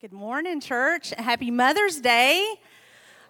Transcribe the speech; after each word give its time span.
Good 0.00 0.12
morning, 0.14 0.62
church. 0.62 1.10
Happy 1.10 1.50
Mother's 1.50 2.00
Day. 2.00 2.54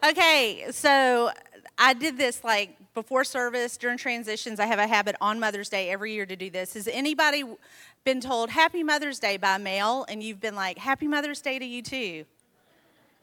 Okay, 0.08 0.66
so 0.70 1.32
I 1.76 1.94
did 1.94 2.16
this 2.16 2.44
like 2.44 2.76
before 2.94 3.24
service, 3.24 3.76
during 3.76 3.98
transitions. 3.98 4.60
I 4.60 4.66
have 4.66 4.78
a 4.78 4.86
habit 4.86 5.16
on 5.20 5.40
Mother's 5.40 5.68
Day 5.68 5.90
every 5.90 6.12
year 6.12 6.26
to 6.26 6.36
do 6.36 6.48
this. 6.48 6.74
Has 6.74 6.86
anybody 6.86 7.42
been 8.04 8.20
told 8.20 8.50
Happy 8.50 8.84
Mother's 8.84 9.18
Day 9.18 9.36
by 9.36 9.58
male 9.58 10.06
and 10.08 10.22
you've 10.22 10.40
been 10.40 10.54
like, 10.54 10.78
Happy 10.78 11.08
Mother's 11.08 11.40
Day 11.40 11.58
to 11.58 11.64
you 11.64 11.82
too? 11.82 12.24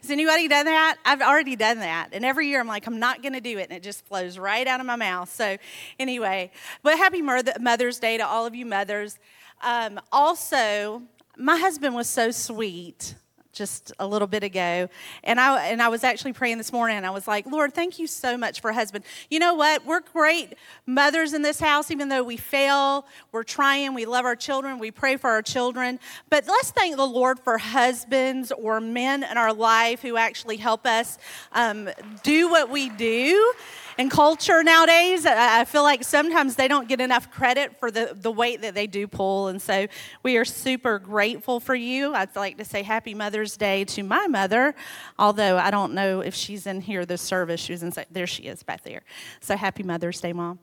Has 0.01 0.11
anybody 0.11 0.49
done 0.49 0.65
that? 0.65 0.97
I've 1.05 1.21
already 1.21 1.55
done 1.55 1.79
that. 1.79 2.09
And 2.11 2.25
every 2.25 2.49
year 2.49 2.59
I'm 2.59 2.67
like, 2.67 2.85
I'm 2.85 2.99
not 2.99 3.21
going 3.21 3.31
to 3.31 3.39
do 3.39 3.59
it. 3.59 3.69
And 3.69 3.77
it 3.77 3.81
just 3.81 4.05
flows 4.07 4.37
right 4.37 4.67
out 4.67 4.81
of 4.81 4.85
my 4.85 4.97
mouth. 4.97 5.33
So, 5.33 5.55
anyway, 5.97 6.51
but 6.83 6.97
happy 6.97 7.21
Mother's 7.21 7.99
Day 7.99 8.17
to 8.17 8.27
all 8.27 8.45
of 8.45 8.55
you 8.55 8.65
mothers. 8.65 9.17
Um, 9.61 10.01
also, 10.11 11.01
my 11.37 11.57
husband 11.57 11.95
was 11.95 12.09
so 12.09 12.29
sweet 12.31 13.15
just 13.57 13.91
a 13.99 14.07
little 14.07 14.27
bit 14.27 14.43
ago. 14.43 14.89
And 15.23 15.39
i 15.39 15.67
and 15.67 15.81
i 15.81 15.87
was 15.87 16.03
actually 16.03 16.33
praying 16.33 16.57
this 16.57 16.71
morning. 16.71 16.97
And 16.97 17.05
i 17.05 17.09
was 17.09 17.27
like 17.27 17.45
lord 17.45 17.73
thank 17.73 17.99
you 17.99 18.07
so 18.07 18.37
much 18.37 18.61
for 18.61 18.71
husband. 18.71 19.03
You 19.29 19.39
know 19.39 19.55
what? 19.55 19.85
We're 19.85 20.01
great 20.01 20.53
mothers 20.85 21.33
in 21.33 21.41
this 21.41 21.59
house 21.59 21.91
even 21.91 22.09
though 22.09 22.23
we 22.23 22.37
fail. 22.37 23.05
We're 23.31 23.43
trying. 23.43 23.93
We 23.93 24.05
love 24.05 24.25
our 24.25 24.35
children. 24.35 24.79
We 24.79 24.91
pray 24.91 25.17
for 25.17 25.29
our 25.29 25.41
children. 25.41 25.99
But 26.29 26.47
let's 26.47 26.71
thank 26.71 26.95
the 26.95 27.05
lord 27.05 27.39
for 27.39 27.57
husbands 27.57 28.51
or 28.51 28.79
men 28.79 29.23
in 29.23 29.37
our 29.37 29.53
life 29.53 30.01
who 30.01 30.17
actually 30.17 30.57
help 30.57 30.85
us 30.85 31.17
um, 31.53 31.89
do 32.23 32.49
what 32.49 32.69
we 32.69 32.89
do 32.89 33.53
in 33.97 34.09
culture 34.09 34.63
nowadays. 34.63 35.25
I 35.25 35.65
feel 35.65 35.83
like 35.83 36.03
sometimes 36.03 36.55
they 36.55 36.67
don't 36.67 36.87
get 36.87 37.01
enough 37.01 37.31
credit 37.31 37.79
for 37.79 37.89
the, 37.89 38.15
the 38.15 38.31
weight 38.31 38.61
that 38.61 38.75
they 38.75 38.87
do 38.87 39.07
pull. 39.07 39.47
And 39.47 39.61
so 39.61 39.87
we 40.23 40.37
are 40.37 40.45
super 40.45 40.99
grateful 40.99 41.59
for 41.59 41.75
you. 41.75 42.13
I'd 42.13 42.35
like 42.35 42.57
to 42.57 42.65
say 42.65 42.83
Happy 42.83 43.13
Mother's 43.13 43.57
Day 43.57 43.85
to 43.85 44.03
my 44.03 44.27
mother, 44.27 44.75
although 45.17 45.57
I 45.57 45.71
don't 45.71 45.93
know 45.93 46.21
if 46.21 46.35
she's 46.35 46.67
in 46.67 46.81
here 46.81 47.05
this 47.05 47.21
service. 47.21 47.59
She 47.59 47.73
was 47.73 47.83
in, 47.83 47.91
there 48.11 48.27
she 48.27 48.43
is 48.43 48.63
back 48.63 48.83
there. 48.83 49.01
So 49.41 49.57
happy 49.57 49.83
Mother's 49.83 50.21
Day, 50.21 50.33
Mom. 50.33 50.59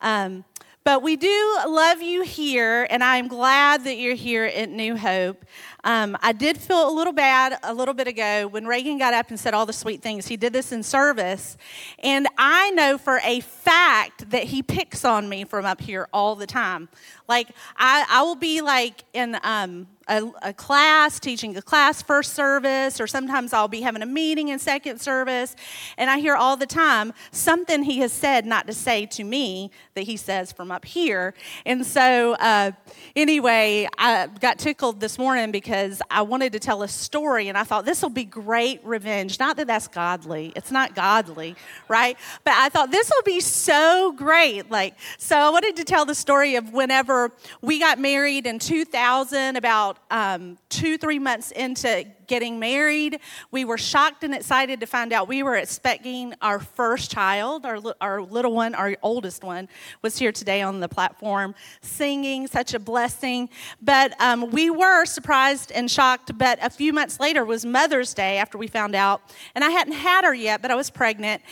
Um, 0.00 0.44
but 0.86 1.02
we 1.02 1.16
do 1.16 1.58
love 1.66 2.00
you 2.00 2.22
here, 2.22 2.86
and 2.88 3.02
I'm 3.02 3.26
glad 3.26 3.82
that 3.82 3.96
you're 3.96 4.14
here 4.14 4.44
at 4.44 4.70
New 4.70 4.96
Hope. 4.96 5.44
Um, 5.82 6.16
I 6.22 6.30
did 6.30 6.58
feel 6.58 6.88
a 6.88 6.94
little 6.94 7.12
bad 7.12 7.58
a 7.64 7.74
little 7.74 7.92
bit 7.92 8.06
ago 8.06 8.46
when 8.46 8.68
Reagan 8.68 8.96
got 8.96 9.12
up 9.12 9.30
and 9.30 9.38
said 9.38 9.52
all 9.52 9.66
the 9.66 9.72
sweet 9.72 10.00
things. 10.00 10.28
He 10.28 10.36
did 10.36 10.52
this 10.52 10.70
in 10.70 10.84
service, 10.84 11.56
and 12.04 12.28
I 12.38 12.70
know 12.70 12.98
for 12.98 13.20
a 13.24 13.40
fact 13.40 14.30
that 14.30 14.44
he 14.44 14.62
picks 14.62 15.04
on 15.04 15.28
me 15.28 15.42
from 15.42 15.64
up 15.64 15.80
here 15.80 16.06
all 16.12 16.36
the 16.36 16.46
time. 16.46 16.88
Like, 17.28 17.48
I, 17.76 18.06
I 18.08 18.22
will 18.22 18.36
be 18.36 18.60
like 18.60 19.04
in, 19.12 19.38
um, 19.42 19.86
a, 20.08 20.22
a, 20.42 20.52
class, 20.52 21.18
teaching 21.18 21.56
a 21.56 21.62
class 21.62 22.00
first 22.00 22.34
service, 22.34 23.00
or 23.00 23.06
sometimes 23.06 23.52
I'll 23.52 23.68
be 23.68 23.80
having 23.80 24.02
a 24.02 24.06
meeting 24.06 24.48
in 24.48 24.58
second 24.58 25.00
service, 25.00 25.56
and 25.98 26.08
I 26.08 26.18
hear 26.18 26.36
all 26.36 26.56
the 26.56 26.66
time 26.66 27.12
something 27.32 27.82
he 27.82 27.98
has 28.00 28.12
said 28.12 28.46
not 28.46 28.66
to 28.68 28.72
say 28.72 29.06
to 29.06 29.24
me 29.24 29.70
that 29.94 30.02
he 30.02 30.16
says 30.16 30.52
from 30.52 30.70
up 30.70 30.84
here. 30.84 31.34
And 31.64 31.84
so, 31.84 32.34
uh, 32.34 32.72
anyway, 33.16 33.88
I 33.98 34.28
got 34.40 34.58
tickled 34.58 35.00
this 35.00 35.18
morning 35.18 35.50
because 35.50 36.00
I 36.10 36.22
wanted 36.22 36.52
to 36.52 36.60
tell 36.60 36.82
a 36.82 36.88
story, 36.88 37.48
and 37.48 37.58
I 37.58 37.64
thought 37.64 37.84
this 37.84 38.02
will 38.02 38.10
be 38.10 38.24
great 38.24 38.80
revenge. 38.84 39.40
Not 39.40 39.56
that 39.56 39.66
that's 39.66 39.88
godly, 39.88 40.52
it's 40.54 40.70
not 40.70 40.94
godly, 40.94 41.56
right? 41.88 42.16
But 42.44 42.54
I 42.54 42.68
thought 42.68 42.92
this 42.92 43.10
will 43.10 43.24
be 43.24 43.40
so 43.40 44.12
great. 44.12 44.70
Like, 44.70 44.94
so 45.18 45.36
I 45.36 45.50
wanted 45.50 45.74
to 45.76 45.84
tell 45.84 46.04
the 46.04 46.14
story 46.14 46.54
of 46.54 46.72
whenever 46.72 47.15
we 47.62 47.78
got 47.78 47.98
married 47.98 48.46
in 48.46 48.58
2000, 48.58 49.56
about 49.56 49.98
um, 50.10 50.58
two, 50.68 50.98
three 50.98 51.18
months 51.18 51.50
into 51.50 52.04
getting 52.26 52.58
married, 52.58 53.20
we 53.50 53.64
were 53.64 53.78
shocked 53.78 54.24
and 54.24 54.34
excited 54.34 54.80
to 54.80 54.86
find 54.86 55.12
out 55.12 55.28
we 55.28 55.42
were 55.42 55.56
expecting 55.56 56.34
our 56.42 56.58
first 56.58 57.10
child. 57.10 57.66
Our, 57.66 57.78
our 58.00 58.22
little 58.22 58.52
one, 58.52 58.74
our 58.74 58.96
oldest 59.02 59.44
one, 59.44 59.68
was 60.02 60.18
here 60.18 60.32
today 60.32 60.62
on 60.62 60.80
the 60.80 60.88
platform 60.88 61.54
singing, 61.82 62.46
such 62.46 62.74
a 62.74 62.78
blessing. 62.78 63.48
But 63.80 64.20
um, 64.20 64.50
we 64.50 64.70
were 64.70 65.04
surprised 65.04 65.72
and 65.72 65.90
shocked. 65.90 66.36
But 66.36 66.58
a 66.62 66.70
few 66.70 66.92
months 66.92 67.20
later 67.20 67.44
was 67.44 67.64
Mother's 67.64 68.14
Day 68.14 68.38
after 68.38 68.58
we 68.58 68.66
found 68.66 68.94
out. 68.94 69.22
And 69.54 69.64
I 69.64 69.70
hadn't 69.70 69.94
had 69.94 70.24
her 70.24 70.34
yet, 70.34 70.62
but 70.62 70.70
I 70.70 70.74
was 70.74 70.90
pregnant. 70.90 71.42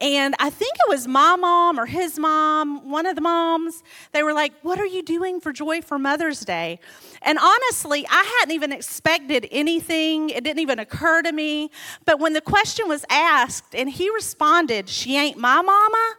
And 0.00 0.34
I 0.38 0.50
think 0.50 0.74
it 0.74 0.88
was 0.88 1.06
my 1.06 1.36
mom 1.36 1.78
or 1.78 1.86
his 1.86 2.18
mom, 2.18 2.90
one 2.90 3.06
of 3.06 3.14
the 3.14 3.20
moms. 3.20 3.82
They 4.12 4.22
were 4.22 4.32
like, 4.32 4.52
What 4.62 4.78
are 4.78 4.86
you 4.86 5.02
doing 5.02 5.40
for 5.40 5.52
Joy 5.52 5.82
for 5.82 5.98
Mother's 5.98 6.40
Day? 6.40 6.80
And 7.22 7.38
honestly, 7.38 8.06
I 8.08 8.38
hadn't 8.38 8.54
even 8.54 8.72
expected 8.72 9.46
anything. 9.50 10.19
It 10.28 10.44
didn't 10.44 10.60
even 10.60 10.78
occur 10.78 11.22
to 11.22 11.32
me. 11.32 11.70
But 12.04 12.20
when 12.20 12.34
the 12.34 12.40
question 12.40 12.88
was 12.88 13.04
asked 13.08 13.74
and 13.74 13.88
he 13.88 14.10
responded, 14.10 14.88
She 14.88 15.16
ain't 15.16 15.38
my 15.38 15.62
mama, 15.62 16.14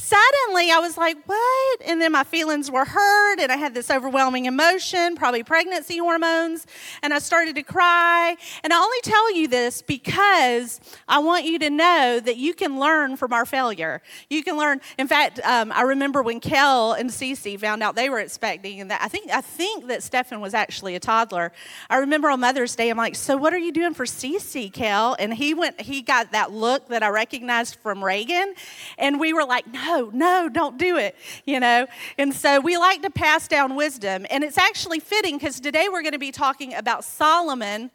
suddenly 0.00 0.70
I 0.70 0.78
was 0.80 0.96
like, 0.96 1.16
what? 1.26 1.82
And 1.84 2.00
then 2.00 2.12
my 2.12 2.24
feelings 2.24 2.70
were 2.70 2.84
hurt, 2.84 3.38
and 3.38 3.52
I 3.52 3.56
had 3.56 3.74
this 3.74 3.90
overwhelming 3.90 4.46
emotion, 4.46 5.14
probably 5.14 5.42
pregnancy 5.42 5.98
hormones, 5.98 6.66
and 7.02 7.12
I 7.12 7.18
started 7.18 7.54
to 7.56 7.62
cry. 7.62 8.36
And 8.64 8.72
I 8.72 8.78
only 8.78 9.00
tell 9.02 9.34
you 9.34 9.46
this 9.46 9.82
because 9.82 10.80
I 11.06 11.18
want 11.18 11.44
you 11.44 11.58
to 11.58 11.70
know 11.70 12.20
that 12.24 12.36
you 12.38 12.54
can 12.54 12.80
learn 12.80 13.16
from 13.16 13.32
our 13.32 13.44
failure. 13.44 14.00
You 14.30 14.42
can 14.42 14.56
learn. 14.56 14.80
In 14.98 15.06
fact, 15.06 15.38
um, 15.44 15.70
I 15.72 15.82
remember 15.82 16.22
when 16.22 16.40
Kel 16.40 16.92
and 16.92 17.10
Cece 17.10 17.60
found 17.60 17.82
out 17.82 17.94
they 17.94 18.08
were 18.08 18.20
expecting, 18.20 18.80
and 18.80 18.90
that 18.90 19.02
I 19.02 19.08
think 19.08 19.30
I 19.30 19.42
think 19.42 19.88
that 19.88 20.02
Stefan 20.02 20.40
was 20.40 20.54
actually 20.54 20.94
a 20.94 21.00
toddler. 21.00 21.52
I 21.90 21.98
remember 21.98 22.30
on 22.30 22.40
Mother's 22.40 22.74
Day, 22.74 22.88
I'm 22.88 22.96
like, 22.96 23.16
so 23.16 23.36
what 23.36 23.52
are 23.52 23.58
you 23.58 23.72
doing 23.72 23.92
for 23.92 24.06
Cece, 24.06 24.72
Kel? 24.72 25.14
And 25.18 25.34
he 25.34 25.52
went, 25.52 25.80
he 25.80 26.00
got 26.00 26.32
that 26.32 26.52
look 26.52 26.88
that 26.88 27.02
I 27.02 27.08
recognized 27.08 27.76
from 27.76 28.02
Reagan, 28.02 28.54
and 28.96 29.20
we 29.20 29.32
were 29.34 29.44
like, 29.44 29.66
no 29.70 29.89
no, 29.90 30.10
no, 30.12 30.48
don't 30.48 30.78
do 30.78 30.96
it, 30.96 31.16
you 31.44 31.58
know? 31.58 31.86
And 32.18 32.34
so 32.34 32.60
we 32.60 32.76
like 32.76 33.02
to 33.02 33.10
pass 33.10 33.48
down 33.48 33.74
wisdom. 33.74 34.26
And 34.30 34.44
it's 34.44 34.58
actually 34.58 35.00
fitting 35.00 35.36
because 35.36 35.60
today 35.60 35.88
we're 35.90 36.02
going 36.02 36.12
to 36.12 36.18
be 36.18 36.30
talking 36.30 36.74
about 36.74 37.04
Solomon 37.04 37.90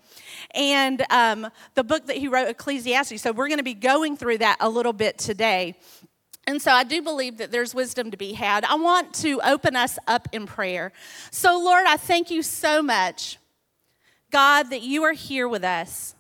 and 0.54 1.06
um, 1.10 1.48
the 1.76 1.84
book 1.84 2.08
that 2.08 2.18
he 2.18 2.28
wrote, 2.28 2.50
Ecclesiastes. 2.50 3.22
So 3.22 3.32
we're 3.32 3.48
going 3.48 3.60
to 3.60 3.64
be 3.64 3.74
going 3.74 4.18
through 4.18 4.40
that 4.40 4.58
a 4.60 4.70
little 4.70 4.94
bit 4.94 5.18
today. 5.18 5.76
And 6.48 6.62
so 6.62 6.72
I 6.72 6.84
do 6.84 7.02
believe 7.02 7.38
that 7.38 7.52
there's 7.52 7.74
wisdom 7.74 8.12
to 8.12 8.18
be 8.18 8.34
had. 8.34 8.66
I 8.66 8.76
want 8.76 9.14
to 9.16 9.42
open 9.44 9.76
us 9.76 9.98
up 10.08 10.28
in 10.32 10.46
prayer. 10.46 10.92
So, 11.32 11.58
Lord, 11.58 11.86
I 11.88 11.98
thank 11.98 12.30
you 12.30 12.44
so 12.44 12.84
much, 12.84 13.40
God, 14.32 14.70
that 14.70 14.82
you 14.82 15.04
are 15.04 15.14
here 15.14 15.48
with 15.48 15.64
us. 15.64 16.14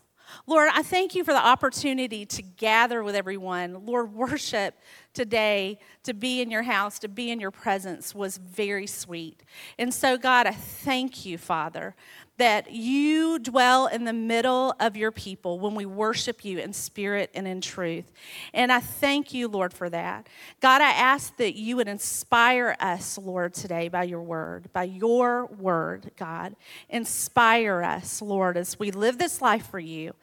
Lord, 0.47 0.69
I 0.73 0.83
thank 0.83 1.15
you 1.15 1.23
for 1.23 1.33
the 1.33 1.43
opportunity 1.43 2.25
to 2.27 2.41
gather 2.43 3.03
with 3.03 3.15
everyone. 3.15 3.85
Lord, 3.85 4.13
worship 4.13 4.75
today, 5.15 5.79
to 6.03 6.13
be 6.13 6.41
in 6.41 6.51
your 6.51 6.63
house, 6.63 6.99
to 6.99 7.07
be 7.07 7.31
in 7.31 7.39
your 7.39 7.51
presence 7.51 8.13
was 8.13 8.37
very 8.37 8.85
sweet. 8.85 9.41
And 9.79 9.93
so, 9.93 10.17
God, 10.17 10.45
I 10.45 10.51
thank 10.51 11.25
you, 11.25 11.37
Father, 11.37 11.95
that 12.37 12.71
you 12.71 13.39
dwell 13.39 13.87
in 13.87 14.03
the 14.03 14.13
middle 14.13 14.75
of 14.79 14.97
your 14.97 15.11
people 15.11 15.59
when 15.59 15.73
we 15.73 15.85
worship 15.85 16.43
you 16.43 16.59
in 16.59 16.73
spirit 16.73 17.31
and 17.33 17.47
in 17.47 17.61
truth. 17.61 18.11
And 18.53 18.71
I 18.71 18.81
thank 18.81 19.33
you, 19.33 19.47
Lord, 19.47 19.73
for 19.73 19.89
that. 19.89 20.27
God, 20.59 20.81
I 20.81 20.91
ask 20.91 21.35
that 21.37 21.55
you 21.55 21.77
would 21.77 21.87
inspire 21.87 22.75
us, 22.79 23.17
Lord, 23.17 23.53
today 23.53 23.87
by 23.87 24.03
your 24.03 24.21
word, 24.21 24.71
by 24.73 24.83
your 24.83 25.45
word, 25.45 26.11
God. 26.17 26.55
Inspire 26.89 27.81
us, 27.81 28.21
Lord, 28.21 28.57
as 28.57 28.77
we 28.77 28.91
live 28.91 29.17
this 29.17 29.41
life 29.41 29.67
for 29.67 29.79
you. 29.79 30.13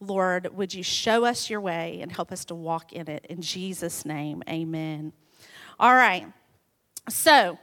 Lord, 0.00 0.54
would 0.54 0.74
you 0.74 0.82
show 0.82 1.24
us 1.24 1.48
your 1.48 1.60
way 1.60 2.00
and 2.00 2.12
help 2.12 2.32
us 2.32 2.44
to 2.46 2.54
walk 2.54 2.92
in 2.92 3.08
it? 3.08 3.26
In 3.28 3.40
Jesus' 3.40 4.04
name, 4.04 4.42
amen. 4.48 5.12
All 5.78 5.94
right. 5.94 6.26
So, 7.08 7.58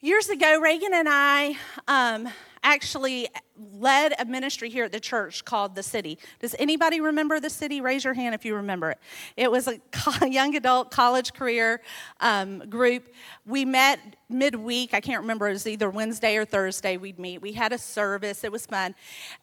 years 0.00 0.28
ago, 0.28 0.60
Reagan 0.60 0.94
and 0.94 1.08
I 1.10 1.56
um, 1.88 2.28
actually 2.62 3.28
led 3.72 4.14
a 4.18 4.24
ministry 4.24 4.70
here 4.70 4.84
at 4.84 4.92
the 4.92 5.00
church 5.00 5.44
called 5.44 5.74
The 5.74 5.82
City. 5.82 6.18
Does 6.40 6.54
anybody 6.58 7.00
remember 7.00 7.40
The 7.40 7.50
City? 7.50 7.80
Raise 7.80 8.04
your 8.04 8.14
hand 8.14 8.34
if 8.34 8.44
you 8.44 8.54
remember 8.54 8.90
it. 8.90 8.98
It 9.36 9.50
was 9.50 9.68
a 9.68 9.80
young 10.28 10.54
adult 10.56 10.90
college 10.90 11.32
career 11.32 11.80
um, 12.20 12.60
group. 12.68 13.12
We 13.46 13.64
met 13.64 14.00
midweek. 14.30 14.94
I 14.94 15.00
can't 15.00 15.20
remember. 15.22 15.48
It 15.48 15.52
was 15.52 15.66
either 15.66 15.90
Wednesday 15.90 16.36
or 16.36 16.44
Thursday 16.44 16.96
we'd 16.96 17.18
meet. 17.18 17.42
We 17.42 17.52
had 17.52 17.72
a 17.72 17.78
service. 17.78 18.44
It 18.44 18.52
was 18.52 18.64
fun. 18.64 18.94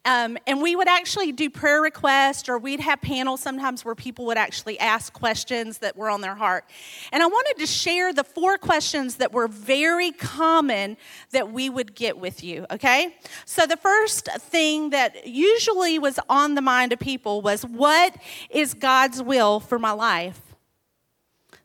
Um, 0.06 0.38
and 0.48 0.62
we 0.62 0.76
would 0.76 0.88
actually 0.88 1.32
do 1.34 1.50
prayer 1.50 1.82
requests 1.82 2.48
or 2.48 2.58
we'd 2.58 2.80
have 2.80 3.02
panels 3.02 3.42
sometimes 3.42 3.84
where 3.84 3.96
people 3.96 4.26
would 4.28 4.38
actually 4.38 4.80
ask 4.80 5.12
questions 5.12 5.80
that 5.80 5.98
were 5.98 6.10
on 6.10 6.22
their 6.22 6.36
heart. 6.36 6.66
And 7.12 7.22
I 7.22 7.26
wanted 7.26 7.56
to 7.60 7.68
share 7.68 8.14
the 8.14 8.24
four 8.24 8.58
questions 8.58 9.18
that 9.18 9.34
were 9.34 9.48
very 9.48 10.12
common 10.12 10.96
that 11.32 11.52
we 11.52 11.70
would 11.70 11.94
get 11.94 12.18
with 12.18 12.44
you, 12.44 12.66
okay? 12.72 13.16
So 13.46 13.66
the 13.66 13.78
first 13.78 14.07
first 14.08 14.30
thing 14.40 14.92
that 14.92 15.28
usually 15.28 16.00
was 16.00 16.18
on 16.30 16.56
the 16.56 16.62
mind 16.62 16.94
of 16.94 17.00
people 17.00 17.42
was 17.42 17.64
what 17.64 18.16
is 18.50 18.74
God's 18.74 19.22
will 19.22 19.60
for 19.60 19.78
my 19.78 19.92
life? 19.92 20.42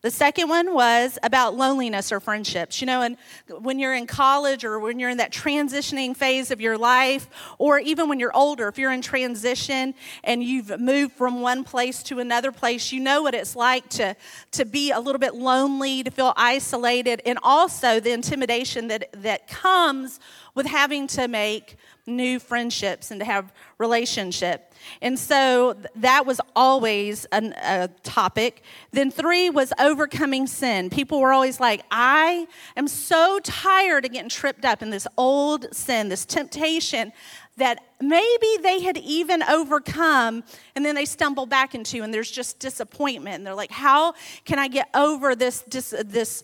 The 0.00 0.10
second 0.10 0.48
one 0.48 0.74
was 0.74 1.16
about 1.22 1.54
loneliness 1.54 2.10
or 2.10 2.18
friendships. 2.18 2.80
You 2.80 2.88
know, 2.88 3.02
and 3.02 3.16
when 3.60 3.78
you're 3.78 3.94
in 3.94 4.08
college 4.08 4.64
or 4.64 4.80
when 4.80 4.98
you're 4.98 5.10
in 5.10 5.18
that 5.18 5.30
transitioning 5.30 6.16
phase 6.16 6.50
of 6.50 6.60
your 6.60 6.76
life, 6.76 7.30
or 7.58 7.78
even 7.78 8.08
when 8.08 8.18
you're 8.18 8.36
older, 8.36 8.66
if 8.66 8.76
you're 8.76 8.90
in 8.90 9.02
transition 9.02 9.94
and 10.24 10.42
you've 10.42 10.80
moved 10.80 11.12
from 11.12 11.40
one 11.40 11.62
place 11.62 12.02
to 12.04 12.18
another 12.18 12.50
place, 12.50 12.90
you 12.90 12.98
know 12.98 13.22
what 13.22 13.34
it's 13.36 13.54
like 13.54 13.88
to, 13.90 14.16
to 14.50 14.64
be 14.64 14.90
a 14.90 14.98
little 14.98 15.20
bit 15.20 15.36
lonely, 15.36 16.02
to 16.02 16.10
feel 16.10 16.32
isolated, 16.36 17.22
and 17.24 17.38
also 17.44 18.00
the 18.00 18.10
intimidation 18.10 18.88
that, 18.88 19.08
that 19.22 19.46
comes 19.46 20.18
with 20.54 20.66
having 20.66 21.06
to 21.08 21.28
make 21.28 21.76
new 22.06 22.38
friendships 22.38 23.10
and 23.10 23.20
to 23.20 23.24
have 23.24 23.52
relationship. 23.78 24.72
And 25.00 25.18
so 25.18 25.76
that 25.96 26.26
was 26.26 26.40
always 26.56 27.24
an, 27.26 27.54
a 27.62 27.88
topic. 28.02 28.62
Then 28.90 29.10
three 29.10 29.50
was 29.50 29.72
overcoming 29.78 30.46
sin. 30.46 30.90
People 30.90 31.20
were 31.20 31.32
always 31.32 31.60
like, 31.60 31.82
I 31.90 32.48
am 32.76 32.88
so 32.88 33.38
tired 33.44 34.04
of 34.04 34.12
getting 34.12 34.28
tripped 34.28 34.64
up 34.64 34.82
in 34.82 34.90
this 34.90 35.06
old 35.16 35.72
sin, 35.74 36.08
this 36.08 36.24
temptation 36.24 37.12
that 37.56 37.84
maybe 38.00 38.56
they 38.62 38.80
had 38.80 38.96
even 38.96 39.42
overcome 39.44 40.42
and 40.74 40.84
then 40.84 40.94
they 40.94 41.04
stumble 41.04 41.46
back 41.46 41.74
into 41.74 42.02
and 42.02 42.12
there's 42.12 42.30
just 42.30 42.58
disappointment 42.58 43.36
and 43.36 43.46
they're 43.46 43.54
like 43.54 43.70
how 43.70 44.14
can 44.46 44.58
i 44.58 44.68
get 44.68 44.88
over 44.94 45.34
this 45.36 45.60
this, 45.68 45.94
this 46.06 46.42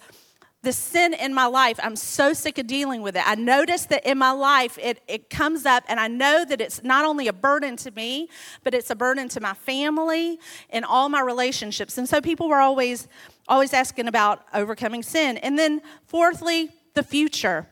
the 0.69 0.73
sin 0.75 1.15
in 1.15 1.32
my 1.32 1.47
life, 1.47 1.81
I'm 1.82 1.97
so 1.97 2.35
sick 2.35 2.59
of 2.59 2.67
dealing 2.67 3.00
with 3.00 3.17
it. 3.17 3.23
I 3.26 3.37
notice 3.37 3.87
that 3.87 4.05
in 4.05 4.19
my 4.19 4.32
life 4.32 4.76
it, 4.76 5.00
it 5.09 5.31
comes 5.31 5.65
up, 5.65 5.82
and 5.88 5.99
I 5.99 6.09
know 6.09 6.44
that 6.44 6.61
it's 6.61 6.85
not 6.85 7.06
only 7.06 7.26
a 7.26 7.32
burden 7.32 7.75
to 7.79 7.91
me, 7.93 8.29
but 8.65 8.75
it's 8.75 8.91
a 8.91 8.94
burden 8.94 9.31
to 9.31 9.41
my 9.41 9.55
family 9.55 10.38
and 10.69 10.85
all 10.85 11.09
my 11.09 11.23
relationships. 11.23 11.97
And 11.97 12.06
so 12.06 12.20
people 12.20 12.50
were 12.50 12.61
always, 12.61 13.09
always 13.49 13.73
asking 13.73 14.09
about 14.09 14.43
overcoming 14.53 15.03
sin. 15.03 15.38
And 15.38 15.59
then, 15.59 15.81
fourthly, 16.05 16.69
the 16.93 17.03
future. 17.03 17.67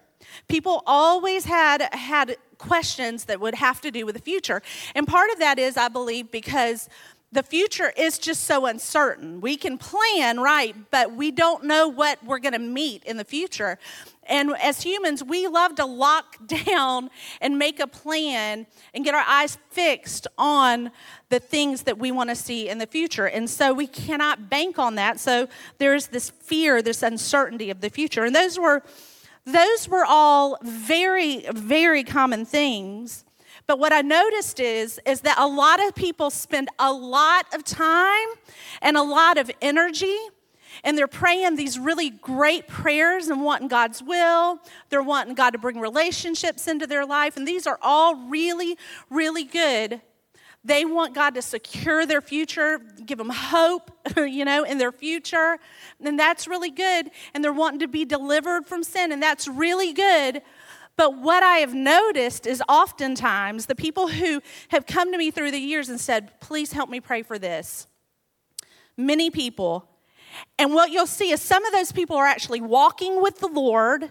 People 0.48 0.82
always 0.86 1.44
had 1.44 1.92
had 1.92 2.38
questions 2.56 3.26
that 3.26 3.40
would 3.40 3.56
have 3.56 3.82
to 3.82 3.90
do 3.90 4.06
with 4.06 4.14
the 4.14 4.22
future. 4.22 4.62
And 4.94 5.06
part 5.06 5.30
of 5.32 5.38
that 5.40 5.58
is, 5.58 5.76
I 5.76 5.88
believe, 5.88 6.30
because 6.30 6.88
the 7.32 7.42
future 7.42 7.92
is 7.96 8.18
just 8.18 8.44
so 8.44 8.66
uncertain. 8.66 9.40
We 9.40 9.56
can 9.56 9.78
plan, 9.78 10.40
right, 10.40 10.74
but 10.90 11.12
we 11.12 11.30
don't 11.30 11.64
know 11.64 11.88
what 11.88 12.24
we're 12.24 12.38
going 12.38 12.52
to 12.52 12.58
meet 12.58 13.04
in 13.04 13.16
the 13.16 13.24
future. 13.24 13.78
And 14.28 14.54
as 14.62 14.82
humans, 14.82 15.22
we 15.22 15.46
love 15.46 15.74
to 15.76 15.84
lock 15.84 16.36
down 16.66 17.10
and 17.40 17.58
make 17.58 17.80
a 17.80 17.86
plan 17.86 18.66
and 18.94 19.04
get 19.04 19.14
our 19.14 19.24
eyes 19.26 19.58
fixed 19.70 20.26
on 20.38 20.92
the 21.28 21.40
things 21.40 21.82
that 21.82 21.98
we 21.98 22.12
want 22.12 22.30
to 22.30 22.36
see 22.36 22.68
in 22.68 22.78
the 22.78 22.86
future. 22.86 23.26
And 23.26 23.50
so 23.50 23.74
we 23.74 23.86
cannot 23.86 24.48
bank 24.48 24.78
on 24.78 24.94
that. 24.94 25.18
So 25.18 25.48
there's 25.78 26.06
this 26.06 26.30
fear, 26.30 26.80
this 26.80 27.02
uncertainty 27.02 27.70
of 27.70 27.80
the 27.80 27.90
future. 27.90 28.24
And 28.24 28.34
those 28.34 28.58
were 28.58 28.82
those 29.44 29.88
were 29.88 30.04
all 30.04 30.58
very 30.64 31.46
very 31.52 32.02
common 32.02 32.44
things 32.44 33.25
but 33.66 33.78
what 33.78 33.92
I 33.92 34.02
noticed 34.02 34.60
is, 34.60 35.00
is 35.06 35.22
that 35.22 35.38
a 35.38 35.46
lot 35.46 35.84
of 35.84 35.94
people 35.94 36.30
spend 36.30 36.68
a 36.78 36.92
lot 36.92 37.46
of 37.54 37.64
time 37.64 38.28
and 38.80 38.96
a 38.96 39.02
lot 39.02 39.38
of 39.38 39.50
energy 39.60 40.16
and 40.84 40.96
they're 40.96 41.08
praying 41.08 41.56
these 41.56 41.78
really 41.78 42.10
great 42.10 42.68
prayers 42.68 43.28
and 43.28 43.42
wanting 43.42 43.68
God's 43.68 44.02
will. 44.02 44.60
They're 44.88 45.02
wanting 45.02 45.34
God 45.34 45.50
to 45.50 45.58
bring 45.58 45.80
relationships 45.80 46.68
into 46.68 46.86
their 46.86 47.06
life. 47.06 47.36
And 47.36 47.46
these 47.46 47.66
are 47.66 47.78
all 47.82 48.14
really, 48.28 48.76
really 49.10 49.44
good. 49.44 50.00
They 50.64 50.84
want 50.84 51.14
God 51.14 51.34
to 51.36 51.42
secure 51.42 52.06
their 52.06 52.20
future, 52.20 52.80
give 53.04 53.18
them 53.18 53.30
hope, 53.30 53.92
you 54.16 54.44
know, 54.44 54.64
in 54.64 54.78
their 54.78 54.90
future. 54.90 55.58
And 56.04 56.18
that's 56.18 56.48
really 56.48 56.70
good. 56.70 57.10
And 57.34 57.44
they're 57.44 57.52
wanting 57.52 57.80
to 57.80 57.88
be 57.88 58.04
delivered 58.04 58.66
from 58.66 58.82
sin. 58.82 59.12
And 59.12 59.22
that's 59.22 59.46
really 59.46 59.92
good. 59.92 60.42
But 60.96 61.18
what 61.18 61.42
I 61.42 61.58
have 61.58 61.74
noticed 61.74 62.46
is 62.46 62.62
oftentimes 62.68 63.66
the 63.66 63.74
people 63.74 64.08
who 64.08 64.40
have 64.68 64.86
come 64.86 65.12
to 65.12 65.18
me 65.18 65.30
through 65.30 65.50
the 65.50 65.58
years 65.58 65.88
and 65.88 66.00
said, 66.00 66.40
please 66.40 66.72
help 66.72 66.88
me 66.88 67.00
pray 67.00 67.22
for 67.22 67.38
this. 67.38 67.86
Many 68.96 69.30
people. 69.30 69.88
And 70.58 70.72
what 70.72 70.90
you'll 70.90 71.06
see 71.06 71.30
is 71.30 71.42
some 71.42 71.64
of 71.66 71.72
those 71.72 71.92
people 71.92 72.16
are 72.16 72.26
actually 72.26 72.62
walking 72.62 73.20
with 73.20 73.38
the 73.40 73.46
Lord. 73.46 74.10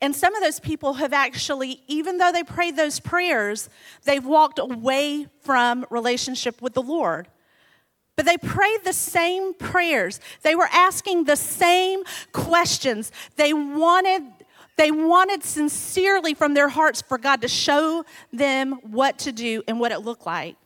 And 0.00 0.14
some 0.14 0.34
of 0.34 0.42
those 0.42 0.60
people 0.60 0.94
have 0.94 1.12
actually, 1.12 1.80
even 1.88 2.18
though 2.18 2.30
they 2.30 2.44
prayed 2.44 2.76
those 2.76 3.00
prayers, 3.00 3.68
they've 4.04 4.24
walked 4.24 4.60
away 4.60 5.26
from 5.40 5.86
relationship 5.90 6.62
with 6.62 6.74
the 6.74 6.82
Lord. 6.82 7.26
But 8.16 8.26
they 8.26 8.36
prayed 8.36 8.84
the 8.84 8.92
same 8.92 9.54
prayers. 9.54 10.20
They 10.42 10.54
were 10.54 10.68
asking 10.70 11.24
the 11.24 11.36
same 11.36 12.04
questions. 12.32 13.10
They 13.34 13.52
wanted 13.52 14.22
they 14.76 14.90
wanted 14.90 15.44
sincerely 15.44 16.34
from 16.34 16.54
their 16.54 16.68
hearts 16.68 17.00
for 17.02 17.18
God 17.18 17.42
to 17.42 17.48
show 17.48 18.04
them 18.32 18.72
what 18.82 19.18
to 19.20 19.32
do 19.32 19.62
and 19.68 19.78
what 19.78 19.92
it 19.92 20.00
looked 20.00 20.26
like. 20.26 20.56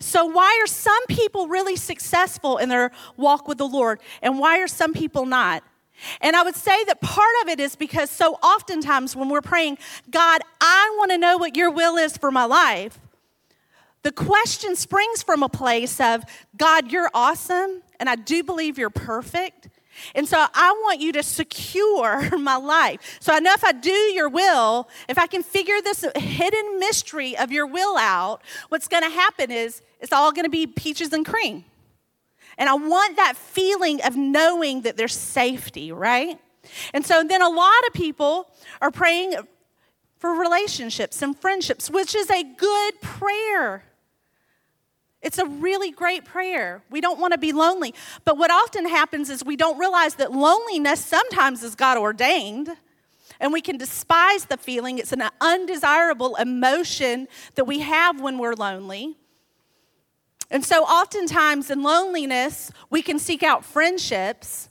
So, 0.00 0.26
why 0.26 0.60
are 0.62 0.66
some 0.66 1.06
people 1.08 1.46
really 1.48 1.76
successful 1.76 2.58
in 2.58 2.68
their 2.68 2.90
walk 3.16 3.46
with 3.46 3.58
the 3.58 3.68
Lord, 3.68 4.00
and 4.22 4.38
why 4.38 4.58
are 4.58 4.66
some 4.66 4.92
people 4.92 5.26
not? 5.26 5.62
And 6.20 6.34
I 6.34 6.42
would 6.42 6.56
say 6.56 6.82
that 6.84 7.00
part 7.00 7.34
of 7.42 7.48
it 7.48 7.60
is 7.60 7.76
because 7.76 8.10
so 8.10 8.34
oftentimes 8.34 9.14
when 9.14 9.28
we're 9.28 9.40
praying, 9.40 9.78
God, 10.10 10.40
I 10.60 10.94
want 10.98 11.12
to 11.12 11.18
know 11.18 11.36
what 11.38 11.56
your 11.56 11.70
will 11.70 11.96
is 11.96 12.16
for 12.16 12.30
my 12.30 12.44
life, 12.44 12.98
the 14.02 14.12
question 14.12 14.76
springs 14.76 15.22
from 15.22 15.42
a 15.42 15.48
place 15.48 16.00
of, 16.00 16.24
God, 16.56 16.90
you're 16.90 17.10
awesome, 17.14 17.82
and 17.98 18.08
I 18.08 18.16
do 18.16 18.42
believe 18.42 18.76
you're 18.76 18.90
perfect. 18.90 19.68
And 20.14 20.28
so 20.28 20.46
I 20.54 20.72
want 20.84 21.00
you 21.00 21.12
to 21.12 21.22
secure 21.22 22.36
my 22.38 22.56
life. 22.56 23.18
So 23.20 23.32
I 23.32 23.40
know 23.40 23.52
if 23.52 23.64
I 23.64 23.72
do 23.72 23.90
your 23.90 24.28
will, 24.28 24.88
if 25.08 25.18
I 25.18 25.26
can 25.26 25.42
figure 25.42 25.80
this 25.82 26.04
hidden 26.16 26.78
mystery 26.78 27.36
of 27.36 27.52
your 27.52 27.66
will 27.66 27.96
out, 27.96 28.42
what's 28.68 28.88
going 28.88 29.02
to 29.02 29.10
happen 29.10 29.50
is 29.50 29.82
it's 30.00 30.12
all 30.12 30.32
going 30.32 30.44
to 30.44 30.50
be 30.50 30.66
peaches 30.66 31.12
and 31.12 31.24
cream. 31.24 31.64
And 32.58 32.68
I 32.68 32.74
want 32.74 33.16
that 33.16 33.36
feeling 33.36 34.00
of 34.02 34.16
knowing 34.16 34.82
that 34.82 34.96
there's 34.96 35.14
safety, 35.14 35.92
right? 35.92 36.38
And 36.92 37.04
so 37.04 37.24
then 37.24 37.42
a 37.42 37.48
lot 37.48 37.86
of 37.86 37.92
people 37.92 38.48
are 38.80 38.90
praying 38.90 39.34
for 40.18 40.30
relationships 40.30 41.20
and 41.20 41.38
friendships, 41.38 41.90
which 41.90 42.14
is 42.14 42.30
a 42.30 42.42
good 42.42 43.00
prayer. 43.00 43.84
It's 45.24 45.38
a 45.38 45.46
really 45.46 45.90
great 45.90 46.24
prayer. 46.24 46.82
We 46.90 47.00
don't 47.00 47.18
want 47.18 47.32
to 47.32 47.38
be 47.38 47.52
lonely. 47.52 47.94
But 48.24 48.36
what 48.36 48.50
often 48.50 48.86
happens 48.86 49.30
is 49.30 49.42
we 49.42 49.56
don't 49.56 49.78
realize 49.78 50.16
that 50.16 50.32
loneliness 50.32 51.04
sometimes 51.04 51.62
is 51.62 51.74
God 51.74 51.96
ordained. 51.96 52.68
And 53.40 53.52
we 53.52 53.62
can 53.62 53.78
despise 53.78 54.44
the 54.44 54.58
feeling. 54.58 54.98
It's 54.98 55.12
an 55.12 55.24
undesirable 55.40 56.36
emotion 56.36 57.26
that 57.54 57.64
we 57.64 57.80
have 57.80 58.20
when 58.20 58.38
we're 58.38 58.54
lonely. 58.54 59.16
And 60.50 60.64
so, 60.64 60.84
oftentimes 60.84 61.70
in 61.70 61.82
loneliness, 61.82 62.70
we 62.90 63.02
can 63.02 63.18
seek 63.18 63.42
out 63.42 63.64
friendships 63.64 64.68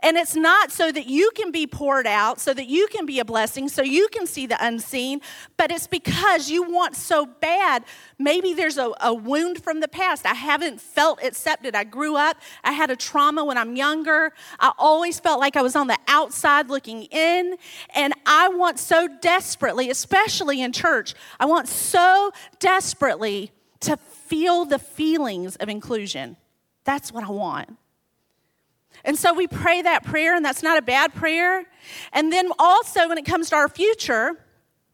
and 0.00 0.16
it's 0.16 0.36
not 0.36 0.70
so 0.70 0.92
that 0.92 1.06
you 1.06 1.30
can 1.34 1.50
be 1.50 1.66
poured 1.66 2.06
out, 2.06 2.40
so 2.40 2.54
that 2.54 2.68
you 2.68 2.86
can 2.86 3.04
be 3.04 3.18
a 3.18 3.24
blessing, 3.24 3.68
so 3.68 3.82
you 3.82 4.08
can 4.12 4.28
see 4.28 4.46
the 4.46 4.56
unseen, 4.64 5.20
but 5.56 5.72
it's 5.72 5.88
because 5.88 6.48
you 6.48 6.62
want 6.62 6.94
so 6.94 7.26
bad. 7.26 7.84
Maybe 8.16 8.54
there's 8.54 8.78
a, 8.78 8.92
a, 9.00 9.12
wound 9.12 9.62
from 9.62 9.80
the 9.80 9.88
past. 9.88 10.24
I 10.24 10.34
haven't 10.34 10.80
felt 10.80 11.22
accepted. 11.22 11.74
I 11.74 11.82
grew 11.82 12.14
up, 12.16 12.36
I 12.62 12.72
had 12.72 12.90
a 12.90 12.96
trauma 12.96 13.44
when 13.44 13.58
I'm 13.58 13.74
younger. 13.74 14.32
I 14.60 14.72
always 14.78 15.18
felt 15.18 15.40
like 15.40 15.56
I 15.56 15.62
was 15.62 15.74
on 15.74 15.88
the 15.88 15.98
outside 16.06 16.68
looking 16.68 17.02
in. 17.04 17.56
And 17.94 18.14
I 18.24 18.48
want 18.48 18.78
so 18.78 19.08
desperately, 19.20 19.90
especially 19.90 20.62
in 20.62 20.72
church, 20.72 21.14
I 21.40 21.46
want 21.46 21.66
so 21.66 22.30
desperately 22.60 23.50
to 23.80 23.96
feel 23.96 24.64
the 24.64 24.78
feelings 24.78 25.56
of 25.56 25.68
inclusion. 25.68 26.36
That's 26.84 27.12
what 27.12 27.24
I 27.24 27.30
want. 27.30 27.76
And 29.04 29.16
so 29.16 29.32
we 29.32 29.46
pray 29.46 29.82
that 29.82 30.04
prayer, 30.04 30.34
and 30.34 30.44
that's 30.44 30.62
not 30.62 30.78
a 30.78 30.82
bad 30.82 31.14
prayer. 31.14 31.64
And 32.12 32.32
then 32.32 32.50
also, 32.58 33.08
when 33.08 33.18
it 33.18 33.24
comes 33.24 33.50
to 33.50 33.56
our 33.56 33.68
future, 33.68 34.36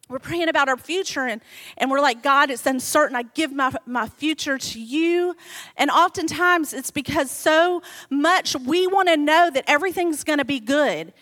we're 0.09 0.19
praying 0.19 0.49
about 0.51 0.69
our 0.69 0.77
future 0.77 1.25
and, 1.25 1.41
and 1.79 1.91
we're 1.91 2.01
like, 2.01 2.23
God, 2.23 2.51
it's 2.51 2.67
uncertain. 2.67 3.17
I 3.17 3.23
give 3.23 3.53
my, 3.53 3.73
my 3.87 4.07
future 4.07 4.59
to 4.59 4.81
you. 4.81 5.35
And 5.77 5.91
oftentimes 5.91 6.75
it's 6.75 6.91
because 6.91 7.31
so 7.31 7.81
much 8.11 8.55
we 8.55 8.87
want 8.87 9.09
to 9.09 9.17
know 9.17 9.51
that 9.51 9.65
everything's 9.67 10.23
going 10.23 10.39
to 10.39 10.45
be 10.45 10.61
good. 10.61 11.15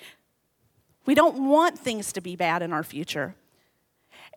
We 1.07 1.15
don't 1.15 1.49
want 1.49 1.79
things 1.79 2.13
to 2.15 2.21
be 2.21 2.35
bad 2.35 2.61
in 2.63 2.73
our 2.73 2.83
future. 2.83 3.37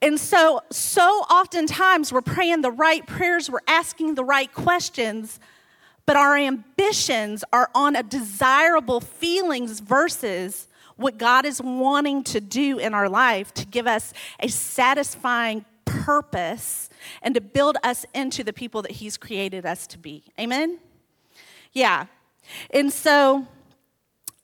And 0.01 0.19
so, 0.19 0.61
so 0.71 1.01
oftentimes 1.01 2.13
we're 2.13 2.21
praying 2.21 2.61
the 2.61 2.71
right 2.71 3.05
prayers, 3.05 3.49
we're 3.49 3.59
asking 3.67 4.15
the 4.15 4.23
right 4.23 4.53
questions, 4.53 5.39
but 6.05 6.15
our 6.15 6.37
ambitions 6.37 7.43
are 7.51 7.69
on 7.73 7.95
a 7.95 8.03
desirable 8.03 9.01
feelings 9.01 9.79
versus 9.79 10.67
what 10.97 11.17
God 11.17 11.45
is 11.45 11.61
wanting 11.61 12.23
to 12.25 12.39
do 12.39 12.77
in 12.77 12.93
our 12.93 13.09
life 13.09 13.53
to 13.55 13.65
give 13.65 13.87
us 13.87 14.13
a 14.39 14.47
satisfying 14.47 15.65
purpose 15.83 16.89
and 17.21 17.35
to 17.35 17.41
build 17.41 17.77
us 17.83 18.05
into 18.13 18.43
the 18.43 18.53
people 18.53 18.81
that 18.83 18.91
He's 18.91 19.17
created 19.17 19.65
us 19.65 19.87
to 19.87 19.97
be. 19.97 20.23
Amen? 20.39 20.79
Yeah. 21.73 22.05
And 22.71 22.91
so 22.91 23.45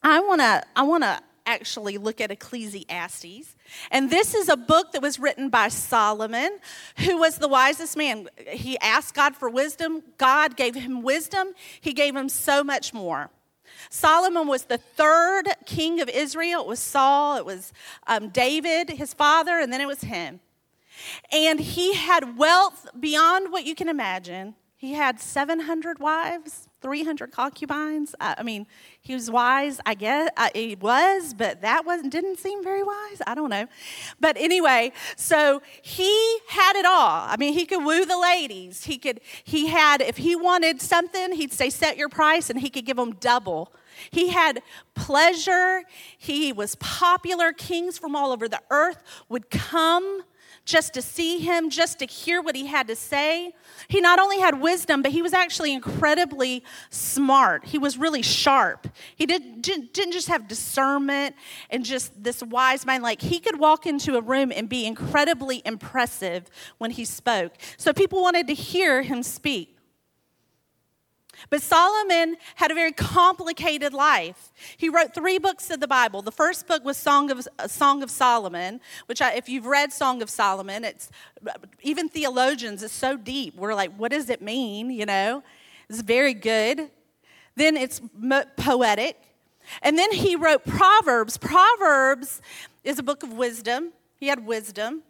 I 0.03 0.19
want 0.19 0.41
to 0.41 0.63
I 0.75 0.83
want 0.83 1.03
to 1.03 1.19
actually 1.45 1.97
look 1.97 2.21
at 2.21 2.31
Ecclesiastes. 2.31 3.55
And 3.91 4.09
this 4.09 4.33
is 4.33 4.49
a 4.49 4.57
book 4.57 4.91
that 4.91 5.01
was 5.01 5.19
written 5.19 5.49
by 5.49 5.67
Solomon, 5.67 6.59
who 6.97 7.17
was 7.17 7.37
the 7.37 7.47
wisest 7.47 7.97
man. 7.97 8.27
He 8.47 8.77
asked 8.79 9.13
God 9.13 9.35
for 9.35 9.49
wisdom. 9.49 10.03
God 10.17 10.55
gave 10.55 10.75
him 10.75 11.01
wisdom. 11.01 11.49
He 11.79 11.93
gave 11.93 12.15
him 12.15 12.29
so 12.29 12.63
much 12.63 12.93
more. 12.93 13.29
Solomon 13.89 14.47
was 14.47 14.65
the 14.65 14.77
third 14.77 15.45
king 15.65 16.01
of 16.01 16.09
Israel. 16.09 16.61
It 16.61 16.67
was 16.67 16.79
Saul, 16.79 17.37
it 17.37 17.45
was 17.45 17.73
um, 18.07 18.29
David, 18.29 18.89
his 18.89 19.13
father, 19.13 19.59
and 19.59 19.71
then 19.71 19.81
it 19.81 19.87
was 19.87 20.01
him. 20.01 20.39
And 21.31 21.59
he 21.59 21.95
had 21.95 22.37
wealth 22.37 22.87
beyond 22.99 23.51
what 23.51 23.65
you 23.65 23.75
can 23.75 23.89
imagine. 23.89 24.55
He 24.77 24.93
had 24.93 25.19
700 25.19 25.99
wives, 25.99 26.67
300 26.81 27.31
concubines. 27.31 28.15
I 28.19 28.43
mean, 28.43 28.65
he 29.01 29.13
was 29.13 29.29
wise, 29.29 29.79
I 29.85 29.93
guess. 29.93 30.31
Uh, 30.35 30.49
he 30.53 30.75
was, 30.75 31.33
but 31.33 31.61
that 31.61 31.85
wasn't 31.85 32.11
didn't 32.11 32.39
seem 32.39 32.63
very 32.63 32.83
wise. 32.83 33.21
I 33.25 33.35
don't 33.35 33.49
know. 33.49 33.67
But 34.19 34.37
anyway, 34.37 34.91
so 35.15 35.61
he 35.81 36.39
had 36.47 36.75
it 36.75 36.85
all. 36.85 37.25
I 37.27 37.35
mean, 37.37 37.53
he 37.53 37.65
could 37.65 37.83
woo 37.83 38.05
the 38.05 38.17
ladies. 38.17 38.85
He 38.85 38.97
could 38.97 39.21
he 39.43 39.67
had 39.67 40.01
if 40.01 40.17
he 40.17 40.35
wanted 40.35 40.81
something, 40.81 41.33
he'd 41.33 41.53
say 41.53 41.69
set 41.69 41.97
your 41.97 42.09
price 42.09 42.49
and 42.49 42.59
he 42.59 42.69
could 42.69 42.85
give 42.85 42.97
them 42.97 43.13
double. 43.13 43.71
He 44.09 44.29
had 44.29 44.63
pleasure. 44.95 45.83
He 46.17 46.51
was 46.51 46.75
popular. 46.75 47.53
Kings 47.53 47.97
from 47.97 48.15
all 48.15 48.31
over 48.31 48.47
the 48.47 48.61
earth 48.69 49.03
would 49.29 49.49
come 49.49 50.23
just 50.71 50.93
to 50.93 51.01
see 51.01 51.39
him, 51.39 51.69
just 51.69 51.99
to 51.99 52.05
hear 52.05 52.41
what 52.41 52.55
he 52.55 52.65
had 52.65 52.87
to 52.87 52.95
say. 52.95 53.53
He 53.87 53.99
not 53.99 54.19
only 54.19 54.39
had 54.39 54.61
wisdom, 54.61 55.01
but 55.01 55.11
he 55.11 55.21
was 55.21 55.33
actually 55.33 55.73
incredibly 55.73 56.63
smart. 56.89 57.65
He 57.65 57.77
was 57.77 57.97
really 57.97 58.21
sharp. 58.21 58.87
He 59.15 59.25
did, 59.25 59.61
didn't 59.61 60.11
just 60.11 60.29
have 60.29 60.47
discernment 60.47 61.35
and 61.69 61.83
just 61.83 62.23
this 62.23 62.41
wise 62.41 62.85
mind. 62.85 63.03
Like 63.03 63.21
he 63.21 63.39
could 63.39 63.59
walk 63.59 63.85
into 63.85 64.15
a 64.15 64.21
room 64.21 64.51
and 64.55 64.69
be 64.69 64.85
incredibly 64.85 65.61
impressive 65.65 66.49
when 66.77 66.91
he 66.91 67.03
spoke. 67.05 67.53
So 67.77 67.91
people 67.91 68.21
wanted 68.21 68.47
to 68.47 68.53
hear 68.53 69.01
him 69.01 69.23
speak. 69.23 69.77
But 71.49 71.61
Solomon 71.61 72.37
had 72.55 72.71
a 72.71 72.75
very 72.75 72.91
complicated 72.91 73.93
life. 73.93 74.51
He 74.77 74.89
wrote 74.89 75.13
three 75.13 75.37
books 75.37 75.69
of 75.69 75.79
the 75.79 75.87
Bible. 75.87 76.21
The 76.21 76.31
first 76.31 76.67
book 76.67 76.83
was 76.85 76.97
Song 76.97 77.31
of, 77.31 77.47
uh, 77.57 77.67
Song 77.67 78.03
of 78.03 78.11
Solomon, 78.11 78.79
which, 79.07 79.21
I, 79.21 79.33
if 79.33 79.49
you've 79.49 79.65
read 79.65 79.91
Song 79.91 80.21
of 80.21 80.29
Solomon, 80.29 80.83
it's 80.83 81.09
even 81.81 82.09
theologians, 82.09 82.83
it's 82.83 82.93
so 82.93 83.17
deep. 83.17 83.55
We're 83.55 83.75
like, 83.75 83.93
what 83.95 84.11
does 84.11 84.29
it 84.29 84.41
mean? 84.41 84.91
You 84.91 85.05
know, 85.05 85.43
it's 85.89 86.01
very 86.01 86.33
good. 86.33 86.89
Then 87.55 87.75
it's 87.75 88.01
poetic. 88.57 89.17
And 89.81 89.97
then 89.97 90.11
he 90.11 90.35
wrote 90.35 90.65
Proverbs. 90.65 91.37
Proverbs 91.37 92.41
is 92.83 92.99
a 92.99 93.03
book 93.03 93.23
of 93.23 93.33
wisdom. 93.33 93.91
He 94.19 94.27
had 94.27 94.45
wisdom. 94.45 95.03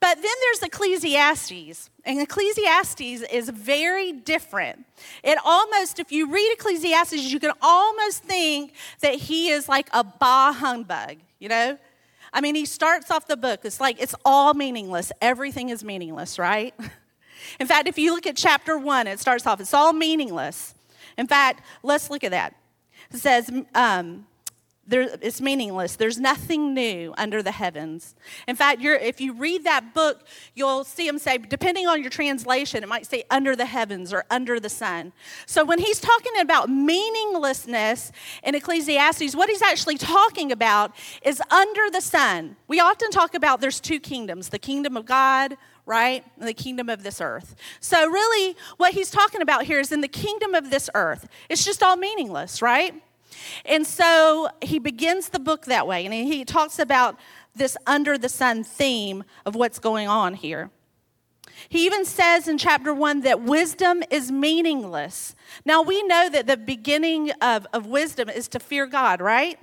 But 0.00 0.16
then 0.16 0.32
there's 0.42 0.62
Ecclesiastes, 0.62 1.90
and 2.04 2.20
Ecclesiastes 2.20 3.22
is 3.32 3.48
very 3.48 4.12
different. 4.12 4.84
It 5.22 5.38
almost, 5.44 5.98
if 5.98 6.12
you 6.12 6.30
read 6.30 6.52
Ecclesiastes, 6.52 7.32
you 7.32 7.40
can 7.40 7.52
almost 7.62 8.22
think 8.22 8.72
that 9.00 9.14
he 9.14 9.50
is 9.50 9.68
like 9.68 9.88
a 9.92 10.04
bah 10.04 10.52
humbug, 10.52 11.16
you 11.38 11.48
know? 11.48 11.78
I 12.32 12.40
mean, 12.40 12.54
he 12.54 12.66
starts 12.66 13.10
off 13.10 13.26
the 13.28 13.36
book, 13.36 13.60
it's 13.64 13.80
like 13.80 14.00
it's 14.00 14.14
all 14.24 14.54
meaningless. 14.54 15.12
Everything 15.22 15.68
is 15.68 15.84
meaningless, 15.84 16.38
right? 16.38 16.74
In 17.60 17.66
fact, 17.66 17.86
if 17.88 17.98
you 17.98 18.12
look 18.12 18.26
at 18.26 18.36
chapter 18.36 18.76
one, 18.78 19.06
it 19.06 19.20
starts 19.20 19.46
off, 19.46 19.60
it's 19.60 19.74
all 19.74 19.92
meaningless. 19.92 20.74
In 21.16 21.26
fact, 21.26 21.62
let's 21.82 22.10
look 22.10 22.24
at 22.24 22.32
that. 22.32 22.54
It 23.12 23.18
says, 23.18 23.50
um, 23.74 24.26
there, 24.86 25.08
it's 25.22 25.40
meaningless. 25.40 25.96
There's 25.96 26.18
nothing 26.18 26.74
new 26.74 27.14
under 27.16 27.42
the 27.42 27.52
heavens. 27.52 28.14
In 28.46 28.56
fact, 28.56 28.80
if 28.82 29.20
you 29.20 29.32
read 29.32 29.64
that 29.64 29.94
book, 29.94 30.26
you'll 30.54 30.84
see 30.84 31.06
him 31.06 31.18
say, 31.18 31.38
depending 31.38 31.86
on 31.86 32.02
your 32.02 32.10
translation, 32.10 32.82
it 32.82 32.88
might 32.88 33.06
say 33.06 33.24
under 33.30 33.56
the 33.56 33.66
heavens 33.66 34.12
or 34.12 34.24
under 34.30 34.60
the 34.60 34.68
sun. 34.68 35.12
So 35.46 35.64
when 35.64 35.78
he's 35.78 36.00
talking 36.00 36.32
about 36.40 36.68
meaninglessness 36.68 38.12
in 38.42 38.54
Ecclesiastes, 38.54 39.34
what 39.34 39.48
he's 39.48 39.62
actually 39.62 39.98
talking 39.98 40.52
about 40.52 40.92
is 41.22 41.40
under 41.50 41.90
the 41.90 42.00
sun. 42.00 42.56
We 42.68 42.80
often 42.80 43.10
talk 43.10 43.34
about 43.34 43.60
there's 43.60 43.80
two 43.80 44.00
kingdoms 44.00 44.50
the 44.50 44.58
kingdom 44.58 44.96
of 44.96 45.06
God, 45.06 45.56
right? 45.86 46.24
And 46.38 46.48
the 46.48 46.54
kingdom 46.54 46.88
of 46.88 47.02
this 47.02 47.20
earth. 47.20 47.54
So, 47.80 48.08
really, 48.08 48.56
what 48.76 48.92
he's 48.92 49.10
talking 49.10 49.42
about 49.42 49.64
here 49.64 49.80
is 49.80 49.92
in 49.92 50.00
the 50.00 50.08
kingdom 50.08 50.54
of 50.54 50.70
this 50.70 50.88
earth, 50.94 51.28
it's 51.48 51.64
just 51.64 51.82
all 51.82 51.96
meaningless, 51.96 52.62
right? 52.62 52.94
And 53.64 53.86
so 53.86 54.48
he 54.62 54.78
begins 54.78 55.28
the 55.28 55.38
book 55.38 55.66
that 55.66 55.86
way, 55.86 56.04
and 56.04 56.14
he 56.14 56.44
talks 56.44 56.78
about 56.78 57.18
this 57.54 57.76
under 57.86 58.18
the 58.18 58.28
sun 58.28 58.64
theme 58.64 59.24
of 59.46 59.54
what's 59.54 59.78
going 59.78 60.08
on 60.08 60.34
here. 60.34 60.70
He 61.68 61.86
even 61.86 62.04
says 62.04 62.48
in 62.48 62.58
chapter 62.58 62.92
one 62.92 63.20
that 63.20 63.42
wisdom 63.42 64.02
is 64.10 64.30
meaningless. 64.30 65.34
Now, 65.64 65.82
we 65.82 66.02
know 66.02 66.28
that 66.28 66.46
the 66.46 66.56
beginning 66.56 67.30
of, 67.40 67.66
of 67.72 67.86
wisdom 67.86 68.28
is 68.28 68.48
to 68.48 68.60
fear 68.60 68.86
God, 68.86 69.20
right? 69.20 69.58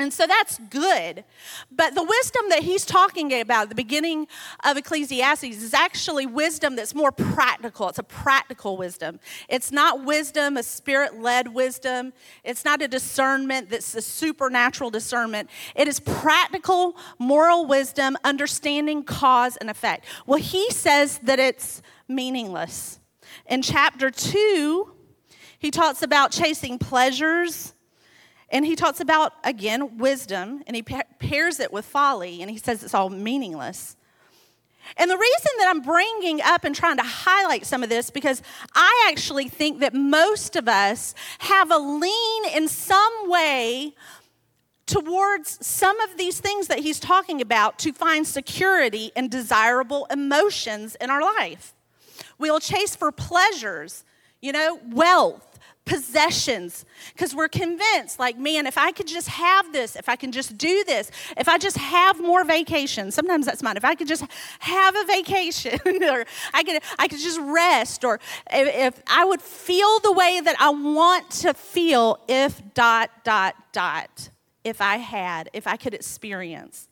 And 0.00 0.12
so 0.12 0.28
that's 0.28 0.58
good. 0.70 1.24
But 1.72 1.96
the 1.96 2.04
wisdom 2.04 2.50
that 2.50 2.62
he's 2.62 2.86
talking 2.86 3.32
about 3.40 3.64
at 3.64 3.68
the 3.70 3.74
beginning 3.74 4.28
of 4.64 4.76
Ecclesiastes 4.76 5.42
is 5.42 5.74
actually 5.74 6.24
wisdom 6.24 6.76
that's 6.76 6.94
more 6.94 7.10
practical. 7.10 7.88
It's 7.88 7.98
a 7.98 8.04
practical 8.04 8.76
wisdom. 8.76 9.18
It's 9.48 9.72
not 9.72 10.04
wisdom, 10.04 10.56
a 10.56 10.62
spirit 10.62 11.20
led 11.20 11.48
wisdom. 11.48 12.12
It's 12.44 12.64
not 12.64 12.80
a 12.80 12.86
discernment 12.86 13.70
that's 13.70 13.92
a 13.96 14.02
supernatural 14.02 14.90
discernment. 14.90 15.50
It 15.74 15.88
is 15.88 15.98
practical, 15.98 16.96
moral 17.18 17.66
wisdom, 17.66 18.16
understanding 18.22 19.02
cause 19.02 19.56
and 19.56 19.68
effect. 19.68 20.04
Well, 20.26 20.38
he 20.38 20.70
says 20.70 21.18
that 21.24 21.40
it's 21.40 21.82
meaningless. 22.06 23.00
In 23.46 23.62
chapter 23.62 24.12
two, 24.12 24.92
he 25.58 25.72
talks 25.72 26.02
about 26.02 26.30
chasing 26.30 26.78
pleasures 26.78 27.74
and 28.50 28.64
he 28.64 28.76
talks 28.76 29.00
about, 29.00 29.34
again, 29.44 29.98
wisdom, 29.98 30.62
and 30.66 30.74
he 30.74 30.82
pairs 30.82 31.60
it 31.60 31.72
with 31.72 31.84
folly, 31.84 32.40
and 32.40 32.50
he 32.50 32.56
says 32.56 32.82
it's 32.82 32.94
all 32.94 33.10
meaningless. 33.10 33.96
And 34.96 35.10
the 35.10 35.18
reason 35.18 35.52
that 35.58 35.68
I'm 35.68 35.82
bringing 35.82 36.40
up 36.40 36.64
and 36.64 36.74
trying 36.74 36.96
to 36.96 37.02
highlight 37.02 37.66
some 37.66 37.82
of 37.82 37.90
this 37.90 38.10
because 38.10 38.42
I 38.74 39.08
actually 39.10 39.48
think 39.48 39.80
that 39.80 39.92
most 39.92 40.56
of 40.56 40.66
us 40.66 41.14
have 41.40 41.70
a 41.70 41.76
lean 41.76 42.44
in 42.54 42.68
some 42.68 43.28
way 43.28 43.94
towards 44.86 45.64
some 45.66 46.00
of 46.00 46.16
these 46.16 46.40
things 46.40 46.68
that 46.68 46.78
he's 46.78 46.98
talking 46.98 47.42
about 47.42 47.78
to 47.80 47.92
find 47.92 48.26
security 48.26 49.12
and 49.14 49.30
desirable 49.30 50.06
emotions 50.10 50.96
in 50.98 51.10
our 51.10 51.20
life. 51.20 51.74
We'll 52.38 52.60
chase 52.60 52.96
for 52.96 53.12
pleasures, 53.12 54.04
you 54.40 54.52
know, 54.52 54.80
wealth 54.90 55.47
possessions. 55.88 56.84
Because 57.14 57.34
we're 57.34 57.48
convinced 57.48 58.18
like 58.18 58.38
man 58.38 58.66
if 58.66 58.76
i 58.76 58.92
could 58.92 59.06
just 59.06 59.28
have 59.28 59.72
this 59.72 59.96
if 59.96 60.08
i 60.08 60.16
can 60.16 60.32
just 60.32 60.56
do 60.58 60.84
this 60.86 61.10
if 61.36 61.48
i 61.48 61.58
just 61.58 61.76
have 61.76 62.20
more 62.20 62.44
vacation 62.44 63.10
sometimes 63.10 63.46
that's 63.46 63.62
mine 63.62 63.76
if 63.76 63.84
i 63.84 63.94
could 63.94 64.08
just 64.08 64.24
have 64.60 64.94
a 64.96 65.04
vacation 65.04 65.78
or 66.04 66.24
i 66.54 66.62
could 66.62 66.80
i 66.98 67.08
could 67.08 67.18
just 67.18 67.40
rest 67.40 68.04
or 68.04 68.20
if, 68.50 68.96
if 68.96 69.02
i 69.06 69.24
would 69.24 69.40
feel 69.40 69.98
the 70.00 70.12
way 70.12 70.40
that 70.40 70.56
i 70.60 70.70
want 70.70 71.30
to 71.30 71.54
feel 71.54 72.18
if 72.28 72.62
dot 72.74 73.10
dot 73.24 73.54
dot 73.72 74.30
if 74.64 74.80
i 74.80 74.96
had 74.96 75.48
if 75.52 75.66
i 75.66 75.76
could 75.76 75.94
experience 75.94 76.87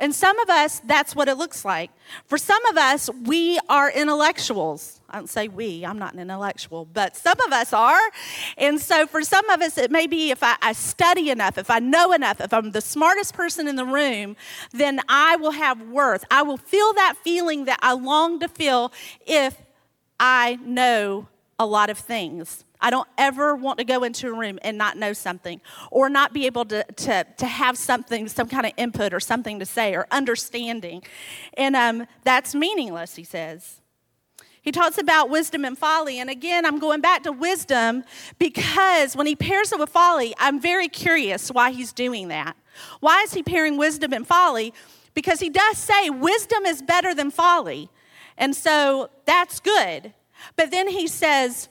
and 0.00 0.14
some 0.14 0.38
of 0.40 0.48
us, 0.48 0.80
that's 0.80 1.14
what 1.14 1.28
it 1.28 1.36
looks 1.36 1.62
like. 1.62 1.90
For 2.24 2.38
some 2.38 2.64
of 2.66 2.78
us, 2.78 3.10
we 3.24 3.58
are 3.68 3.90
intellectuals. 3.90 5.02
I 5.10 5.16
don't 5.16 5.28
say 5.28 5.48
we, 5.48 5.84
I'm 5.84 5.98
not 5.98 6.14
an 6.14 6.20
intellectual, 6.20 6.86
but 6.86 7.18
some 7.18 7.38
of 7.46 7.52
us 7.52 7.74
are. 7.74 8.00
And 8.56 8.80
so 8.80 9.06
for 9.06 9.22
some 9.22 9.48
of 9.50 9.60
us, 9.60 9.76
it 9.76 9.90
may 9.90 10.06
be 10.06 10.30
if 10.30 10.42
I, 10.42 10.56
I, 10.62 10.72
study 10.72 11.28
enough, 11.28 11.58
if 11.58 11.68
I 11.68 11.80
know 11.80 12.12
enough, 12.12 12.40
if 12.40 12.54
I'm 12.54 12.70
the 12.70 12.80
smartest 12.80 13.34
person 13.34 13.68
in 13.68 13.76
the 13.76 13.84
room, 13.84 14.36
then 14.72 15.00
I 15.06 15.36
will 15.36 15.50
have 15.50 15.82
worth. 15.82 16.24
I 16.30 16.42
will 16.42 16.56
feel 16.56 16.94
that 16.94 17.16
feeling 17.22 17.66
that 17.66 17.78
I 17.82 17.92
long 17.92 18.40
to 18.40 18.48
feel 18.48 18.92
if 19.26 19.54
I 20.18 20.58
know 20.64 21.28
a 21.58 21.66
lot 21.66 21.90
of 21.90 21.98
things. 21.98 22.64
I 22.80 22.90
don't 22.90 23.08
ever 23.18 23.54
want 23.54 23.78
to 23.78 23.84
go 23.84 24.02
into 24.04 24.28
a 24.28 24.32
room 24.32 24.58
and 24.62 24.78
not 24.78 24.96
know 24.96 25.12
something 25.12 25.60
or 25.90 26.08
not 26.08 26.32
be 26.32 26.46
able 26.46 26.64
to, 26.66 26.84
to, 26.84 27.26
to 27.36 27.46
have 27.46 27.76
something, 27.76 28.28
some 28.28 28.48
kind 28.48 28.66
of 28.66 28.72
input 28.76 29.12
or 29.12 29.20
something 29.20 29.58
to 29.58 29.66
say 29.66 29.94
or 29.94 30.06
understanding. 30.10 31.02
And 31.54 31.76
um, 31.76 32.06
that's 32.24 32.54
meaningless, 32.54 33.16
he 33.16 33.24
says. 33.24 33.80
He 34.62 34.72
talks 34.72 34.98
about 34.98 35.30
wisdom 35.30 35.64
and 35.64 35.76
folly. 35.76 36.18
And 36.18 36.28
again, 36.28 36.66
I'm 36.66 36.78
going 36.78 37.00
back 37.00 37.22
to 37.22 37.32
wisdom 37.32 38.04
because 38.38 39.16
when 39.16 39.26
he 39.26 39.34
pairs 39.34 39.72
it 39.72 39.78
with 39.78 39.88
folly, 39.88 40.34
I'm 40.38 40.60
very 40.60 40.88
curious 40.88 41.50
why 41.50 41.70
he's 41.70 41.92
doing 41.92 42.28
that. 42.28 42.56
Why 43.00 43.22
is 43.22 43.32
he 43.32 43.42
pairing 43.42 43.78
wisdom 43.78 44.12
and 44.12 44.26
folly? 44.26 44.74
Because 45.14 45.40
he 45.40 45.48
does 45.48 45.78
say 45.78 46.10
wisdom 46.10 46.66
is 46.66 46.82
better 46.82 47.14
than 47.14 47.30
folly. 47.30 47.88
And 48.36 48.54
so 48.54 49.10
that's 49.24 49.60
good. 49.60 50.12
But 50.56 50.70
then 50.70 50.88
he 50.88 51.06
says, 51.06 51.68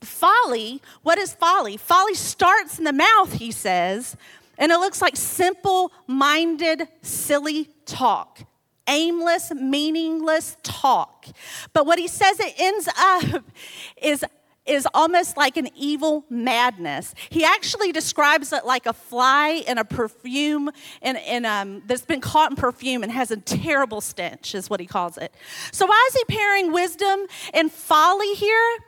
folly, 0.00 0.80
what 1.02 1.18
is 1.18 1.34
folly? 1.34 1.76
Folly 1.76 2.14
starts 2.14 2.78
in 2.78 2.84
the 2.84 2.92
mouth, 2.92 3.34
he 3.34 3.50
says, 3.50 4.16
and 4.58 4.72
it 4.72 4.78
looks 4.78 5.02
like 5.02 5.16
simple 5.16 5.92
minded, 6.06 6.88
silly 7.02 7.68
talk. 7.84 8.40
Aimless, 8.88 9.52
meaningless 9.52 10.56
talk. 10.62 11.26
But 11.72 11.86
what 11.86 11.98
he 11.98 12.06
says 12.06 12.38
it 12.38 12.54
ends 12.56 12.88
up 12.96 13.44
is 14.00 14.24
is 14.66 14.86
almost 14.92 15.36
like 15.36 15.56
an 15.56 15.68
evil 15.76 16.24
madness. 16.28 17.14
He 17.30 17.44
actually 17.44 17.92
describes 17.92 18.52
it 18.52 18.66
like 18.66 18.86
a 18.86 18.92
fly 18.92 19.62
in 19.66 19.78
a 19.78 19.84
perfume 19.84 20.70
in, 21.02 21.16
in, 21.16 21.44
um, 21.44 21.82
that's 21.86 22.04
been 22.04 22.20
caught 22.20 22.50
in 22.50 22.56
perfume 22.56 23.02
and 23.02 23.12
has 23.12 23.30
a 23.30 23.36
terrible 23.36 24.00
stench, 24.00 24.54
is 24.54 24.68
what 24.68 24.80
he 24.80 24.86
calls 24.86 25.18
it. 25.18 25.32
So, 25.70 25.86
why 25.86 26.08
is 26.10 26.14
he 26.14 26.36
pairing 26.36 26.72
wisdom 26.72 27.26
and 27.54 27.70
folly 27.70 28.34
here? 28.34 28.78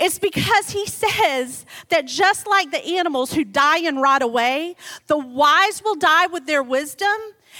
It's 0.00 0.18
because 0.18 0.70
he 0.70 0.86
says 0.86 1.66
that 1.90 2.06
just 2.06 2.46
like 2.46 2.70
the 2.70 2.84
animals 2.96 3.34
who 3.34 3.44
die 3.44 3.80
and 3.80 4.00
rot 4.00 4.22
away, 4.22 4.74
the 5.08 5.18
wise 5.18 5.82
will 5.84 5.94
die 5.94 6.26
with 6.26 6.46
their 6.46 6.62
wisdom, 6.62 7.16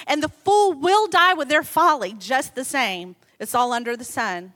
and 0.07 0.23
the 0.23 0.31
fool 0.31 0.73
will 0.73 1.07
die 1.07 1.35
with 1.35 1.49
their 1.49 1.63
folly, 1.63 2.15
just 2.19 2.55
the 2.55 2.65
same. 2.65 3.15
It's 3.39 3.55
all 3.55 3.73
under 3.73 3.95
the 3.95 4.05
sun. 4.05 4.55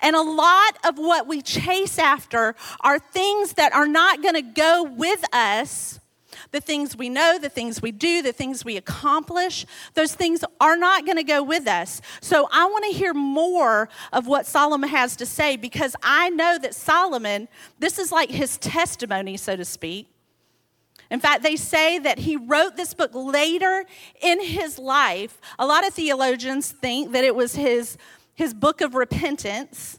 And 0.00 0.16
a 0.16 0.22
lot 0.22 0.76
of 0.84 0.98
what 0.98 1.28
we 1.28 1.40
chase 1.40 2.00
after 2.00 2.56
are 2.80 2.98
things 2.98 3.52
that 3.52 3.72
are 3.72 3.86
not 3.86 4.22
going 4.22 4.34
to 4.34 4.42
go 4.42 4.82
with 4.82 5.24
us. 5.32 6.00
The 6.52 6.60
things 6.60 6.96
we 6.96 7.08
know, 7.08 7.38
the 7.38 7.48
things 7.48 7.82
we 7.82 7.92
do, 7.92 8.22
the 8.22 8.32
things 8.32 8.64
we 8.64 8.76
accomplish, 8.76 9.66
those 9.94 10.14
things 10.14 10.44
are 10.60 10.76
not 10.76 11.04
going 11.04 11.16
to 11.16 11.24
go 11.24 11.42
with 11.42 11.66
us. 11.66 12.00
So 12.20 12.48
I 12.52 12.66
want 12.66 12.84
to 12.86 12.92
hear 12.92 13.14
more 13.14 13.88
of 14.12 14.26
what 14.26 14.46
Solomon 14.46 14.88
has 14.88 15.16
to 15.16 15.26
say 15.26 15.56
because 15.56 15.96
I 16.02 16.30
know 16.30 16.58
that 16.58 16.74
Solomon, 16.74 17.48
this 17.78 17.98
is 17.98 18.12
like 18.12 18.30
his 18.30 18.58
testimony, 18.58 19.36
so 19.36 19.56
to 19.56 19.64
speak. 19.64 20.08
In 21.10 21.20
fact, 21.20 21.42
they 21.42 21.56
say 21.56 21.98
that 22.00 22.18
he 22.18 22.36
wrote 22.36 22.76
this 22.76 22.92
book 22.94 23.12
later 23.14 23.84
in 24.20 24.40
his 24.40 24.78
life. 24.78 25.40
A 25.58 25.66
lot 25.66 25.86
of 25.86 25.94
theologians 25.94 26.72
think 26.72 27.12
that 27.12 27.24
it 27.24 27.34
was 27.34 27.54
his 27.54 27.96
his 28.34 28.52
book 28.52 28.82
of 28.82 28.94
repentance 28.94 29.98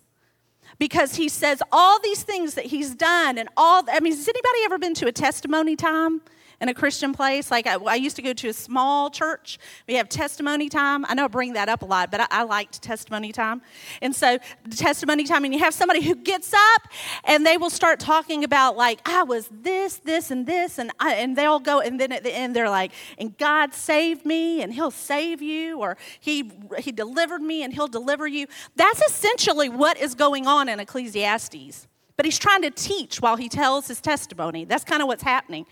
because 0.79 1.15
he 1.15 1.27
says 1.27 1.61
all 1.71 1.99
these 2.01 2.23
things 2.23 2.53
that 2.53 2.65
he's 2.65 2.93
done 2.93 3.37
and 3.37 3.49
all 3.57 3.83
i 3.89 3.99
mean 3.99 4.13
has 4.13 4.27
anybody 4.27 4.59
ever 4.63 4.77
been 4.77 4.93
to 4.93 5.07
a 5.07 5.11
testimony 5.11 5.75
time 5.75 6.21
in 6.59 6.69
a 6.69 6.73
Christian 6.73 7.13
place. 7.13 7.51
Like 7.51 7.67
I, 7.67 7.75
I, 7.75 7.95
used 7.95 8.15
to 8.15 8.21
go 8.21 8.33
to 8.33 8.47
a 8.49 8.53
small 8.53 9.09
church. 9.09 9.59
We 9.87 9.95
have 9.95 10.09
testimony 10.09 10.69
time. 10.69 11.05
I 11.05 11.13
know 11.13 11.25
I 11.25 11.27
bring 11.27 11.53
that 11.53 11.69
up 11.69 11.81
a 11.81 11.85
lot, 11.85 12.09
but 12.09 12.21
I, 12.21 12.27
I 12.31 12.43
liked 12.43 12.81
testimony 12.81 13.31
time. 13.31 13.61
And 14.01 14.15
so 14.15 14.39
the 14.65 14.75
testimony 14.75 15.23
time, 15.23 15.43
and 15.45 15.53
you 15.53 15.59
have 15.59 15.73
somebody 15.73 16.01
who 16.01 16.15
gets 16.15 16.53
up 16.53 16.87
and 17.23 17.45
they 17.45 17.57
will 17.57 17.69
start 17.69 17.99
talking 17.99 18.43
about 18.43 18.75
like 18.75 18.99
I 19.05 19.23
was 19.23 19.49
this, 19.51 19.97
this, 19.97 20.31
and 20.31 20.45
this, 20.45 20.79
and 20.79 20.91
I, 20.99 21.15
and 21.15 21.35
they'll 21.35 21.59
go, 21.59 21.79
and 21.79 21.99
then 21.99 22.11
at 22.11 22.23
the 22.23 22.35
end 22.35 22.55
they're 22.55 22.69
like, 22.69 22.91
and 23.17 23.37
God 23.37 23.73
saved 23.73 24.25
me, 24.25 24.61
and 24.61 24.73
He'll 24.73 24.91
save 24.91 25.41
you, 25.41 25.79
or 25.79 25.97
He 26.19 26.51
He 26.79 26.91
delivered 26.91 27.41
me, 27.41 27.63
and 27.63 27.73
He'll 27.73 27.87
deliver 27.87 28.27
you. 28.27 28.47
That's 28.75 29.01
essentially 29.01 29.69
what 29.69 29.97
is 29.97 30.15
going 30.15 30.47
on 30.47 30.69
in 30.69 30.79
Ecclesiastes 30.79 31.87
but 32.17 32.25
he's 32.25 32.39
trying 32.39 32.63
to 32.63 32.71
teach 32.71 33.21
while 33.21 33.37
he 33.37 33.47
tells 33.47 33.87
his 33.87 34.01
testimony. 34.01 34.65
That's 34.65 34.83
kind 34.83 35.01
of 35.01 35.07
what's 35.07 35.23
happening. 35.23 35.67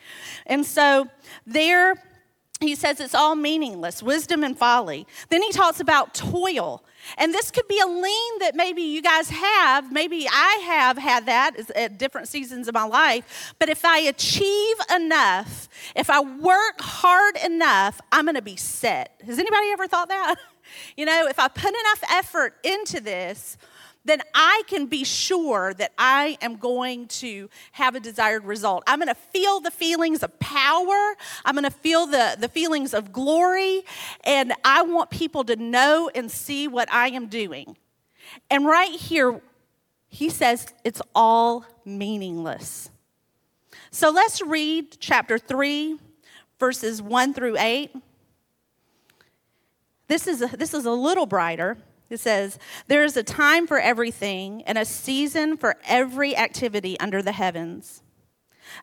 And 0.45 0.63
so 0.63 1.09
there, 1.45 1.95
he 2.59 2.75
says 2.75 2.99
it's 2.99 3.15
all 3.15 3.35
meaningless, 3.35 4.03
wisdom 4.03 4.43
and 4.43 4.57
folly. 4.57 5.07
Then 5.29 5.41
he 5.41 5.51
talks 5.51 5.79
about 5.79 6.13
toil. 6.13 6.83
And 7.17 7.33
this 7.33 7.49
could 7.49 7.67
be 7.67 7.79
a 7.79 7.87
lean 7.87 8.39
that 8.39 8.53
maybe 8.55 8.83
you 8.83 9.01
guys 9.01 9.29
have. 9.29 9.91
Maybe 9.91 10.27
I 10.31 10.61
have 10.65 10.97
had 10.97 11.25
that 11.25 11.69
at 11.75 11.97
different 11.97 12.27
seasons 12.27 12.67
of 12.67 12.75
my 12.75 12.85
life. 12.85 13.53
But 13.57 13.69
if 13.69 13.83
I 13.83 13.99
achieve 13.99 14.77
enough, 14.95 15.67
if 15.95 16.11
I 16.11 16.21
work 16.21 16.79
hard 16.79 17.37
enough, 17.43 17.99
I'm 18.11 18.25
going 18.25 18.35
to 18.35 18.41
be 18.41 18.55
set. 18.55 19.19
Has 19.25 19.39
anybody 19.39 19.67
ever 19.71 19.87
thought 19.87 20.09
that? 20.09 20.35
You 20.97 21.05
know, 21.05 21.27
if 21.27 21.37
I 21.37 21.47
put 21.47 21.69
enough 21.69 22.03
effort 22.09 22.55
into 22.63 22.99
this, 22.99 23.57
then 24.05 24.21
I 24.33 24.61
can 24.67 24.85
be 24.85 25.03
sure 25.03 25.73
that 25.73 25.91
I 25.97 26.37
am 26.41 26.57
going 26.57 27.07
to 27.07 27.49
have 27.73 27.95
a 27.95 27.99
desired 27.99 28.45
result. 28.45 28.83
I'm 28.87 28.99
going 28.99 29.07
to 29.07 29.15
feel 29.15 29.59
the 29.59 29.71
feelings 29.71 30.23
of 30.23 30.39
power, 30.39 31.15
I'm 31.43 31.55
going 31.55 31.63
to 31.63 31.71
feel 31.71 32.05
the, 32.05 32.37
the 32.39 32.47
feelings 32.47 32.93
of 32.93 33.11
glory, 33.11 33.83
and 34.23 34.53
I 34.63 34.83
want 34.83 35.09
people 35.09 35.43
to 35.45 35.55
know 35.55 36.09
and 36.13 36.31
see 36.31 36.67
what 36.67 36.91
I 36.91 37.09
am 37.09 37.27
doing. 37.27 37.77
And 38.49 38.65
right 38.65 38.91
here, 38.91 39.41
he 40.07 40.29
says 40.29 40.67
it's 40.83 41.01
all 41.13 41.65
meaningless. 41.83 42.89
So 43.91 44.11
let's 44.11 44.41
read 44.41 44.97
chapter 44.99 45.37
3, 45.37 45.99
verses 46.59 47.01
1 47.01 47.33
through 47.33 47.57
8. 47.57 47.91
This 50.07 50.27
is 50.27 50.41
a, 50.41 50.47
this 50.47 50.73
is 50.73 50.85
a 50.85 50.91
little 50.91 51.25
brighter. 51.25 51.77
It 52.09 52.19
says, 52.19 52.59
There 52.87 53.03
is 53.03 53.17
a 53.17 53.23
time 53.23 53.67
for 53.67 53.79
everything 53.79 54.61
and 54.63 54.77
a 54.77 54.85
season 54.85 55.57
for 55.57 55.75
every 55.85 56.35
activity 56.35 56.99
under 56.99 57.21
the 57.21 57.31
heavens. 57.31 58.03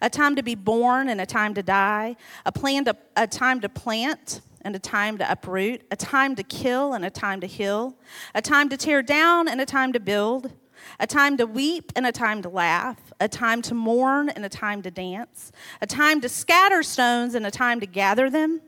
A 0.00 0.10
time 0.10 0.36
to 0.36 0.42
be 0.42 0.54
born 0.54 1.08
and 1.08 1.20
a 1.20 1.26
time 1.26 1.54
to 1.54 1.62
die, 1.62 2.16
a, 2.46 2.52
plan 2.52 2.84
to, 2.84 2.96
a 3.16 3.26
time 3.26 3.60
to 3.60 3.68
plant 3.68 4.40
and 4.62 4.76
a 4.76 4.78
time 4.78 5.18
to 5.18 5.30
uproot, 5.30 5.82
a 5.90 5.96
time 5.96 6.36
to 6.36 6.42
kill 6.42 6.94
and 6.94 7.04
a 7.04 7.10
time 7.10 7.40
to 7.40 7.46
heal, 7.46 7.96
a 8.34 8.40
time 8.40 8.68
to 8.68 8.76
tear 8.76 9.02
down 9.02 9.48
and 9.48 9.60
a 9.60 9.66
time 9.66 9.92
to 9.92 10.00
build, 10.00 10.52
a 10.98 11.06
time 11.06 11.36
to 11.36 11.46
weep 11.46 11.92
and 11.94 12.06
a 12.06 12.12
time 12.12 12.42
to 12.42 12.48
laugh, 12.48 13.12
a 13.20 13.28
time 13.28 13.60
to 13.62 13.74
mourn 13.74 14.28
and 14.28 14.44
a 14.44 14.48
time 14.48 14.82
to 14.82 14.90
dance, 14.90 15.52
a 15.80 15.86
time 15.86 16.20
to 16.20 16.28
scatter 16.28 16.82
stones 16.82 17.34
and 17.34 17.44
a 17.44 17.50
time 17.50 17.80
to 17.80 17.86
gather 17.86 18.30
them, 18.30 18.60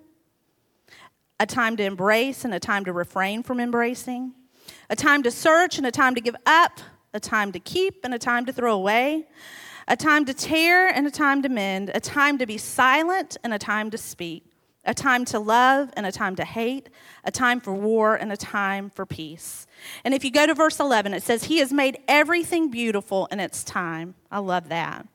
a 1.39 1.47
time 1.47 1.77
to 1.77 1.85
embrace 1.85 2.45
and 2.45 2.55
a 2.55 2.61
time 2.61 2.85
to 2.85 2.93
refrain 2.93 3.43
from 3.43 3.61
embracing 3.61 4.33
a 4.91 4.97
time 4.97 5.23
to 5.23 5.31
search 5.31 5.79
and 5.79 5.87
a 5.87 5.91
time 5.91 6.15
to 6.15 6.21
give 6.21 6.37
up, 6.47 6.81
a 7.13 7.21
time 7.21 7.53
to 7.53 7.61
keep 7.61 8.05
and 8.05 8.15
a 8.15 8.19
time 8.19 8.45
to 8.47 8.53
throw 8.53 8.75
away, 8.75 9.27
a 9.89 9.97
time 9.97 10.25
to 10.25 10.35
tear 10.35 10.89
and 10.89 11.07
a 11.07 11.11
time 11.11 11.43
to 11.43 11.49
mend, 11.49 11.91
a 11.95 12.01
time 12.01 12.39
to 12.39 12.47
be 12.47 12.59
silent 12.59 13.37
and 13.45 13.53
a 13.53 13.59
time 13.59 13.91
to 13.91 13.99
speak, 13.99 14.45
a 14.85 14.95
time 14.95 15.25
to 15.27 15.39
love 15.39 15.91
and 15.97 16.07
a 16.07 16.13
time 16.13 16.37
to 16.37 16.45
hate, 16.45 16.89
a 17.25 17.31
time 17.31 17.61
for 17.61 17.73
war 17.73 18.15
and 18.15 18.33
a 18.33 18.37
time 18.37 18.91
for 18.91 19.07
peace. 19.07 19.67
And 20.05 20.15
if 20.15 20.25
you 20.25 20.31
go 20.31 20.47
to 20.47 20.55
verse 20.55 20.81
11, 20.81 21.15
it 21.15 21.23
says, 21.23 21.45
He 21.45 21.59
has 21.59 21.73
made 21.73 21.99
everything 22.09 22.71
beautiful 22.71 23.27
in 23.31 23.41
its 23.41 23.65
time. 23.65 24.15
I 24.31 24.39
love 24.39 24.69
that. 24.69 25.07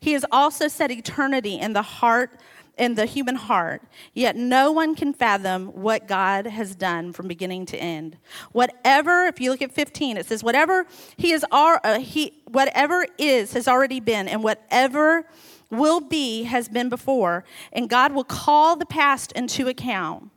He 0.00 0.12
has 0.12 0.24
also 0.30 0.68
set 0.68 0.90
eternity 0.90 1.58
in 1.58 1.72
the 1.72 1.82
heart 1.82 2.40
in 2.76 2.94
the 2.94 3.06
human 3.06 3.36
heart, 3.36 3.82
yet 4.12 4.36
no 4.36 4.72
one 4.72 4.94
can 4.94 5.12
fathom 5.12 5.66
what 5.68 6.08
God 6.08 6.46
has 6.46 6.74
done 6.74 7.12
from 7.12 7.28
beginning 7.28 7.66
to 7.66 7.76
end. 7.76 8.16
Whatever, 8.52 9.26
if 9.26 9.40
you 9.40 9.50
look 9.50 9.62
at 9.62 9.72
15, 9.72 10.16
it 10.16 10.26
says, 10.26 10.42
whatever 10.42 10.86
he 11.16 11.32
is, 11.32 11.44
uh, 11.50 12.00
he, 12.00 12.42
whatever 12.48 13.06
is 13.18 13.52
has 13.52 13.68
already 13.68 14.00
been, 14.00 14.28
and 14.28 14.42
whatever 14.42 15.26
will 15.70 16.00
be 16.00 16.44
has 16.44 16.68
been 16.68 16.88
before, 16.88 17.44
and 17.72 17.88
God 17.88 18.12
will 18.12 18.24
call 18.24 18.76
the 18.76 18.86
past 18.86 19.32
into 19.32 19.68
account. 19.68 20.30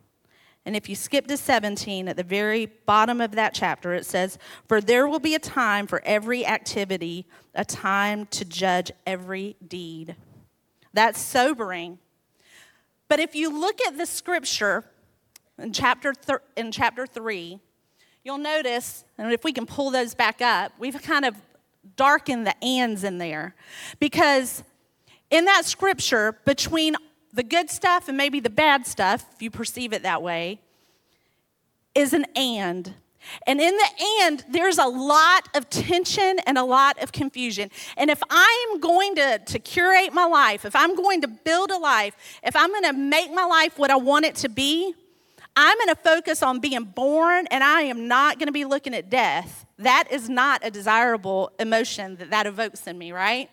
And 0.65 0.75
if 0.75 0.89
you 0.89 0.95
skip 0.95 1.27
to 1.27 1.37
17, 1.37 2.09
at 2.09 2.17
the 2.17 2.23
very 2.23 2.65
bottom 2.65 3.21
of 3.21 3.31
that 3.31 3.53
chapter, 3.53 3.93
it 3.93 4.05
says, 4.05 4.37
For 4.67 4.81
there 4.81 5.07
will 5.07 5.19
be 5.19 5.33
a 5.33 5.39
time 5.39 5.87
for 5.87 6.01
every 6.03 6.45
activity, 6.45 7.25
a 7.55 7.63
time 7.63 8.25
to 8.31 8.43
judge 8.43 8.91
every 9.05 9.55
deed. 9.65 10.17
That's 10.93 11.21
sobering 11.21 11.99
but 13.07 13.19
if 13.19 13.35
you 13.35 13.49
look 13.49 13.79
at 13.81 13.97
the 13.97 14.05
scripture 14.05 14.83
in 15.57 15.73
chapter, 15.73 16.13
thir- 16.13 16.41
in 16.55 16.71
chapter 16.71 17.05
3, 17.05 17.59
you'll 18.23 18.37
notice, 18.37 19.05
and 19.17 19.31
if 19.31 19.43
we 19.43 19.53
can 19.53 19.65
pull 19.65 19.91
those 19.91 20.13
back 20.13 20.41
up, 20.41 20.71
we've 20.77 21.01
kind 21.01 21.25
of 21.25 21.35
darkened 21.95 22.45
the 22.45 22.63
ands 22.63 23.03
in 23.03 23.17
there. 23.17 23.55
Because 23.99 24.63
in 25.29 25.45
that 25.45 25.65
scripture, 25.65 26.39
between 26.45 26.95
the 27.33 27.43
good 27.43 27.69
stuff 27.69 28.07
and 28.07 28.17
maybe 28.17 28.39
the 28.39 28.49
bad 28.49 28.85
stuff, 28.85 29.25
if 29.33 29.41
you 29.41 29.49
perceive 29.49 29.93
it 29.93 30.03
that 30.03 30.21
way, 30.21 30.59
is 31.95 32.13
an 32.13 32.25
and. 32.35 32.93
And 33.45 33.59
in 33.59 33.75
the 33.75 33.89
end, 34.21 34.45
there's 34.49 34.77
a 34.77 34.85
lot 34.85 35.47
of 35.55 35.69
tension 35.69 36.39
and 36.45 36.57
a 36.57 36.63
lot 36.63 37.01
of 37.01 37.11
confusion. 37.11 37.69
And 37.97 38.09
if 38.09 38.21
I 38.29 38.67
am 38.71 38.79
going 38.79 39.15
to, 39.15 39.39
to 39.39 39.59
curate 39.59 40.13
my 40.13 40.25
life, 40.25 40.65
if 40.65 40.75
I'm 40.75 40.95
going 40.95 41.21
to 41.21 41.27
build 41.27 41.71
a 41.71 41.77
life, 41.77 42.15
if 42.43 42.55
I'm 42.55 42.69
going 42.69 42.83
to 42.83 42.93
make 42.93 43.33
my 43.33 43.45
life 43.45 43.77
what 43.77 43.91
I 43.91 43.95
want 43.95 44.25
it 44.25 44.35
to 44.35 44.49
be, 44.49 44.93
I'm 45.55 45.77
going 45.77 45.95
to 45.95 46.01
focus 46.01 46.43
on 46.43 46.59
being 46.59 46.83
born 46.83 47.47
and 47.49 47.63
I 47.63 47.81
am 47.81 48.07
not 48.07 48.37
going 48.37 48.47
to 48.47 48.53
be 48.53 48.65
looking 48.65 48.93
at 48.93 49.09
death. 49.09 49.65
That 49.79 50.07
is 50.11 50.29
not 50.29 50.61
a 50.63 50.69
desirable 50.69 51.51
emotion 51.59 52.15
that 52.17 52.29
that 52.29 52.45
evokes 52.45 52.85
in 52.85 52.97
me, 52.97 53.11
right? 53.11 53.49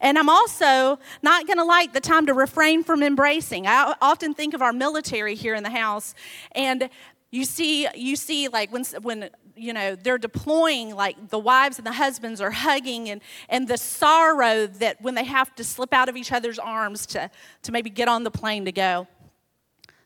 And 0.00 0.18
I'm 0.18 0.28
also 0.28 0.98
not 1.22 1.46
going 1.46 1.58
to 1.58 1.64
like 1.64 1.92
the 1.92 2.00
time 2.00 2.26
to 2.26 2.34
refrain 2.34 2.84
from 2.84 3.02
embracing. 3.02 3.66
I 3.66 3.94
often 4.00 4.34
think 4.34 4.54
of 4.54 4.62
our 4.62 4.72
military 4.72 5.34
here 5.34 5.54
in 5.54 5.62
the 5.62 5.70
house, 5.70 6.14
and 6.52 6.88
you 7.32 7.46
see, 7.46 7.88
you 7.94 8.14
see, 8.14 8.48
like 8.48 8.70
when 8.70 8.84
when 9.00 9.30
you 9.56 9.72
know 9.72 9.96
they're 9.96 10.18
deploying, 10.18 10.94
like 10.94 11.30
the 11.30 11.38
wives 11.38 11.78
and 11.78 11.86
the 11.86 11.92
husbands 11.92 12.42
are 12.42 12.50
hugging, 12.50 13.08
and 13.08 13.22
and 13.48 13.66
the 13.66 13.78
sorrow 13.78 14.66
that 14.66 15.00
when 15.00 15.14
they 15.14 15.24
have 15.24 15.54
to 15.54 15.64
slip 15.64 15.94
out 15.94 16.10
of 16.10 16.16
each 16.16 16.30
other's 16.30 16.58
arms 16.58 17.06
to 17.06 17.30
to 17.62 17.72
maybe 17.72 17.88
get 17.88 18.06
on 18.06 18.24
the 18.24 18.30
plane 18.30 18.66
to 18.66 18.72
go. 18.72 19.08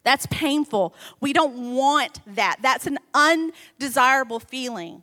That's 0.05 0.27
painful. 0.27 0.95
We 1.21 1.33
don't 1.33 1.75
want 1.75 2.21
that. 2.37 2.59
That's 2.63 2.87
an 2.87 2.99
undesirable 3.13 4.39
feeling. 4.39 5.03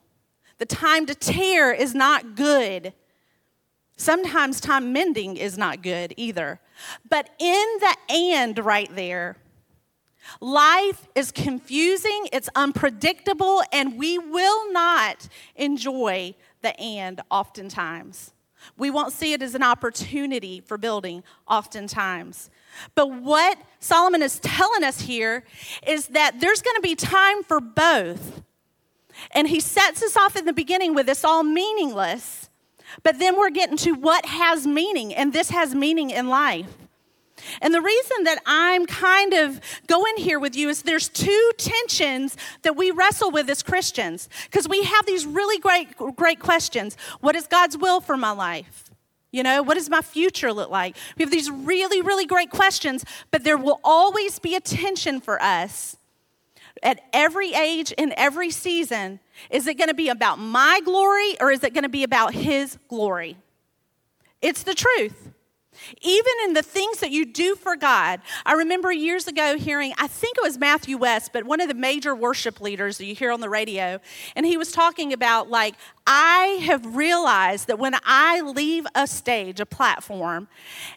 The 0.60 0.66
time 0.66 1.06
to 1.08 1.16
tear 1.16 1.74
is 1.74 1.94
not 1.94 2.36
good. 2.36 2.94
Sometimes 3.98 4.62
time 4.62 4.94
mending 4.94 5.36
is 5.36 5.58
not 5.58 5.84
good 5.84 6.14
either. 6.16 6.62
But 7.10 7.32
in 7.38 7.66
the 7.82 7.96
and 8.10 8.58
right 8.60 8.90
there, 8.96 9.36
life 10.40 11.08
is 11.16 11.32
confusing, 11.32 12.28
it's 12.32 12.50
unpredictable, 12.56 13.64
and 13.72 13.98
we 13.98 14.18
will 14.18 14.72
not 14.72 15.28
enjoy 15.56 16.36
the 16.62 16.80
and 16.80 17.22
oftentimes. 17.30 18.34
We 18.78 18.90
won't 18.90 19.12
see 19.12 19.34
it 19.34 19.42
as 19.42 19.56
an 19.56 19.64
opportunity 19.64 20.62
for 20.62 20.78
building 20.78 21.24
oftentimes. 21.48 22.50
But 22.96 23.08
what 23.08 23.58
Solomon 23.80 24.22
is 24.22 24.40
telling 24.40 24.84
us 24.84 25.02
here 25.02 25.44
is 25.86 26.08
that 26.08 26.40
there's 26.40 26.62
going 26.62 26.76
to 26.76 26.82
be 26.82 26.96
time 26.96 27.44
for 27.44 27.60
both. 27.60 28.42
And 29.32 29.48
he 29.48 29.60
sets 29.60 30.02
us 30.02 30.16
off 30.16 30.36
in 30.38 30.46
the 30.46 30.54
beginning 30.54 30.96
with 30.96 31.06
this 31.06 31.26
all 31.26 31.44
meaningless 31.44 32.50
but 33.02 33.18
then 33.18 33.38
we're 33.38 33.50
getting 33.50 33.78
to 33.78 33.94
what 33.94 34.26
has 34.26 34.68
meaning, 34.68 35.16
and 35.16 35.34
this 35.34 35.50
has 35.50 35.74
meaning 35.74 36.12
in 36.12 36.28
life. 36.28 36.68
And 37.62 37.74
the 37.74 37.82
reason 37.82 38.24
that 38.24 38.40
I'm 38.46 38.86
kind 38.86 39.34
of 39.34 39.60
going 39.88 40.16
here 40.18 40.40
with 40.40 40.56
you 40.56 40.70
is 40.70 40.84
there's 40.84 41.10
two 41.10 41.52
tensions 41.58 42.38
that 42.64 42.76
we 42.76 42.92
wrestle 42.92 43.32
with 43.32 43.50
as 43.50 43.64
Christians 43.64 44.30
because 44.46 44.68
we 44.68 44.84
have 44.84 45.06
these 45.06 45.26
really 45.26 45.60
great 45.60 45.96
great 46.16 46.40
questions. 46.40 46.98
What 47.22 47.36
is 47.36 47.48
God's 47.48 47.78
will 47.78 48.02
for 48.02 48.18
my 48.18 48.32
life? 48.32 48.92
You 49.32 49.44
know, 49.44 49.64
what 49.64 49.76
does 49.76 49.90
my 49.90 50.02
future 50.02 50.54
look 50.54 50.70
like? 50.70 50.96
We 51.18 51.24
have 51.24 51.32
these 51.32 51.50
really 51.50 52.02
really 52.02 52.26
great 52.26 52.50
questions, 52.50 53.04
but 53.32 53.44
there 53.44 53.58
will 53.58 53.80
always 53.84 54.40
be 54.40 54.56
a 54.56 54.62
tension 54.62 55.22
for 55.22 55.42
us 55.42 55.98
at 56.82 57.02
every 57.14 57.54
age 57.54 57.92
in 57.94 58.14
every 58.18 58.50
season 58.50 59.20
is 59.50 59.68
it 59.68 59.76
going 59.76 59.88
to 59.90 59.94
be 59.94 60.10
about 60.10 60.40
my 60.40 60.80
glory 60.84 61.40
or 61.40 61.52
is 61.52 61.64
it 61.64 61.74
going 61.74 61.84
to 61.84 61.90
be 61.90 62.04
about 62.04 62.34
his 62.34 62.78
glory? 62.88 63.38
It's 64.42 64.64
the 64.64 64.74
truth. 64.74 65.32
Even 66.02 66.34
in 66.46 66.54
the 66.54 66.64
things 66.64 67.00
that 67.00 67.12
you 67.12 67.26
do 67.26 67.56
for 67.56 67.76
God. 67.76 68.22
I 68.46 68.54
remember 68.54 68.92
years 68.92 69.28
ago 69.28 69.58
hearing, 69.58 69.94
I 69.98 70.08
think 70.08 70.38
it 70.38 70.44
was 70.44 70.58
Matthew 70.58 70.98
West, 70.98 71.32
but 71.34 71.46
one 71.46 71.62
of 71.62 71.68
the 71.68 71.74
major 71.74 72.16
worship 72.16 72.62
leaders 72.62 72.98
that 72.98 73.06
you 73.06 73.16
hear 73.16 73.32
on 73.32 73.42
the 73.42 73.50
radio, 73.50 74.00
and 74.36 74.46
he 74.46 74.58
was 74.58 74.72
talking 74.72 75.14
about, 75.14 75.50
like, 75.50 75.76
I 76.06 76.60
have 76.66 76.96
realized 76.96 77.68
that 77.68 77.80
when 77.80 77.96
I 78.04 78.42
leave 78.42 78.86
a 78.96 79.08
stage, 79.08 79.60
a 79.60 79.66
platform, 79.66 80.48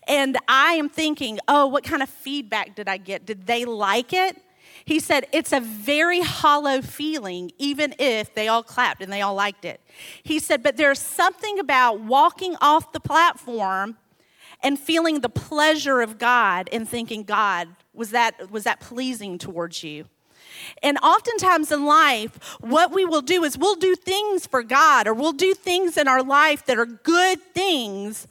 and 0.08 0.36
I 0.48 0.72
am 0.72 0.88
thinking, 0.88 1.38
oh, 1.48 1.66
what 1.66 1.84
kind 1.84 2.02
of 2.02 2.08
feedback 2.08 2.74
did 2.74 2.88
I 2.88 2.96
get? 2.96 3.26
Did 3.26 3.46
they 3.46 3.64
like 3.64 4.12
it? 4.12 4.42
He 4.86 5.00
said, 5.00 5.26
It's 5.32 5.52
a 5.52 5.60
very 5.60 6.20
hollow 6.20 6.80
feeling, 6.80 7.50
even 7.58 7.94
if 7.98 8.32
they 8.34 8.46
all 8.46 8.62
clapped 8.62 9.02
and 9.02 9.12
they 9.12 9.20
all 9.20 9.34
liked 9.34 9.64
it. 9.64 9.80
He 10.22 10.38
said, 10.38 10.62
But 10.62 10.76
there's 10.76 11.00
something 11.00 11.58
about 11.58 12.00
walking 12.00 12.56
off 12.60 12.92
the 12.92 13.00
platform 13.00 13.96
and 14.62 14.78
feeling 14.78 15.20
the 15.20 15.28
pleasure 15.28 16.00
of 16.00 16.18
God 16.18 16.68
and 16.72 16.88
thinking, 16.88 17.22
God, 17.22 17.68
was 17.92 18.10
that, 18.10 18.50
was 18.50 18.64
that 18.64 18.80
pleasing 18.80 19.38
towards 19.38 19.82
you? 19.82 20.06
And 20.82 20.98
oftentimes 20.98 21.70
in 21.70 21.84
life, 21.84 22.56
what 22.60 22.92
we 22.92 23.04
will 23.04 23.22
do 23.22 23.44
is 23.44 23.58
we'll 23.58 23.74
do 23.76 23.94
things 23.94 24.46
for 24.46 24.62
God 24.62 25.06
or 25.06 25.14
we'll 25.14 25.32
do 25.32 25.54
things 25.54 25.96
in 25.96 26.08
our 26.08 26.22
life 26.22 26.64
that 26.66 26.78
are 26.78 26.86
good 26.86 27.40
things, 27.54 28.26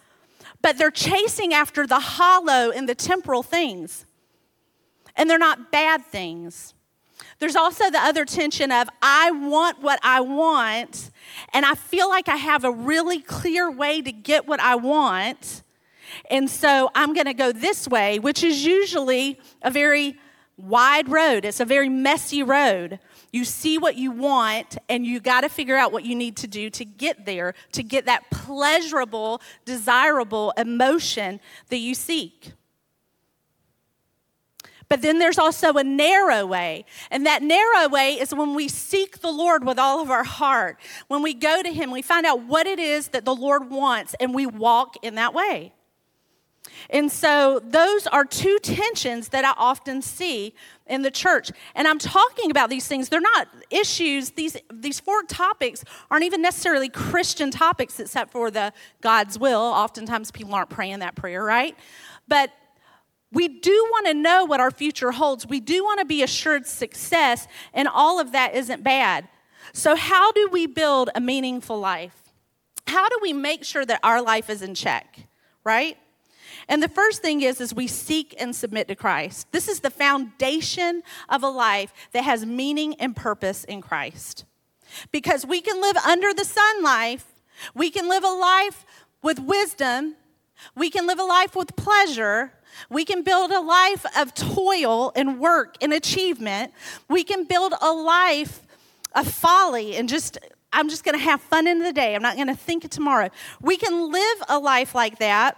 but 0.62 0.78
they're 0.78 0.92
chasing 0.92 1.54
after 1.54 1.86
the 1.86 2.00
hollow 2.00 2.72
and 2.72 2.90
the 2.90 2.96
temporal 2.96 3.44
things 3.44 4.06
and 5.16 5.30
they're 5.30 5.38
not 5.38 5.72
bad 5.72 6.06
things. 6.06 6.74
There's 7.40 7.56
also 7.56 7.90
the 7.90 8.00
other 8.00 8.26
tension 8.26 8.72
of 8.72 8.90
I 9.02 9.32
want 9.32 9.82
what 9.82 10.00
I 10.04 10.22
want, 10.22 11.12
and 11.54 11.66
I 11.66 11.76
feel 11.76 12.10
like 12.10 12.30
I 12.30 12.38
have 12.38 12.64
a 12.64 12.72
really 12.72 13.20
clear 13.20 13.70
way 13.70 14.02
to 14.02 14.12
get 14.12 14.48
what 14.48 14.60
I 14.60 14.76
want. 14.76 15.64
And 16.30 16.50
so 16.50 16.90
I'm 16.96 17.14
going 17.14 17.26
to 17.26 17.34
go 17.34 17.52
this 17.52 17.88
way, 17.88 18.20
which 18.20 18.44
is 18.44 18.66
usually 18.66 19.40
a 19.62 19.72
very 19.72 20.18
wide 20.58 21.10
road. 21.10 21.46
It's 21.46 21.60
a 21.60 21.66
very 21.66 21.90
messy 21.90 22.44
road. 22.44 23.00
You 23.32 23.44
see 23.44 23.78
what 23.78 23.96
you 23.96 24.12
want, 24.12 24.78
and 24.88 25.06
you 25.06 25.20
got 25.20 25.42
to 25.42 25.50
figure 25.50 25.76
out 25.76 25.92
what 25.92 26.06
you 26.06 26.16
need 26.16 26.38
to 26.38 26.48
do 26.48 26.70
to 26.72 26.86
get 26.86 27.26
there, 27.26 27.54
to 27.74 27.84
get 27.84 28.06
that 28.06 28.30
pleasurable, 28.32 29.42
desirable 29.66 30.54
emotion 30.58 31.40
that 31.70 31.78
you 31.78 31.94
seek. 31.94 32.54
But 34.88 35.02
then 35.02 35.20
there's 35.20 35.40
also 35.40 35.74
a 35.74 35.84
narrow 35.84 36.46
way. 36.46 36.86
And 37.10 37.26
that 37.26 37.42
narrow 37.42 37.90
way 37.90 38.14
is 38.14 38.34
when 38.34 38.54
we 38.54 38.68
seek 38.68 39.20
the 39.20 39.32
Lord 39.32 39.66
with 39.66 39.80
all 39.80 40.02
of 40.02 40.12
our 40.12 40.24
heart. 40.24 40.78
When 41.08 41.24
we 41.24 41.34
go 41.34 41.64
to 41.64 41.74
Him, 41.74 41.92
we 41.92 42.02
find 42.02 42.26
out 42.26 42.44
what 42.44 42.68
it 42.68 42.80
is 42.80 43.10
that 43.10 43.26
the 43.26 43.36
Lord 43.36 43.70
wants 43.70 44.16
and 44.20 44.34
we 44.34 44.46
walk 44.46 44.96
in 45.02 45.16
that 45.16 45.34
way. 45.34 45.74
And 46.90 47.12
so 47.12 47.60
those 47.64 48.08
are 48.08 48.26
two 48.26 48.60
tensions 48.62 49.30
that 49.30 49.46
I 49.46 49.54
often 49.58 50.02
see 50.02 50.54
in 50.88 51.02
the 51.02 51.12
church. 51.12 51.52
And 51.74 51.88
I'm 51.88 52.00
talking 52.00 52.52
about 52.52 52.70
these 52.70 52.88
things. 52.88 53.10
They're 53.10 53.22
not 53.22 53.48
issues. 53.70 54.32
These 54.32 54.58
these 54.72 55.00
four 55.00 55.24
topics 55.24 55.84
aren't 56.12 56.26
even 56.26 56.42
necessarily 56.42 56.90
Christian 56.90 57.52
topics 57.52 58.00
except 58.00 58.32
for 58.32 58.52
the 58.52 58.74
God's 59.02 59.40
will. 59.40 59.62
Oftentimes 59.62 60.32
people 60.32 60.54
aren't 60.54 60.70
praying 60.70 61.00
that 61.00 61.16
prayer, 61.16 61.44
right? 61.44 61.76
But 62.28 62.52
we 63.32 63.48
do 63.48 63.72
want 63.92 64.08
to 64.08 64.14
know 64.14 64.46
what 64.46 64.60
our 64.60 64.72
future 64.72 65.12
holds. 65.12 65.46
We 65.46 65.60
do 65.60 65.84
want 65.84 66.00
to 66.00 66.06
be 66.06 66.24
assured 66.24 66.66
success, 66.66 67.48
and 67.74 67.88
all 67.88 68.20
of 68.20 68.32
that 68.32 68.56
isn't 68.56 68.84
bad. 68.84 69.28
So, 69.74 69.96
how 69.96 70.32
do 70.32 70.48
we 70.52 70.68
build 70.68 71.10
a 71.16 71.20
meaningful 71.20 71.80
life? 71.80 72.34
How 72.88 73.10
do 73.10 73.20
we 73.22 73.34
make 73.34 73.64
sure 73.64 73.86
that 73.86 74.00
our 74.04 74.22
life 74.22 74.50
is 74.50 74.62
in 74.62 74.76
check, 74.76 75.28
right? 75.64 75.98
And 76.68 76.82
the 76.82 76.90
first 76.90 77.22
thing 77.22 77.42
is 77.42 77.62
is 77.62 77.74
we 77.74 77.88
seek 77.88 78.36
and 78.40 78.56
submit 78.56 78.88
to 78.88 78.96
Christ. 78.96 79.52
This 79.52 79.68
is 79.68 79.82
the 79.82 79.90
foundation 79.90 81.04
of 81.30 81.44
a 81.44 81.50
life 81.50 81.94
that 82.12 82.24
has 82.24 82.46
meaning 82.46 82.96
and 82.96 83.16
purpose 83.16 83.64
in 83.64 83.82
Christ. 83.82 84.46
Because 85.12 85.46
we 85.46 85.62
can 85.62 85.82
live 85.82 85.98
under 85.98 86.34
the 86.34 86.46
sun 86.46 86.84
life, 86.84 87.26
we 87.74 87.90
can 87.90 88.08
live 88.08 88.24
a 88.24 88.30
life 88.30 88.86
with 89.22 89.40
wisdom, 89.40 90.16
we 90.76 90.90
can 90.90 91.08
live 91.08 91.20
a 91.20 91.24
life 91.24 91.56
with 91.56 91.76
pleasure, 91.76 92.54
we 92.90 93.06
can 93.06 93.24
build 93.24 93.52
a 93.52 93.60
life 93.60 94.06
of 94.18 94.34
toil 94.34 95.12
and 95.16 95.40
work 95.40 95.78
and 95.82 95.94
achievement. 95.94 96.74
We 97.10 97.24
can 97.24 97.46
build 97.46 97.74
a 97.82 97.92
life 97.92 98.62
of 99.14 99.28
folly 99.28 99.96
and 99.96 100.10
just, 100.10 100.38
I'm 100.74 100.90
just 100.90 101.04
going 101.04 101.18
to 101.18 101.24
have 101.24 101.42
fun 101.42 101.68
in 101.68 101.80
the 101.80 101.94
day. 101.94 102.16
I'm 102.16 102.22
not 102.22 102.36
going 102.36 102.48
to 102.48 102.56
think 102.56 102.84
of 102.84 102.90
tomorrow. 102.90 103.30
We 103.62 103.78
can 103.78 104.12
live 104.12 104.44
a 104.50 104.60
life 104.60 104.94
like 104.94 105.20
that 105.20 105.58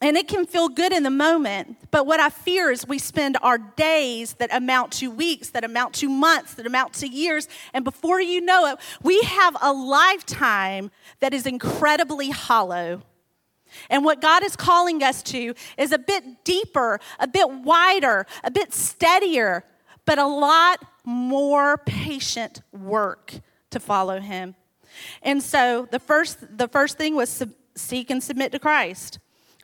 and 0.00 0.16
it 0.16 0.28
can 0.28 0.46
feel 0.46 0.68
good 0.68 0.92
in 0.92 1.02
the 1.02 1.10
moment. 1.10 1.76
But 1.90 2.06
what 2.06 2.20
I 2.20 2.30
fear 2.30 2.70
is 2.70 2.86
we 2.86 2.98
spend 2.98 3.36
our 3.42 3.58
days 3.58 4.34
that 4.34 4.54
amount 4.54 4.92
to 4.94 5.10
weeks, 5.10 5.50
that 5.50 5.64
amount 5.64 5.94
to 5.94 6.08
months, 6.08 6.54
that 6.54 6.66
amount 6.66 6.94
to 6.94 7.08
years. 7.08 7.48
And 7.74 7.84
before 7.84 8.20
you 8.20 8.40
know 8.40 8.66
it, 8.66 8.78
we 9.02 9.20
have 9.22 9.56
a 9.60 9.72
lifetime 9.72 10.90
that 11.20 11.34
is 11.34 11.46
incredibly 11.46 12.30
hollow 12.30 13.02
and 13.90 14.04
what 14.04 14.20
God 14.20 14.42
is 14.44 14.56
calling 14.56 15.02
us 15.02 15.22
to 15.24 15.54
is 15.76 15.92
a 15.92 15.98
bit 15.98 16.44
deeper, 16.44 17.00
a 17.18 17.26
bit 17.26 17.50
wider, 17.50 18.26
a 18.44 18.50
bit 18.50 18.72
steadier, 18.72 19.64
but 20.04 20.18
a 20.18 20.26
lot 20.26 20.84
more 21.04 21.78
patient 21.78 22.62
work 22.72 23.34
to 23.70 23.80
follow 23.80 24.20
Him. 24.20 24.54
And 25.22 25.42
so 25.42 25.86
the 25.90 25.98
first, 25.98 26.56
the 26.56 26.68
first 26.68 26.96
thing 26.96 27.14
was 27.14 27.42
seek 27.74 28.10
and 28.10 28.22
submit 28.22 28.52
to 28.52 28.58
Christ. 28.58 29.18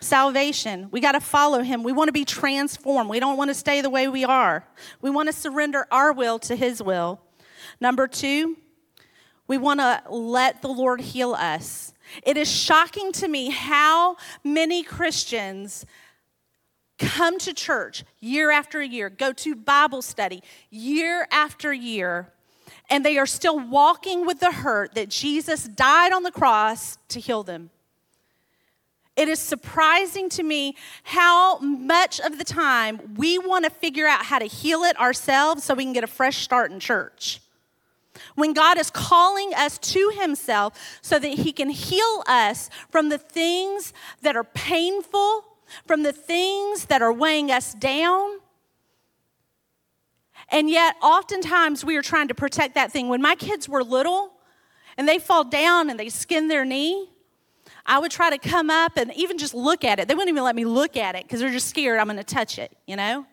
Salvation. 0.04 0.88
We 0.90 1.00
got 1.00 1.12
to 1.12 1.20
follow 1.20 1.62
Him. 1.62 1.82
We 1.82 1.92
want 1.92 2.08
to 2.08 2.12
be 2.12 2.24
transformed. 2.24 3.10
We 3.10 3.20
don't 3.20 3.36
want 3.36 3.50
to 3.50 3.54
stay 3.54 3.80
the 3.80 3.90
way 3.90 4.06
we 4.08 4.24
are. 4.24 4.64
We 5.00 5.10
want 5.10 5.28
to 5.28 5.32
surrender 5.32 5.86
our 5.90 6.12
will 6.12 6.38
to 6.40 6.54
His 6.54 6.82
will. 6.82 7.20
Number 7.80 8.06
two, 8.06 8.56
we 9.46 9.58
want 9.58 9.80
to 9.80 10.02
let 10.08 10.62
the 10.62 10.68
Lord 10.68 11.00
heal 11.00 11.34
us. 11.34 11.92
It 12.22 12.36
is 12.36 12.50
shocking 12.50 13.12
to 13.12 13.28
me 13.28 13.50
how 13.50 14.16
many 14.42 14.82
Christians 14.82 15.84
come 16.98 17.38
to 17.40 17.52
church 17.52 18.04
year 18.20 18.50
after 18.50 18.82
year, 18.82 19.10
go 19.10 19.32
to 19.32 19.54
Bible 19.54 20.02
study 20.02 20.42
year 20.70 21.26
after 21.30 21.72
year, 21.72 22.32
and 22.88 23.04
they 23.04 23.18
are 23.18 23.26
still 23.26 23.58
walking 23.58 24.26
with 24.26 24.40
the 24.40 24.52
hurt 24.52 24.94
that 24.94 25.08
Jesus 25.08 25.64
died 25.64 26.12
on 26.12 26.22
the 26.22 26.30
cross 26.30 26.98
to 27.08 27.20
heal 27.20 27.42
them. 27.42 27.70
It 29.16 29.28
is 29.28 29.38
surprising 29.38 30.28
to 30.30 30.42
me 30.42 30.74
how 31.04 31.58
much 31.58 32.20
of 32.20 32.38
the 32.38 32.44
time 32.44 33.14
we 33.16 33.38
want 33.38 33.64
to 33.64 33.70
figure 33.70 34.08
out 34.08 34.24
how 34.24 34.40
to 34.40 34.46
heal 34.46 34.82
it 34.82 34.98
ourselves 34.98 35.62
so 35.62 35.74
we 35.74 35.84
can 35.84 35.92
get 35.92 36.02
a 36.02 36.08
fresh 36.08 36.38
start 36.38 36.72
in 36.72 36.80
church. 36.80 37.40
When 38.34 38.52
God 38.52 38.78
is 38.78 38.90
calling 38.90 39.52
us 39.54 39.78
to 39.78 40.12
Himself 40.20 40.98
so 41.00 41.18
that 41.18 41.28
He 41.28 41.52
can 41.52 41.70
heal 41.70 42.24
us 42.26 42.70
from 42.90 43.08
the 43.08 43.18
things 43.18 43.92
that 44.22 44.36
are 44.36 44.44
painful, 44.44 45.44
from 45.86 46.02
the 46.02 46.12
things 46.12 46.86
that 46.86 47.00
are 47.00 47.12
weighing 47.12 47.50
us 47.50 47.74
down. 47.74 48.38
And 50.48 50.68
yet, 50.68 50.96
oftentimes, 51.02 51.84
we 51.84 51.96
are 51.96 52.02
trying 52.02 52.28
to 52.28 52.34
protect 52.34 52.74
that 52.74 52.92
thing. 52.92 53.08
When 53.08 53.22
my 53.22 53.34
kids 53.36 53.68
were 53.68 53.82
little 53.82 54.32
and 54.96 55.08
they 55.08 55.18
fall 55.18 55.44
down 55.44 55.88
and 55.88 55.98
they 55.98 56.08
skin 56.08 56.48
their 56.48 56.64
knee, 56.64 57.10
I 57.86 57.98
would 57.98 58.10
try 58.10 58.30
to 58.30 58.38
come 58.38 58.70
up 58.70 58.96
and 58.96 59.12
even 59.14 59.36
just 59.36 59.54
look 59.54 59.84
at 59.84 59.98
it. 59.98 60.08
They 60.08 60.14
wouldn't 60.14 60.30
even 60.30 60.42
let 60.42 60.56
me 60.56 60.64
look 60.64 60.96
at 60.96 61.14
it 61.14 61.24
because 61.24 61.40
they're 61.40 61.50
just 61.50 61.68
scared 61.68 61.98
I'm 62.00 62.06
going 62.06 62.16
to 62.16 62.24
touch 62.24 62.58
it, 62.58 62.76
you 62.86 62.96
know? 62.96 63.26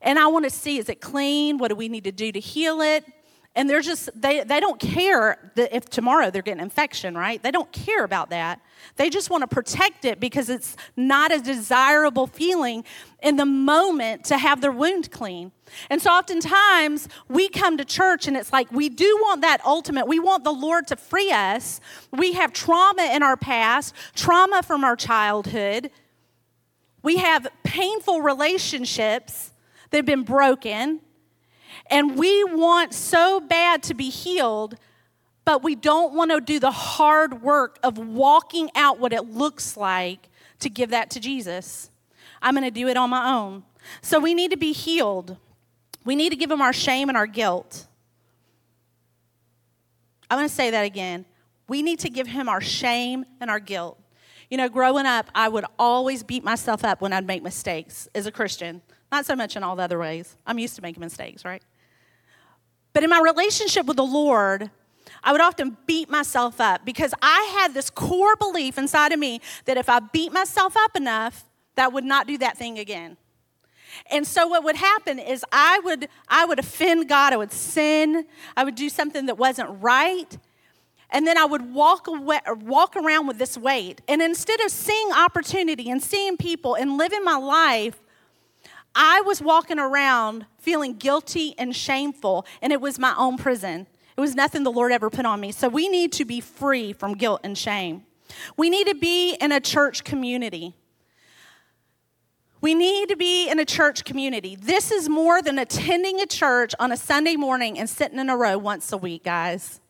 And 0.00 0.18
I 0.18 0.26
want 0.28 0.44
to 0.44 0.50
see 0.50 0.78
is 0.78 0.88
it 0.88 1.00
clean? 1.00 1.58
What 1.58 1.68
do 1.68 1.74
we 1.74 1.88
need 1.88 2.04
to 2.04 2.12
do 2.12 2.30
to 2.30 2.40
heal 2.40 2.80
it? 2.80 3.04
And 3.56 3.70
they're 3.70 3.82
just, 3.82 4.10
they, 4.20 4.42
they 4.42 4.58
don't 4.58 4.80
care 4.80 5.52
that 5.54 5.74
if 5.74 5.88
tomorrow 5.88 6.28
they're 6.28 6.42
getting 6.42 6.62
infection, 6.62 7.16
right? 7.16 7.40
They 7.40 7.52
don't 7.52 7.70
care 7.70 8.02
about 8.02 8.30
that. 8.30 8.60
They 8.96 9.08
just 9.10 9.30
want 9.30 9.42
to 9.42 9.46
protect 9.46 10.04
it 10.04 10.18
because 10.18 10.48
it's 10.48 10.76
not 10.96 11.32
a 11.32 11.38
desirable 11.38 12.26
feeling 12.26 12.84
in 13.22 13.36
the 13.36 13.46
moment 13.46 14.24
to 14.24 14.38
have 14.38 14.60
their 14.60 14.72
wound 14.72 15.12
clean. 15.12 15.52
And 15.88 16.02
so 16.02 16.10
oftentimes 16.10 17.08
we 17.28 17.48
come 17.48 17.76
to 17.76 17.84
church 17.84 18.26
and 18.26 18.36
it's 18.36 18.52
like 18.52 18.72
we 18.72 18.88
do 18.88 19.18
want 19.22 19.42
that 19.42 19.64
ultimate. 19.64 20.08
We 20.08 20.18
want 20.18 20.42
the 20.42 20.52
Lord 20.52 20.88
to 20.88 20.96
free 20.96 21.30
us. 21.30 21.80
We 22.12 22.32
have 22.32 22.52
trauma 22.52 23.10
in 23.14 23.22
our 23.22 23.36
past, 23.36 23.94
trauma 24.16 24.64
from 24.64 24.82
our 24.82 24.96
childhood. 24.96 25.90
We 27.04 27.18
have 27.18 27.46
painful 27.62 28.20
relationships 28.20 29.52
that 29.90 29.98
have 29.98 30.06
been 30.06 30.24
broken. 30.24 31.00
And 31.90 32.16
we 32.16 32.44
want 32.44 32.94
so 32.94 33.40
bad 33.40 33.82
to 33.84 33.94
be 33.94 34.10
healed, 34.10 34.76
but 35.44 35.62
we 35.62 35.74
don't 35.74 36.14
want 36.14 36.30
to 36.30 36.40
do 36.40 36.58
the 36.58 36.70
hard 36.70 37.42
work 37.42 37.78
of 37.82 37.98
walking 37.98 38.70
out 38.74 38.98
what 38.98 39.12
it 39.12 39.26
looks 39.26 39.76
like 39.76 40.28
to 40.60 40.70
give 40.70 40.90
that 40.90 41.10
to 41.10 41.20
Jesus. 41.20 41.90
I'm 42.40 42.54
going 42.54 42.64
to 42.64 42.70
do 42.70 42.88
it 42.88 42.96
on 42.96 43.10
my 43.10 43.32
own. 43.34 43.64
So 44.00 44.18
we 44.18 44.34
need 44.34 44.50
to 44.50 44.56
be 44.56 44.72
healed. 44.72 45.36
We 46.04 46.16
need 46.16 46.30
to 46.30 46.36
give 46.36 46.50
him 46.50 46.62
our 46.62 46.72
shame 46.72 47.08
and 47.08 47.16
our 47.16 47.26
guilt. 47.26 47.86
I'm 50.30 50.38
going 50.38 50.48
to 50.48 50.54
say 50.54 50.70
that 50.70 50.84
again. 50.84 51.26
We 51.68 51.82
need 51.82 51.98
to 52.00 52.10
give 52.10 52.26
him 52.26 52.48
our 52.48 52.60
shame 52.60 53.24
and 53.40 53.50
our 53.50 53.60
guilt. 53.60 53.98
You 54.50 54.58
know, 54.58 54.68
growing 54.68 55.06
up, 55.06 55.30
I 55.34 55.48
would 55.48 55.64
always 55.78 56.22
beat 56.22 56.44
myself 56.44 56.84
up 56.84 57.00
when 57.00 57.12
I'd 57.12 57.26
make 57.26 57.42
mistakes 57.42 58.08
as 58.14 58.26
a 58.26 58.32
Christian. 58.32 58.82
Not 59.10 59.26
so 59.26 59.36
much 59.36 59.56
in 59.56 59.62
all 59.62 59.76
the 59.76 59.82
other 59.82 59.98
ways. 59.98 60.36
I'm 60.46 60.58
used 60.58 60.76
to 60.76 60.82
making 60.82 61.00
mistakes, 61.00 61.44
right? 61.44 61.62
But 62.94 63.02
in 63.02 63.10
my 63.10 63.20
relationship 63.20 63.84
with 63.84 63.98
the 63.98 64.04
Lord, 64.04 64.70
I 65.22 65.32
would 65.32 65.40
often 65.40 65.76
beat 65.86 66.08
myself 66.08 66.60
up 66.60 66.84
because 66.84 67.12
I 67.20 67.56
had 67.58 67.74
this 67.74 67.90
core 67.90 68.36
belief 68.36 68.78
inside 68.78 69.12
of 69.12 69.18
me 69.18 69.40
that 69.66 69.76
if 69.76 69.88
I 69.88 70.00
beat 70.00 70.32
myself 70.32 70.76
up 70.76 70.96
enough, 70.96 71.44
that 71.74 71.92
would 71.92 72.04
not 72.04 72.26
do 72.26 72.38
that 72.38 72.56
thing 72.56 72.78
again. 72.78 73.16
And 74.10 74.26
so 74.26 74.46
what 74.46 74.64
would 74.64 74.76
happen 74.76 75.18
is 75.18 75.44
I 75.52 75.80
would 75.84 76.08
I 76.28 76.44
would 76.44 76.58
offend 76.58 77.08
God, 77.08 77.32
I 77.32 77.36
would 77.36 77.52
sin, 77.52 78.26
I 78.56 78.64
would 78.64 78.74
do 78.74 78.88
something 78.88 79.26
that 79.26 79.38
wasn't 79.38 79.70
right. 79.82 80.36
And 81.10 81.26
then 81.26 81.38
I 81.38 81.44
would 81.44 81.72
walk 81.72 82.08
away, 82.08 82.40
walk 82.60 82.96
around 82.96 83.28
with 83.28 83.38
this 83.38 83.56
weight. 83.56 84.00
And 84.08 84.20
instead 84.20 84.60
of 84.60 84.70
seeing 84.70 85.12
opportunity 85.12 85.88
and 85.90 86.02
seeing 86.02 86.36
people 86.36 86.74
and 86.74 86.98
living 86.98 87.22
my 87.22 87.36
life 87.36 88.00
I 88.94 89.22
was 89.22 89.42
walking 89.42 89.78
around 89.78 90.46
feeling 90.58 90.94
guilty 90.94 91.54
and 91.58 91.74
shameful, 91.74 92.46
and 92.62 92.72
it 92.72 92.80
was 92.80 92.98
my 92.98 93.14
own 93.16 93.36
prison. 93.36 93.86
It 94.16 94.20
was 94.20 94.34
nothing 94.34 94.62
the 94.62 94.70
Lord 94.70 94.92
ever 94.92 95.10
put 95.10 95.26
on 95.26 95.40
me. 95.40 95.52
So 95.52 95.68
we 95.68 95.88
need 95.88 96.12
to 96.12 96.24
be 96.24 96.40
free 96.40 96.92
from 96.92 97.14
guilt 97.14 97.40
and 97.42 97.58
shame. 97.58 98.04
We 98.56 98.70
need 98.70 98.86
to 98.86 98.94
be 98.94 99.34
in 99.34 99.52
a 99.52 99.60
church 99.60 100.04
community. 100.04 100.74
We 102.60 102.74
need 102.74 103.10
to 103.10 103.16
be 103.16 103.48
in 103.48 103.58
a 103.58 103.64
church 103.64 104.04
community. 104.04 104.56
This 104.56 104.90
is 104.90 105.08
more 105.08 105.42
than 105.42 105.58
attending 105.58 106.20
a 106.20 106.26
church 106.26 106.72
on 106.78 106.92
a 106.92 106.96
Sunday 106.96 107.36
morning 107.36 107.78
and 107.78 107.90
sitting 107.90 108.18
in 108.18 108.30
a 108.30 108.36
row 108.36 108.56
once 108.56 108.90
a 108.92 108.96
week, 108.96 109.24
guys. 109.24 109.80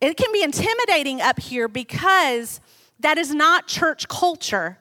It 0.00 0.16
can 0.16 0.30
be 0.32 0.42
intimidating 0.42 1.20
up 1.20 1.40
here 1.40 1.66
because 1.66 2.60
that 3.00 3.18
is 3.18 3.34
not 3.34 3.66
church 3.66 4.06
culture 4.06 4.78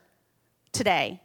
today. 0.74 1.22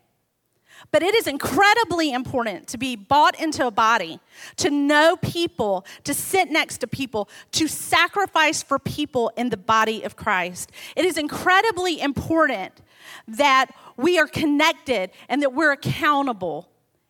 But 0.91 1.03
it 1.03 1.15
is 1.15 1.27
incredibly 1.27 2.13
important 2.13 2.69
to 2.69 2.79
be 2.79 2.97
bought 2.97 3.39
into 3.41 3.67
a 3.67 3.71
body, 3.71 4.21
to 4.57 4.71
know 4.71 5.17
people, 5.17 5.85
to 6.05 6.15
sit 6.15 6.51
next 6.51 6.79
to 6.79 6.87
people, 6.87 7.29
to 7.53 7.69
sacrifice 7.69 8.63
for 8.63 8.79
people 8.79 9.33
in 9.37 9.51
the 9.51 9.57
body 9.57 10.03
of 10.03 10.17
Christ. 10.17 10.71
It 10.97 11.05
is 11.05 11.19
incredibly 11.19 12.01
important 12.01 12.81
that 13.27 13.71
we 13.97 14.19
are 14.19 14.27
connected 14.27 15.11
and 15.29 15.43
that 15.43 15.53
we're 15.53 15.73
accountable 15.73 16.69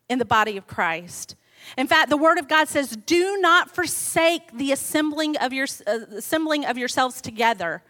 in 0.09 0.19
the 0.19 0.25
body 0.25 0.57
of 0.57 0.67
Christ. 0.67 1.37
In 1.77 1.87
fact, 1.87 2.09
the 2.09 2.17
Word 2.17 2.39
of 2.39 2.49
God 2.49 2.69
says, 2.69 2.97
"Do 2.97 3.37
not 3.39 3.75
forsake 3.75 4.57
the 4.57 4.73
assembling 4.73 5.37
of 5.37 5.53
your 5.53 5.67
uh, 5.87 5.99
assembling 6.17 6.65
of 6.65 6.79
yourselves 6.79 7.21
together." 7.21 7.83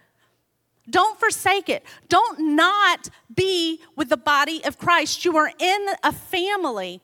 Don't 0.89 1.19
forsake 1.19 1.69
it. 1.69 1.83
Don't 2.07 2.55
not 2.55 3.09
be 3.33 3.81
with 3.95 4.09
the 4.09 4.17
body 4.17 4.63
of 4.65 4.77
Christ. 4.77 5.23
You 5.25 5.37
are 5.37 5.51
in 5.59 5.87
a 6.03 6.11
family. 6.11 7.01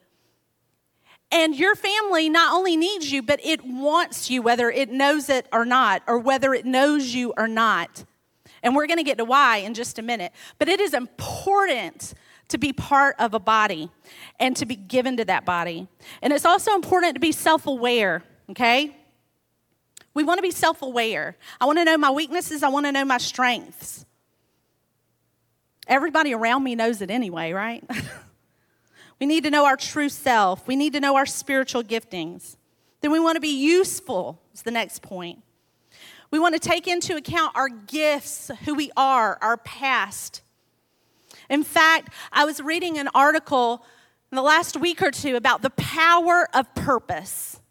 And 1.32 1.56
your 1.56 1.76
family 1.76 2.30
not 2.30 2.54
only 2.54 2.78
needs 2.78 3.12
you, 3.12 3.22
but 3.22 3.40
it 3.44 3.66
wants 3.66 4.30
you, 4.30 4.42
whether 4.42 4.70
it 4.70 4.90
knows 4.90 5.30
it 5.30 5.48
or 5.52 5.66
not, 5.66 6.04
or 6.08 6.18
whether 6.18 6.54
it 6.54 6.66
knows 6.66 7.14
you 7.14 7.34
or 7.38 7.48
not. 7.48 8.06
And 8.64 8.76
we're 8.76 8.88
going 8.88 8.98
to 8.98 9.04
get 9.04 9.18
to 9.18 9.26
why 9.26 9.58
in 9.58 9.74
just 9.74 10.00
a 10.00 10.02
minute. 10.02 10.32
But 10.58 10.70
it 10.70 10.80
is 10.80 10.94
important 10.94 12.14
to 12.48 12.58
be 12.58 12.74
part 12.74 13.16
of 13.20 13.34
a 13.34 13.40
body 13.40 13.90
and 14.40 14.56
to 14.58 14.66
be 14.66 14.76
given 14.76 15.18
to 15.18 15.26
that 15.26 15.46
body. 15.46 15.88
And 16.22 16.32
it's 16.32 16.46
also 16.46 16.74
important 16.74 17.16
to 17.16 17.20
be 17.20 17.32
self 17.32 17.68
aware, 17.68 18.24
okay? 18.50 18.96
We 20.16 20.24
want 20.24 20.40
to 20.40 20.42
be 20.42 20.52
self 20.52 20.82
aware. 20.82 21.38
I 21.62 21.66
want 21.66 21.78
to 21.78 21.86
know 21.86 21.98
my 21.98 22.10
weaknesses, 22.10 22.64
I 22.64 22.70
want 22.70 22.88
to 22.88 22.92
know 22.92 23.06
my 23.06 23.20
strengths. 23.20 24.06
Everybody 25.88 26.34
around 26.34 26.64
me 26.64 26.74
knows 26.74 27.02
it 27.02 27.12
anyway, 27.12 27.52
right? 27.52 27.84
we 29.20 29.28
need 29.28 29.44
to 29.44 29.52
know 29.52 29.66
our 29.66 29.78
true 29.78 30.10
self, 30.10 30.68
we 30.68 30.76
need 30.76 30.94
to 30.94 31.00
know 31.00 31.16
our 31.16 31.28
spiritual 31.28 31.84
giftings. 31.84 32.56
Then 33.02 33.12
we 33.12 33.20
want 33.20 33.36
to 33.36 33.42
be 33.42 33.56
useful, 33.56 34.42
is 34.52 34.64
the 34.64 34.72
next 34.72 35.04
point. 35.04 35.44
We 36.32 36.40
want 36.40 36.56
to 36.56 36.60
take 36.60 36.88
into 36.88 37.16
account 37.16 37.56
our 37.56 37.70
gifts, 37.70 38.50
who 38.64 38.74
we 38.74 38.92
are, 38.98 39.38
our 39.42 39.58
past. 39.58 40.42
In 41.50 41.64
fact, 41.64 42.10
I 42.32 42.46
was 42.46 42.60
reading 42.62 42.98
an 42.98 43.10
article 43.14 43.86
in 44.32 44.36
the 44.38 44.42
last 44.42 44.76
week 44.76 45.04
or 45.04 45.12
two 45.12 45.36
about 45.36 45.62
the 45.62 45.70
power 45.72 46.48
of 46.54 46.74
purpose. 46.74 47.62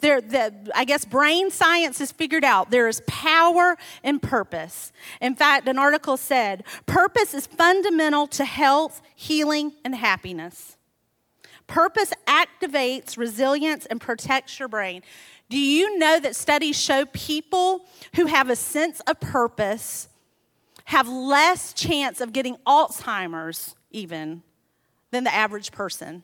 There, 0.00 0.20
the, 0.20 0.54
I 0.74 0.84
guess 0.84 1.04
brain 1.04 1.50
science 1.50 1.98
has 1.98 2.12
figured 2.12 2.44
out 2.44 2.70
there 2.70 2.86
is 2.86 3.02
power 3.06 3.76
and 4.04 4.22
purpose. 4.22 4.92
In 5.20 5.34
fact, 5.34 5.66
an 5.66 5.78
article 5.78 6.16
said 6.16 6.64
purpose 6.86 7.34
is 7.34 7.46
fundamental 7.46 8.28
to 8.28 8.44
health, 8.44 9.02
healing, 9.16 9.72
and 9.84 9.94
happiness. 9.94 10.76
Purpose 11.66 12.12
activates 12.26 13.18
resilience 13.18 13.86
and 13.86 14.00
protects 14.00 14.58
your 14.58 14.68
brain. 14.68 15.02
Do 15.50 15.58
you 15.58 15.98
know 15.98 16.20
that 16.20 16.36
studies 16.36 16.80
show 16.80 17.04
people 17.06 17.84
who 18.14 18.26
have 18.26 18.50
a 18.50 18.56
sense 18.56 19.00
of 19.00 19.18
purpose 19.20 20.08
have 20.84 21.08
less 21.08 21.72
chance 21.74 22.20
of 22.20 22.32
getting 22.32 22.56
Alzheimer's, 22.66 23.74
even, 23.90 24.42
than 25.10 25.24
the 25.24 25.34
average 25.34 25.72
person? 25.72 26.22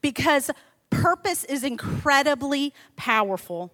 Because 0.00 0.50
purpose 0.90 1.44
is 1.44 1.64
incredibly 1.64 2.72
powerful. 2.96 3.72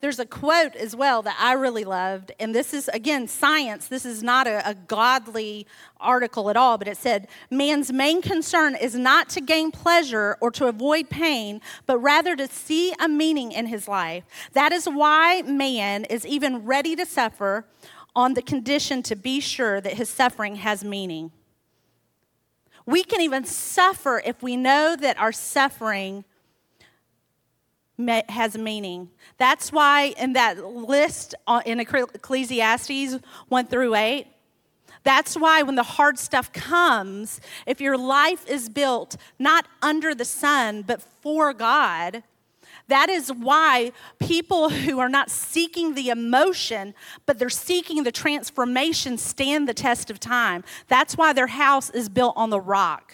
There's 0.00 0.18
a 0.18 0.24
quote 0.24 0.76
as 0.76 0.96
well 0.96 1.20
that 1.22 1.36
I 1.38 1.52
really 1.52 1.84
loved, 1.84 2.32
and 2.40 2.54
this 2.54 2.72
is, 2.72 2.88
again, 2.88 3.28
science. 3.28 3.86
This 3.86 4.06
is 4.06 4.22
not 4.22 4.46
a, 4.46 4.66
a, 4.66 4.74
godly 4.74 5.66
article 6.00 6.48
at 6.48 6.56
all, 6.56 6.78
but 6.78 6.88
it 6.88 6.96
said, 6.96 7.28
Man's 7.50 7.92
main 7.92 8.22
concern 8.22 8.74
is 8.74 8.94
not 8.94 9.28
to 9.30 9.42
gain 9.42 9.70
pleasure 9.70 10.38
or 10.40 10.50
to 10.52 10.68
avoid 10.68 11.10
pain, 11.10 11.60
but 11.84 11.98
rather 11.98 12.34
to 12.34 12.48
see 12.48 12.94
a 12.98 13.08
meaning 13.08 13.52
in 13.52 13.66
his 13.66 13.86
life. 13.86 14.24
That 14.54 14.72
is 14.72 14.86
why 14.86 15.42
man 15.42 16.06
is 16.06 16.24
even 16.24 16.64
ready 16.64 16.96
to 16.96 17.04
suffer 17.04 17.66
on 18.16 18.32
the 18.32 18.42
condition 18.42 19.02
to 19.02 19.14
be 19.14 19.38
sure 19.38 19.82
that 19.82 19.94
his 19.94 20.08
suffering 20.08 20.56
has 20.56 20.82
meaning. 20.82 21.30
We 22.86 23.04
can 23.04 23.20
even 23.20 23.44
suffer 23.44 24.22
if 24.24 24.42
we 24.42 24.56
know 24.56 24.96
that 24.96 25.18
our 25.18 25.32
suffering 25.32 26.24
has 28.28 28.56
meaning. 28.56 29.10
That's 29.36 29.70
why 29.70 30.14
in 30.18 30.32
that 30.32 30.64
list 30.64 31.34
uh, 31.46 31.60
in 31.66 31.80
Ecclesiastes 31.80 33.18
1 33.48 33.66
through 33.66 33.94
8, 33.94 34.26
that's 35.02 35.36
why 35.36 35.62
when 35.62 35.76
the 35.76 35.82
hard 35.82 36.18
stuff 36.18 36.52
comes, 36.52 37.40
if 37.66 37.80
your 37.80 37.96
life 37.96 38.46
is 38.48 38.68
built 38.68 39.16
not 39.38 39.66
under 39.82 40.14
the 40.14 40.24
sun, 40.24 40.82
but 40.82 41.02
for 41.02 41.52
God, 41.54 42.22
that 42.90 43.08
is 43.08 43.32
why 43.32 43.92
people 44.18 44.70
who 44.70 44.98
are 44.98 45.08
not 45.08 45.30
seeking 45.30 45.94
the 45.94 46.10
emotion, 46.10 46.94
but 47.26 47.38
they're 47.38 47.48
seeking 47.48 48.02
the 48.02 48.12
transformation, 48.12 49.18
stand 49.18 49.68
the 49.68 49.74
test 49.74 50.10
of 50.10 50.20
time. 50.20 50.64
That's 50.88 51.16
why 51.16 51.32
their 51.32 51.48
house 51.48 51.90
is 51.90 52.08
built 52.08 52.34
on 52.36 52.50
the 52.50 52.60
rock. 52.60 53.12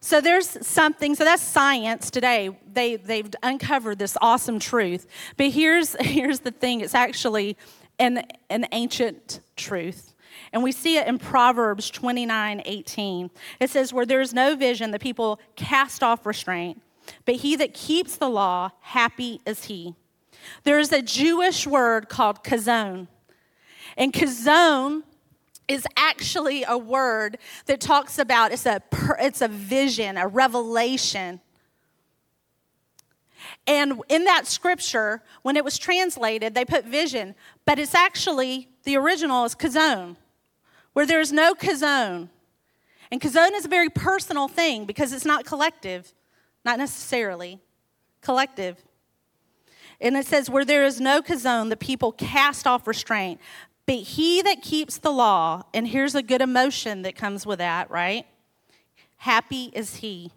So 0.00 0.20
there's 0.20 0.64
something, 0.66 1.14
so 1.14 1.24
that's 1.24 1.42
science 1.42 2.10
today. 2.10 2.56
They, 2.72 2.96
they've 2.96 3.30
uncovered 3.42 3.98
this 3.98 4.16
awesome 4.20 4.58
truth. 4.58 5.06
But 5.36 5.48
here's, 5.48 5.96
here's 6.00 6.40
the 6.40 6.50
thing 6.50 6.80
it's 6.80 6.94
actually 6.94 7.56
an, 7.98 8.22
an 8.50 8.66
ancient 8.72 9.40
truth. 9.56 10.14
And 10.52 10.62
we 10.62 10.72
see 10.72 10.96
it 10.96 11.06
in 11.06 11.18
Proverbs 11.18 11.90
29 11.90 12.62
18. 12.64 13.30
It 13.60 13.70
says, 13.70 13.92
Where 13.92 14.06
there 14.06 14.20
is 14.20 14.32
no 14.32 14.54
vision, 14.56 14.92
the 14.92 14.98
people 14.98 15.40
cast 15.56 16.02
off 16.02 16.24
restraint. 16.24 16.80
But 17.24 17.36
he 17.36 17.56
that 17.56 17.74
keeps 17.74 18.16
the 18.16 18.28
law, 18.28 18.70
happy 18.80 19.40
is 19.46 19.64
he. 19.64 19.94
There 20.64 20.78
is 20.78 20.92
a 20.92 21.02
Jewish 21.02 21.66
word 21.66 22.08
called 22.08 22.44
kazon. 22.44 23.08
And 23.96 24.12
kazon 24.12 25.02
is 25.66 25.86
actually 25.96 26.64
a 26.66 26.78
word 26.78 27.38
that 27.66 27.80
talks 27.80 28.18
about 28.18 28.52
it's 28.52 28.66
a, 28.66 28.82
it's 29.20 29.42
a 29.42 29.48
vision, 29.48 30.16
a 30.16 30.26
revelation. 30.26 31.40
And 33.66 34.00
in 34.08 34.24
that 34.24 34.46
scripture, 34.46 35.22
when 35.42 35.56
it 35.56 35.64
was 35.64 35.78
translated, 35.78 36.54
they 36.54 36.64
put 36.64 36.84
vision, 36.84 37.34
but 37.66 37.78
it's 37.78 37.94
actually, 37.94 38.68
the 38.84 38.96
original 38.96 39.44
is 39.44 39.54
kazon, 39.54 40.16
where 40.94 41.06
there's 41.06 41.32
no 41.32 41.54
kazon. 41.54 42.30
And 43.10 43.20
kazon 43.20 43.54
is 43.54 43.64
a 43.64 43.68
very 43.68 43.90
personal 43.90 44.48
thing 44.48 44.84
because 44.84 45.12
it's 45.12 45.24
not 45.24 45.44
collective, 45.44 46.14
not 46.68 46.78
necessarily 46.78 47.58
collective. 48.20 48.76
And 50.02 50.18
it 50.18 50.26
says, 50.26 50.50
where 50.50 50.66
there 50.66 50.84
is 50.84 51.00
no 51.00 51.22
kazon, 51.22 51.70
the 51.70 51.78
people 51.78 52.12
cast 52.12 52.66
off 52.66 52.86
restraint. 52.86 53.40
But 53.86 53.96
he 53.96 54.42
that 54.42 54.60
keeps 54.60 54.98
the 54.98 55.10
law, 55.10 55.62
and 55.72 55.88
here's 55.88 56.14
a 56.14 56.22
good 56.22 56.42
emotion 56.42 57.02
that 57.02 57.16
comes 57.16 57.46
with 57.46 57.58
that, 57.60 57.90
right? 57.90 58.26
Happy 59.16 59.70
is 59.72 59.96
he. 59.96 60.30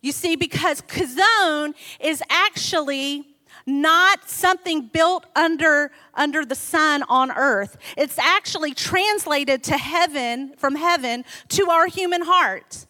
You 0.00 0.12
see, 0.12 0.36
because 0.36 0.80
kazon 0.80 1.74
is 1.98 2.22
actually 2.30 3.24
not 3.66 4.30
something 4.30 4.86
built 4.86 5.26
under, 5.34 5.90
under 6.14 6.44
the 6.44 6.54
sun 6.54 7.02
on 7.08 7.32
earth. 7.32 7.78
It's 7.96 8.16
actually 8.16 8.74
translated 8.74 9.64
to 9.64 9.76
heaven, 9.76 10.54
from 10.56 10.76
heaven 10.76 11.24
to 11.48 11.68
our 11.68 11.88
human 11.88 12.22
heart. 12.22 12.86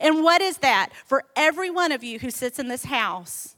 And 0.00 0.22
what 0.22 0.40
is 0.40 0.58
that? 0.58 0.90
For 1.04 1.24
every 1.36 1.70
one 1.70 1.92
of 1.92 2.04
you 2.04 2.18
who 2.18 2.30
sits 2.30 2.58
in 2.58 2.68
this 2.68 2.84
house, 2.84 3.56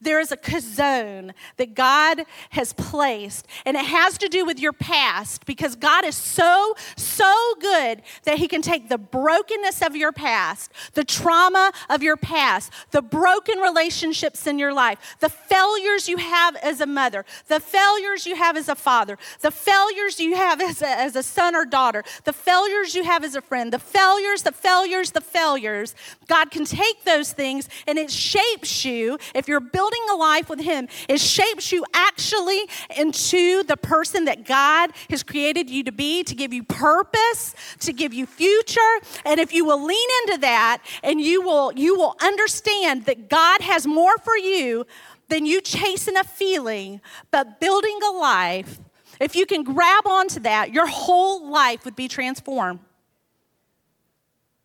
there 0.00 0.20
is 0.20 0.32
a 0.32 0.36
kazon 0.36 1.32
that 1.56 1.74
God 1.74 2.24
has 2.50 2.72
placed, 2.72 3.46
and 3.64 3.76
it 3.76 3.84
has 3.84 4.18
to 4.18 4.28
do 4.28 4.44
with 4.44 4.60
your 4.60 4.72
past 4.72 5.46
because 5.46 5.76
God 5.76 6.04
is 6.04 6.16
so, 6.16 6.74
so 6.96 7.54
good 7.60 8.02
that 8.24 8.38
He 8.38 8.48
can 8.48 8.62
take 8.62 8.88
the 8.88 8.98
brokenness 8.98 9.82
of 9.82 9.96
your 9.96 10.12
past, 10.12 10.72
the 10.94 11.04
trauma 11.04 11.72
of 11.88 12.02
your 12.02 12.16
past, 12.16 12.72
the 12.90 13.02
broken 13.02 13.58
relationships 13.58 14.46
in 14.46 14.58
your 14.58 14.72
life, 14.72 15.16
the 15.20 15.28
failures 15.28 16.08
you 16.08 16.16
have 16.16 16.56
as 16.56 16.80
a 16.80 16.86
mother, 16.86 17.24
the 17.48 17.60
failures 17.60 18.26
you 18.26 18.36
have 18.36 18.56
as 18.56 18.68
a 18.68 18.74
father, 18.74 19.18
the 19.40 19.50
failures 19.50 20.20
you 20.20 20.34
have 20.34 20.60
as 20.60 20.82
a, 20.82 20.88
as 20.88 21.16
a 21.16 21.22
son 21.22 21.54
or 21.54 21.64
daughter, 21.64 22.02
the 22.24 22.32
failures 22.32 22.94
you 22.94 23.04
have 23.04 23.24
as 23.24 23.34
a 23.34 23.40
friend, 23.40 23.72
the 23.72 23.78
failures, 23.78 24.42
the 24.42 24.52
failures, 24.52 25.10
the 25.10 25.20
failures. 25.20 25.94
God 26.26 26.50
can 26.50 26.64
take 26.64 27.04
those 27.04 27.32
things 27.32 27.68
and 27.86 27.98
it 27.98 28.10
shapes 28.10 28.84
you 28.84 29.18
if 29.34 29.48
you're 29.48 29.60
building 29.74 30.06
a 30.12 30.16
life 30.16 30.48
with 30.48 30.60
Him, 30.60 30.86
it 31.08 31.20
shapes 31.20 31.72
you 31.72 31.84
actually 31.92 32.62
into 32.96 33.64
the 33.64 33.76
person 33.76 34.26
that 34.26 34.44
God 34.44 34.92
has 35.10 35.24
created 35.24 35.68
you 35.68 35.82
to 35.82 35.90
be, 35.90 36.22
to 36.22 36.34
give 36.34 36.52
you 36.52 36.62
purpose, 36.62 37.56
to 37.80 37.92
give 37.92 38.14
you 38.14 38.24
future. 38.24 38.80
And 39.26 39.40
if 39.40 39.52
you 39.52 39.64
will 39.64 39.84
lean 39.84 40.08
into 40.22 40.38
that 40.42 40.80
and 41.02 41.20
you 41.20 41.42
will, 41.42 41.72
you 41.72 41.98
will 41.98 42.14
understand 42.22 43.06
that 43.06 43.28
God 43.28 43.62
has 43.62 43.84
more 43.84 44.16
for 44.18 44.38
you 44.38 44.86
than 45.28 45.44
you 45.44 45.60
chasing 45.60 46.16
a 46.16 46.22
feeling, 46.22 47.00
but 47.32 47.58
building 47.58 47.98
a 48.08 48.12
life. 48.12 48.78
If 49.18 49.34
you 49.34 49.44
can 49.44 49.64
grab 49.64 50.06
onto 50.06 50.38
that, 50.40 50.72
your 50.72 50.86
whole 50.86 51.50
life 51.50 51.84
would 51.84 51.96
be 51.96 52.06
transformed. 52.06 52.78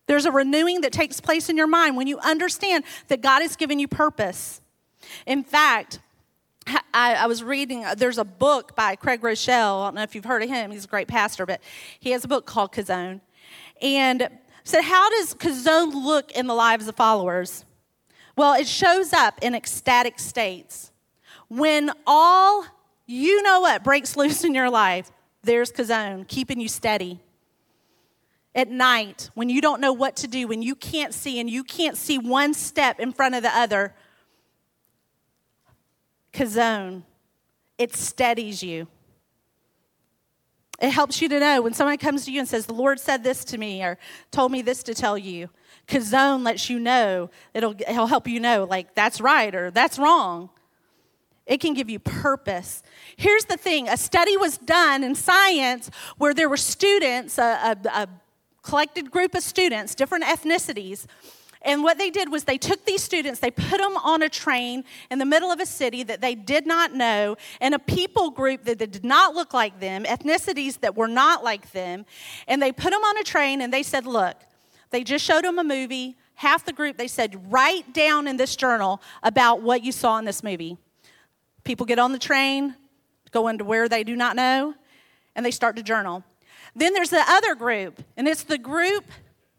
There's 0.06 0.26
a 0.26 0.32
renewing 0.32 0.82
that 0.82 0.92
takes 0.92 1.20
place 1.20 1.50
in 1.50 1.58
your 1.58 1.68
mind 1.68 1.98
when 1.98 2.06
you 2.06 2.20
understand 2.20 2.84
that 3.08 3.22
God 3.22 3.42
has 3.42 3.56
given 3.56 3.80
you 3.80 3.88
purpose. 3.88 4.62
In 5.26 5.44
fact, 5.44 6.00
I, 6.94 7.16
I, 7.16 7.28
was 7.28 7.44
reading, 7.44 7.86
uh, 7.86 7.96
there's 7.96 8.18
a 8.18 8.24
book 8.24 8.76
by 8.76 8.96
Craig 8.96 9.22
Groeschel. 9.22 9.82
I 9.82 9.88
don't 9.88 9.96
know 9.96 10.04
if 10.04 10.16
you've 10.16 10.26
heard 10.26 10.44
of 10.44 10.50
him. 10.50 10.72
He's 10.72 10.86
a 10.86 10.88
great 10.88 11.08
pastor, 11.08 11.46
but 11.46 11.62
he 12.00 12.12
has 12.12 12.24
a 12.26 12.28
book 12.28 12.46
called 12.46 12.72
Chazown. 12.72 13.22
And 13.82 14.30
said, 14.64 14.82
How 14.82 15.10
does 15.10 15.34
Chazown 15.36 15.94
look 15.94 16.32
in 16.32 16.48
the 16.48 16.54
lives 16.54 16.88
of 16.88 16.96
followers? 16.96 17.66
Well, 18.36 18.54
it 18.54 18.68
shows 18.68 19.14
up 19.14 19.40
in 19.42 19.56
ecstatic 19.56 20.20
states. 20.20 20.92
When 21.48 21.92
all, 22.06 22.66
you 23.06 23.42
know 23.42 23.62
what, 23.62 23.84
breaks 23.84 24.16
loose 24.18 24.44
in 24.44 24.54
your 24.54 24.70
life, 24.70 25.12
there's 25.44 25.72
Chazown 25.72 26.28
keeping 26.28 26.60
you 26.60 26.68
steady. 26.68 27.20
At 28.56 28.70
night, 28.70 29.30
when 29.36 29.50
you 29.50 29.62
don't 29.62 29.80
know 29.80 29.94
what 29.94 30.16
to 30.18 30.28
do, 30.28 30.48
when 30.48 30.62
you 30.62 30.76
can't 30.76 31.14
see 31.14 31.40
and 31.40 31.50
you 31.50 31.64
can't 31.64 31.96
see 31.96 32.18
one 32.18 32.54
step 32.54 33.00
in 33.00 33.14
front 33.14 33.36
of 33.36 33.44
the 33.44 33.56
other, 33.56 33.94
kazon. 36.40 37.04
It 37.78 37.96
steadies 37.96 38.64
you. 38.64 38.88
It 40.82 40.92
helps 40.92 41.22
you 41.22 41.28
to 41.28 41.40
know 41.40 41.62
when 41.62 41.74
someone 41.74 41.98
comes 41.98 42.24
to 42.26 42.32
you 42.32 42.40
and 42.40 42.48
says, 42.48 42.66
The 42.66 42.74
Lord 42.74 43.00
said 43.00 43.24
this 43.24 43.44
to 43.46 43.58
me 43.58 43.84
or 43.84 43.98
told 44.32 44.52
me 44.52 44.62
this 44.62 44.82
to 44.84 44.94
tell 44.94 45.18
you. 45.18 45.50
Kazon 45.88 46.44
lets 46.44 46.70
you 46.70 46.80
know, 46.80 47.30
it'll, 47.54 47.76
it'll 47.88 48.08
help 48.08 48.28
you 48.28 48.40
know, 48.40 48.64
like, 48.64 48.96
that's 48.96 49.20
right 49.20 49.54
or 49.54 49.72
that's 49.72 50.00
wrong. 50.00 50.50
It 51.46 51.60
can 51.60 51.74
give 51.74 51.90
you 51.90 52.00
purpose. 52.00 52.84
Here's 53.18 53.46
the 53.46 53.58
thing 53.58 53.90
a 53.90 53.98
study 53.98 54.38
was 54.38 54.58
done 54.58 55.04
in 55.04 55.16
science 55.16 55.90
where 56.18 56.34
there 56.34 56.48
were 56.48 56.58
students, 56.58 57.38
a, 57.38 57.76
a, 57.84 57.88
a 57.90 58.08
collected 58.62 59.12
group 59.12 59.36
of 59.36 59.44
students, 59.44 59.96
different 59.96 60.24
ethnicities, 60.24 61.08
and 61.62 61.84
what 61.84 61.98
they 61.98 62.10
did 62.10 62.32
was 62.32 62.46
they 62.46 62.58
took 62.58 62.86
these 62.86 63.04
students, 63.04 63.40
they 63.40 63.52
put 63.52 63.80
them 63.80 63.98
on 63.98 64.22
a 64.22 64.30
train 64.30 64.86
in 65.12 65.20
the 65.20 65.26
middle 65.26 65.52
of 65.52 65.60
a 65.60 65.66
city 65.66 66.04
that 66.04 66.22
they 66.22 66.34
did 66.34 66.66
not 66.66 66.94
know, 66.94 67.36
and 67.60 67.74
a 67.74 67.80
people 67.80 68.32
group 68.32 68.64
that 68.64 68.78
did 68.78 69.04
not 69.04 69.36
look 69.36 69.54
like 69.54 69.80
them, 69.82 70.06
ethnicities 70.06 70.80
that 70.80 70.96
were 70.96 71.08
not 71.08 71.44
like 71.44 71.72
them, 71.72 72.06
and 72.48 72.62
they 72.62 72.72
put 72.72 72.92
them 72.92 73.04
on 73.04 73.18
a 73.18 73.24
train 73.24 73.62
and 73.62 73.74
they 73.74 73.84
said, 73.84 74.06
Look, 74.06 74.38
they 74.92 75.04
just 75.04 75.26
showed 75.26 75.44
them 75.44 75.60
a 75.60 75.64
movie. 75.64 76.16
Half 76.36 76.66
the 76.66 76.72
group, 76.72 76.96
they 76.96 77.10
said, 77.10 77.52
Write 77.52 77.94
down 77.94 78.26
in 78.26 78.38
this 78.38 78.56
journal 78.56 79.02
about 79.22 79.62
what 79.62 79.84
you 79.84 79.92
saw 79.92 80.18
in 80.18 80.24
this 80.24 80.42
movie. 80.42 80.78
People 81.66 81.86
get 81.86 82.00
on 82.00 82.14
the 82.14 82.20
train, 82.20 82.74
go 83.32 83.50
into 83.50 83.66
where 83.66 83.90
they 83.90 84.06
do 84.06 84.16
not 84.16 84.38
know, 84.38 84.76
and 85.36 85.46
they 85.46 85.52
start 85.52 85.76
to 85.76 85.84
journal. 85.84 86.24
Then 86.74 86.94
there's 86.94 87.10
the 87.10 87.24
other 87.28 87.54
group, 87.54 88.02
and 88.16 88.30
it's 88.30 88.44
the 88.44 88.58
group 88.58 89.04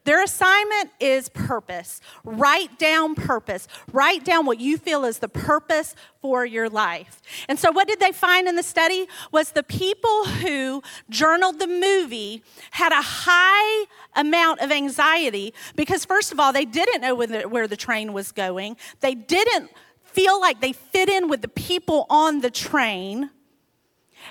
their 0.05 0.25
assignment 0.25 0.91
is 0.99 1.29
purpose. 1.29 2.01
Write 2.25 2.79
down 2.79 3.15
purpose. 3.15 3.69
Write 3.93 4.25
down 4.25 4.47
what 4.47 4.59
you 4.59 4.79
feel 4.79 5.05
is 5.05 5.19
the 5.19 5.29
purpose 5.29 5.95
for 6.23 6.45
your 6.47 6.71
life. 6.71 7.21
And 7.49 7.59
so 7.59 7.71
what 7.71 7.87
did 7.87 8.01
they 8.01 8.13
find 8.13 8.49
in 8.49 8.57
the 8.57 8.63
study 8.63 9.07
was 9.31 9.53
the 9.53 9.63
people 9.63 10.25
who 10.25 10.83
journaled 11.11 11.59
the 11.59 11.67
movie 11.67 12.43
had 12.71 12.93
a 12.93 13.03
high 13.03 13.87
amount 14.17 14.61
of 14.61 14.73
anxiety 14.73 15.53
because 15.77 16.05
first 16.05 16.33
of 16.33 16.41
all 16.41 16.53
they 16.53 16.65
didn't 16.65 17.03
know 17.03 17.15
where 17.15 17.69
the 17.69 17.77
train 17.77 18.15
was 18.15 18.33
going. 18.33 18.77
They 19.01 19.15
didn't 19.15 19.71
feel 20.03 20.41
like 20.41 20.61
they 20.61 20.73
fit 20.73 21.09
in 21.09 21.29
with 21.29 21.43
the 21.43 21.49
people 21.49 22.07
on 22.09 22.41
the 22.41 22.51
train. 22.51 23.31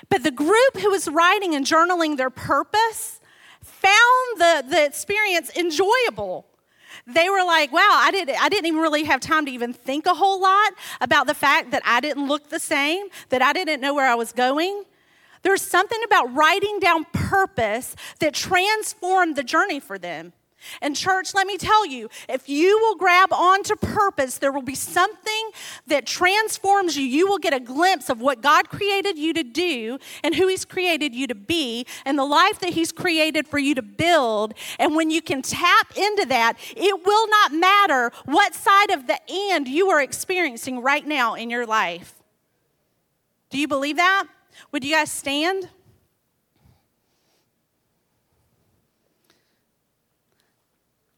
But 0.08 0.24
the 0.24 0.30
group 0.30 0.78
who 0.80 0.90
was 0.90 1.08
writing 1.08 1.54
and 1.54 1.64
journaling 1.64 2.16
their 2.16 2.30
purpose 2.30 3.19
found 3.62 4.38
the, 4.38 4.64
the 4.68 4.84
experience 4.84 5.50
enjoyable. 5.56 6.46
They 7.06 7.28
were 7.28 7.44
like, 7.44 7.72
wow, 7.72 7.88
I 7.92 8.10
didn't, 8.10 8.40
I 8.40 8.48
didn't 8.48 8.66
even 8.66 8.80
really 8.80 9.04
have 9.04 9.20
time 9.20 9.46
to 9.46 9.52
even 9.52 9.72
think 9.72 10.06
a 10.06 10.14
whole 10.14 10.40
lot 10.40 10.72
about 11.00 11.26
the 11.26 11.34
fact 11.34 11.70
that 11.70 11.82
I 11.84 12.00
didn't 12.00 12.28
look 12.28 12.50
the 12.50 12.60
same, 12.60 13.06
that 13.30 13.42
I 13.42 13.52
didn't 13.52 13.80
know 13.80 13.94
where 13.94 14.08
I 14.08 14.14
was 14.14 14.32
going. 14.32 14.84
There's 15.42 15.62
something 15.62 15.98
about 16.04 16.34
writing 16.34 16.78
down 16.80 17.06
purpose 17.12 17.96
that 18.18 18.34
transformed 18.34 19.36
the 19.36 19.42
journey 19.42 19.80
for 19.80 19.98
them. 19.98 20.32
And, 20.80 20.96
church, 20.96 21.34
let 21.34 21.46
me 21.46 21.56
tell 21.56 21.86
you 21.86 22.08
if 22.28 22.48
you 22.48 22.78
will 22.78 22.96
grab 22.96 23.32
onto 23.32 23.76
purpose, 23.76 24.38
there 24.38 24.52
will 24.52 24.62
be 24.62 24.74
something 24.74 25.50
that 25.86 26.06
transforms 26.06 26.96
you. 26.96 27.04
You 27.04 27.26
will 27.26 27.38
get 27.38 27.54
a 27.54 27.60
glimpse 27.60 28.08
of 28.08 28.20
what 28.20 28.42
God 28.42 28.68
created 28.68 29.18
you 29.18 29.32
to 29.34 29.42
do 29.42 29.98
and 30.22 30.34
who 30.34 30.48
He's 30.48 30.64
created 30.64 31.14
you 31.14 31.26
to 31.26 31.34
be 31.34 31.86
and 32.04 32.18
the 32.18 32.24
life 32.24 32.60
that 32.60 32.70
He's 32.70 32.92
created 32.92 33.46
for 33.46 33.58
you 33.58 33.74
to 33.74 33.82
build. 33.82 34.54
And 34.78 34.94
when 34.94 35.10
you 35.10 35.22
can 35.22 35.42
tap 35.42 35.96
into 35.96 36.26
that, 36.26 36.56
it 36.76 37.06
will 37.06 37.28
not 37.28 37.52
matter 37.52 38.12
what 38.24 38.54
side 38.54 38.90
of 38.90 39.06
the 39.06 39.18
end 39.30 39.68
you 39.68 39.88
are 39.90 40.00
experiencing 40.00 40.82
right 40.82 41.06
now 41.06 41.34
in 41.34 41.50
your 41.50 41.66
life. 41.66 42.14
Do 43.50 43.58
you 43.58 43.66
believe 43.66 43.96
that? 43.96 44.26
Would 44.72 44.84
you 44.84 44.94
guys 44.94 45.10
stand? 45.10 45.68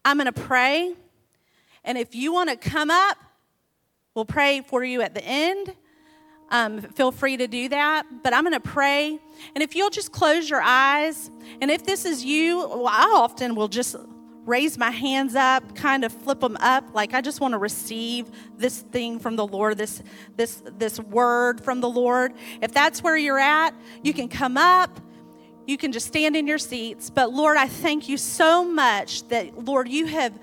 I'm 0.05 0.17
going 0.17 0.33
to 0.33 0.41
pray. 0.41 0.95
And 1.85 1.99
if 1.99 2.15
you 2.15 2.33
want 2.33 2.51
to 2.51 2.57
come 2.57 2.91
up, 2.91 3.17
we'll 4.15 4.25
pray 4.25 4.61
for 4.61 4.85
you 4.85 5.03
at 5.03 5.15
the 5.15 5.25
end. 5.25 5.75
Um, 6.51 6.81
feel 6.81 7.13
free 7.13 7.37
to 7.39 7.47
do 7.47 7.69
that. 7.71 8.07
But 8.23 8.35
I'm 8.35 8.45
going 8.45 8.53
to 8.53 8.61
pray. 8.61 9.19
And 9.55 9.63
if 9.63 9.75
you'll 9.75 9.91
just 9.91 10.13
close 10.13 10.51
your 10.51 10.63
eyes, 10.63 11.31
and 11.61 11.71
if 11.71 11.85
this 11.85 12.05
is 12.05 12.25
you, 12.25 12.59
well, 12.59 12.89
I 12.89 13.13
often 13.15 13.55
will 13.55 13.69
just 13.69 13.97
raise 14.45 14.77
my 14.77 14.91
hands 14.91 15.35
up, 15.35 15.75
kind 15.77 16.05
of 16.05 16.13
flip 16.13 16.41
them 16.41 16.57
up, 16.61 16.95
like 16.95 17.15
I 17.15 17.21
just 17.21 17.41
want 17.41 17.53
to 17.53 17.59
receive 17.59 18.29
this 18.57 18.81
thing 18.81 19.19
from 19.21 19.37
the 19.37 19.47
Lord, 19.47 19.79
this 19.79 20.03
this 20.37 20.63
this 20.79 20.99
word 20.99 21.63
from 21.63 21.81
the 21.81 21.89
Lord. 21.89 22.35
If 22.61 22.73
that's 22.73 23.03
where 23.03 23.17
you're 23.17 23.39
at, 23.39 23.73
you 24.03 24.13
can 24.13 24.29
come 24.29 24.57
up 24.57 25.01
you 25.67 25.79
can 25.79 25.93
just 25.93 26.07
stand 26.07 26.37
in 26.37 26.47
your 26.47 26.59
seats. 26.59 27.11
But 27.11 27.33
Lord, 27.33 27.57
I 27.57 27.69
thank 27.69 28.09
you 28.09 28.17
so 28.17 28.65
much 28.65 29.27
that, 29.29 29.65
Lord, 29.65 29.89
you 29.89 30.07
have. 30.07 30.39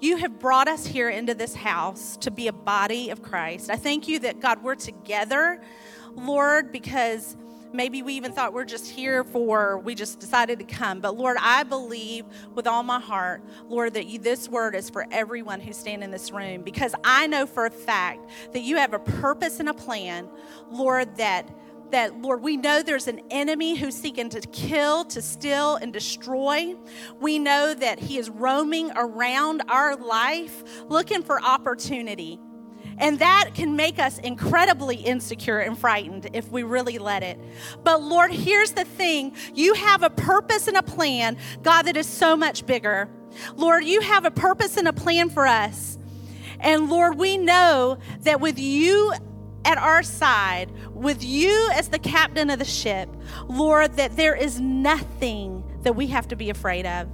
You 0.00 0.16
have 0.16 0.40
brought 0.40 0.66
us 0.66 0.84
here 0.84 1.08
into 1.10 1.32
this 1.32 1.54
house 1.54 2.16
to 2.22 2.32
be 2.32 2.48
a 2.48 2.52
body 2.52 3.10
of 3.10 3.22
Christ. 3.22 3.70
I 3.70 3.76
thank 3.76 4.08
you 4.08 4.18
that, 4.18 4.40
God, 4.40 4.60
we're 4.60 4.74
together, 4.74 5.62
Lord, 6.16 6.72
because 6.72 7.36
maybe 7.72 8.02
we 8.02 8.14
even 8.14 8.32
thought 8.32 8.52
we're 8.52 8.64
just 8.64 8.90
here 8.90 9.24
for, 9.24 9.78
we 9.78 9.94
just 9.94 10.20
decided 10.20 10.58
to 10.58 10.64
come. 10.64 11.00
But 11.00 11.16
Lord, 11.16 11.36
I 11.40 11.62
believe 11.62 12.24
with 12.54 12.66
all 12.66 12.82
my 12.82 13.00
heart, 13.00 13.42
Lord, 13.68 13.94
that 13.94 14.06
you, 14.06 14.18
this 14.18 14.48
word 14.48 14.74
is 14.74 14.90
for 14.90 15.06
everyone 15.10 15.60
who's 15.60 15.76
standing 15.76 16.04
in 16.04 16.10
this 16.10 16.30
room 16.32 16.62
because 16.62 16.94
I 17.04 17.26
know 17.26 17.46
for 17.46 17.66
a 17.66 17.70
fact 17.70 18.28
that 18.52 18.62
you 18.62 18.76
have 18.76 18.94
a 18.94 18.98
purpose 18.98 19.60
and 19.60 19.68
a 19.68 19.74
plan, 19.74 20.28
Lord, 20.70 21.16
that 21.16 21.48
that, 21.92 22.20
Lord, 22.20 22.42
we 22.42 22.56
know 22.56 22.82
there's 22.82 23.08
an 23.08 23.20
enemy 23.30 23.76
who's 23.76 23.94
seeking 23.94 24.28
to 24.30 24.40
kill, 24.40 25.04
to 25.06 25.22
steal, 25.22 25.76
and 25.76 25.92
destroy. 25.92 26.74
We 27.20 27.38
know 27.38 27.72
that 27.74 27.98
he 27.98 28.18
is 28.18 28.28
roaming 28.28 28.90
around 28.96 29.62
our 29.68 29.96
life 29.96 30.64
looking 30.88 31.22
for 31.22 31.40
opportunity. 31.40 32.38
And 32.98 33.18
that 33.20 33.50
can 33.54 33.74
make 33.74 33.98
us 33.98 34.18
incredibly 34.18 34.96
insecure 34.96 35.58
and 35.58 35.78
frightened 35.78 36.30
if 36.34 36.50
we 36.50 36.62
really 36.62 36.98
let 36.98 37.22
it. 37.22 37.38
But 37.82 38.02
Lord, 38.02 38.32
here's 38.32 38.72
the 38.72 38.84
thing 38.84 39.32
you 39.54 39.74
have 39.74 40.02
a 40.02 40.10
purpose 40.10 40.68
and 40.68 40.76
a 40.76 40.82
plan, 40.82 41.36
God, 41.62 41.82
that 41.82 41.96
is 41.96 42.06
so 42.06 42.36
much 42.36 42.66
bigger. 42.66 43.08
Lord, 43.56 43.84
you 43.84 44.00
have 44.02 44.24
a 44.24 44.30
purpose 44.30 44.76
and 44.76 44.86
a 44.86 44.92
plan 44.92 45.30
for 45.30 45.46
us. 45.46 45.98
And 46.60 46.90
Lord, 46.90 47.18
we 47.18 47.38
know 47.38 47.98
that 48.20 48.40
with 48.40 48.58
you 48.58 49.12
at 49.64 49.78
our 49.78 50.02
side, 50.02 50.70
with 50.92 51.22
you 51.22 51.70
as 51.74 51.88
the 51.88 51.98
captain 51.98 52.50
of 52.50 52.58
the 52.58 52.64
ship, 52.64 53.08
Lord, 53.46 53.94
that 53.94 54.16
there 54.16 54.34
is 54.34 54.60
nothing 54.60 55.64
that 55.82 55.94
we 55.94 56.08
have 56.08 56.28
to 56.28 56.36
be 56.36 56.50
afraid 56.50 56.86
of. 56.86 57.08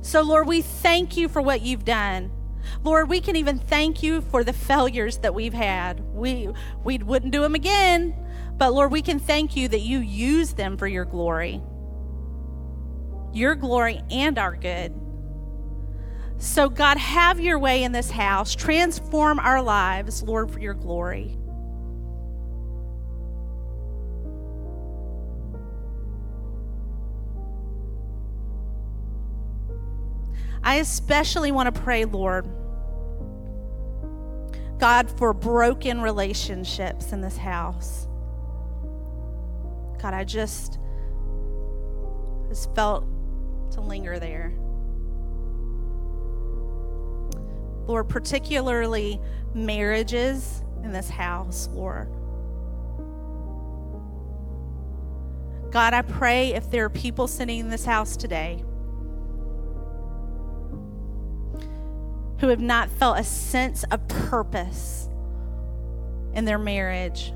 So, 0.00 0.22
Lord, 0.22 0.46
we 0.46 0.62
thank 0.62 1.16
you 1.16 1.28
for 1.28 1.42
what 1.42 1.62
you've 1.62 1.84
done. 1.84 2.30
Lord, 2.84 3.08
we 3.08 3.20
can 3.20 3.36
even 3.36 3.58
thank 3.58 4.02
you 4.02 4.20
for 4.20 4.44
the 4.44 4.52
failures 4.52 5.18
that 5.18 5.34
we've 5.34 5.54
had. 5.54 6.00
We, 6.00 6.48
we 6.84 6.98
wouldn't 6.98 7.32
do 7.32 7.40
them 7.40 7.54
again, 7.54 8.14
but 8.56 8.72
Lord, 8.72 8.92
we 8.92 9.02
can 9.02 9.18
thank 9.18 9.56
you 9.56 9.68
that 9.68 9.80
you 9.80 9.98
use 9.98 10.52
them 10.52 10.76
for 10.76 10.86
your 10.86 11.04
glory, 11.04 11.62
your 13.32 13.54
glory 13.54 14.02
and 14.10 14.38
our 14.38 14.56
good. 14.56 14.94
So, 16.40 16.68
God, 16.68 16.98
have 16.98 17.40
your 17.40 17.58
way 17.58 17.82
in 17.82 17.90
this 17.90 18.12
house. 18.12 18.54
Transform 18.54 19.40
our 19.40 19.60
lives, 19.60 20.22
Lord, 20.22 20.52
for 20.52 20.60
your 20.60 20.74
glory. 20.74 21.36
I 30.62 30.76
especially 30.76 31.50
want 31.50 31.74
to 31.74 31.80
pray, 31.80 32.04
Lord, 32.04 32.46
God, 34.78 35.10
for 35.18 35.32
broken 35.32 36.00
relationships 36.00 37.12
in 37.12 37.20
this 37.20 37.36
house. 37.36 38.06
God, 40.00 40.14
I 40.14 40.22
just, 40.22 40.78
just 42.48 42.72
felt 42.76 43.04
to 43.72 43.80
linger 43.80 44.20
there. 44.20 44.52
Lord, 47.88 48.08
particularly 48.08 49.18
marriages 49.54 50.62
in 50.84 50.92
this 50.92 51.08
house, 51.08 51.68
Lord. 51.72 52.08
God, 55.70 55.94
I 55.94 56.02
pray 56.02 56.54
if 56.54 56.70
there 56.70 56.84
are 56.84 56.90
people 56.90 57.26
sitting 57.26 57.58
in 57.58 57.70
this 57.70 57.84
house 57.84 58.16
today 58.16 58.62
who 62.40 62.48
have 62.48 62.60
not 62.60 62.90
felt 62.90 63.18
a 63.18 63.24
sense 63.24 63.84
of 63.90 64.06
purpose 64.06 65.08
in 66.34 66.44
their 66.44 66.58
marriage, 66.58 67.32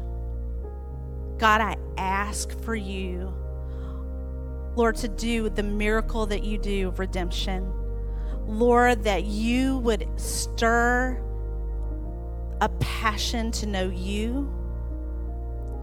God, 1.38 1.60
I 1.62 1.76
ask 1.96 2.58
for 2.60 2.74
you, 2.74 3.32
Lord, 4.76 4.96
to 4.96 5.08
do 5.08 5.48
the 5.48 5.62
miracle 5.62 6.26
that 6.26 6.44
you 6.44 6.58
do 6.58 6.88
of 6.88 6.98
redemption. 6.98 7.72
Lord, 8.46 9.04
that 9.04 9.24
you 9.24 9.78
would 9.78 10.08
stir 10.16 11.20
a 12.60 12.68
passion 12.68 13.50
to 13.52 13.66
know 13.66 13.88
you 13.88 14.52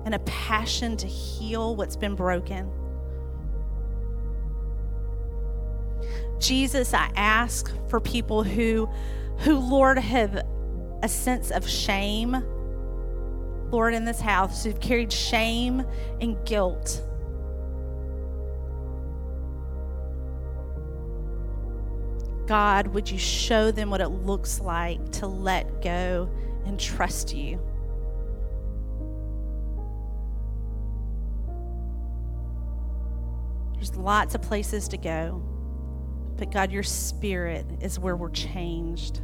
and 0.05 0.16
a 0.16 0.20
passion 0.20 0.95
to 0.97 1.07
heal 1.07 1.76
what's 1.76 1.95
been 1.95 2.16
broken. 2.16 2.72
Jesus, 6.39 6.93
I 6.93 7.12
ask 7.16 7.72
for 7.89 7.99
people 7.99 8.43
who, 8.43 8.89
who, 9.39 9.57
Lord, 9.57 9.97
have 9.97 10.41
a 11.03 11.10
sense 11.10 11.51
of 11.51 11.68
shame, 11.68 12.43
Lord, 13.72 13.93
in 13.93 14.05
this 14.05 14.22
house, 14.22 14.64
who've 14.64 14.80
carried 14.80 15.12
shame 15.12 15.86
and 16.22 16.38
guilt. 16.45 17.03
God, 22.50 22.88
would 22.88 23.12
you 23.12 23.20
show 23.20 23.70
them 23.70 23.91
what 23.91 24.02
it 24.02 24.08
looks 24.08 24.60
like 24.60 25.12
to 25.12 25.28
let 25.28 25.84
go 25.84 26.28
and 26.66 26.80
trust 26.80 27.32
you? 27.32 27.62
There's 33.76 33.95
lots 33.95 34.34
of 34.34 34.41
places 34.41 34.88
to 34.88 34.97
go, 34.97 35.43
but 36.38 36.50
God, 36.50 36.72
your 36.72 36.82
spirit 36.82 37.68
is 37.82 38.00
where 38.00 38.16
we're 38.16 38.32
changed. 38.32 39.22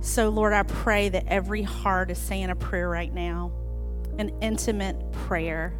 So, 0.00 0.30
Lord, 0.30 0.52
I 0.52 0.64
pray 0.64 1.10
that 1.10 1.28
every 1.28 1.62
heart 1.62 2.10
is 2.10 2.18
saying 2.18 2.50
a 2.50 2.56
prayer 2.56 2.88
right 2.88 3.14
now, 3.14 3.52
an 4.18 4.36
intimate 4.42 5.12
prayer. 5.12 5.74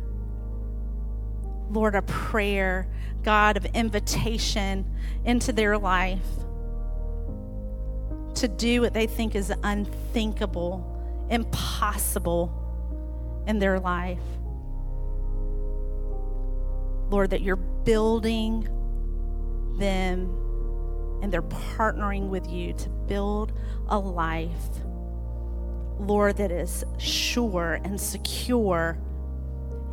Lord, 1.71 1.95
a 1.95 2.03
prayer 2.03 2.89
God 3.23 3.57
of 3.57 3.65
invitation 3.67 4.85
into 5.25 5.53
their 5.53 5.77
life 5.77 6.21
to 8.37 8.49
do 8.49 8.83
what 8.83 8.93
they 8.93 9.07
think 9.07 9.35
is 9.35 9.53
unthinkable, 9.63 11.27
impossible 11.31 12.53
in 13.47 13.59
their 13.59 13.81
life. 13.81 14.19
Lord, 17.09 17.31
that 17.31 17.41
you're 17.41 17.57
building 17.57 18.69
them 19.79 20.43
and 21.23 21.33
they're 21.33 21.43
partnering 21.43 22.29
with 22.29 22.49
you 22.49 22.75
to 22.75 22.89
build 22.89 23.53
a 23.89 23.99
life, 23.99 24.69
Lord, 25.99 26.37
that 26.37 26.51
is 26.51 26.85
sure 26.99 27.81
and 27.85 28.01
secure. 28.01 28.99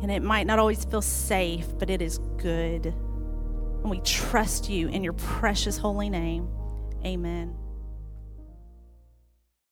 And 0.02 0.10
it 0.10 0.22
might 0.22 0.46
not 0.46 0.58
always 0.58 0.84
feel 0.84 1.02
safe, 1.02 1.66
but 1.78 1.88
it 1.90 2.02
is 2.02 2.18
good. 2.36 2.86
And 2.86 3.90
we 3.90 4.00
trust 4.00 4.68
you 4.68 4.88
in 4.88 5.02
your 5.02 5.14
precious 5.14 5.78
holy 5.78 6.10
name. 6.10 6.48
Amen. 7.04 7.56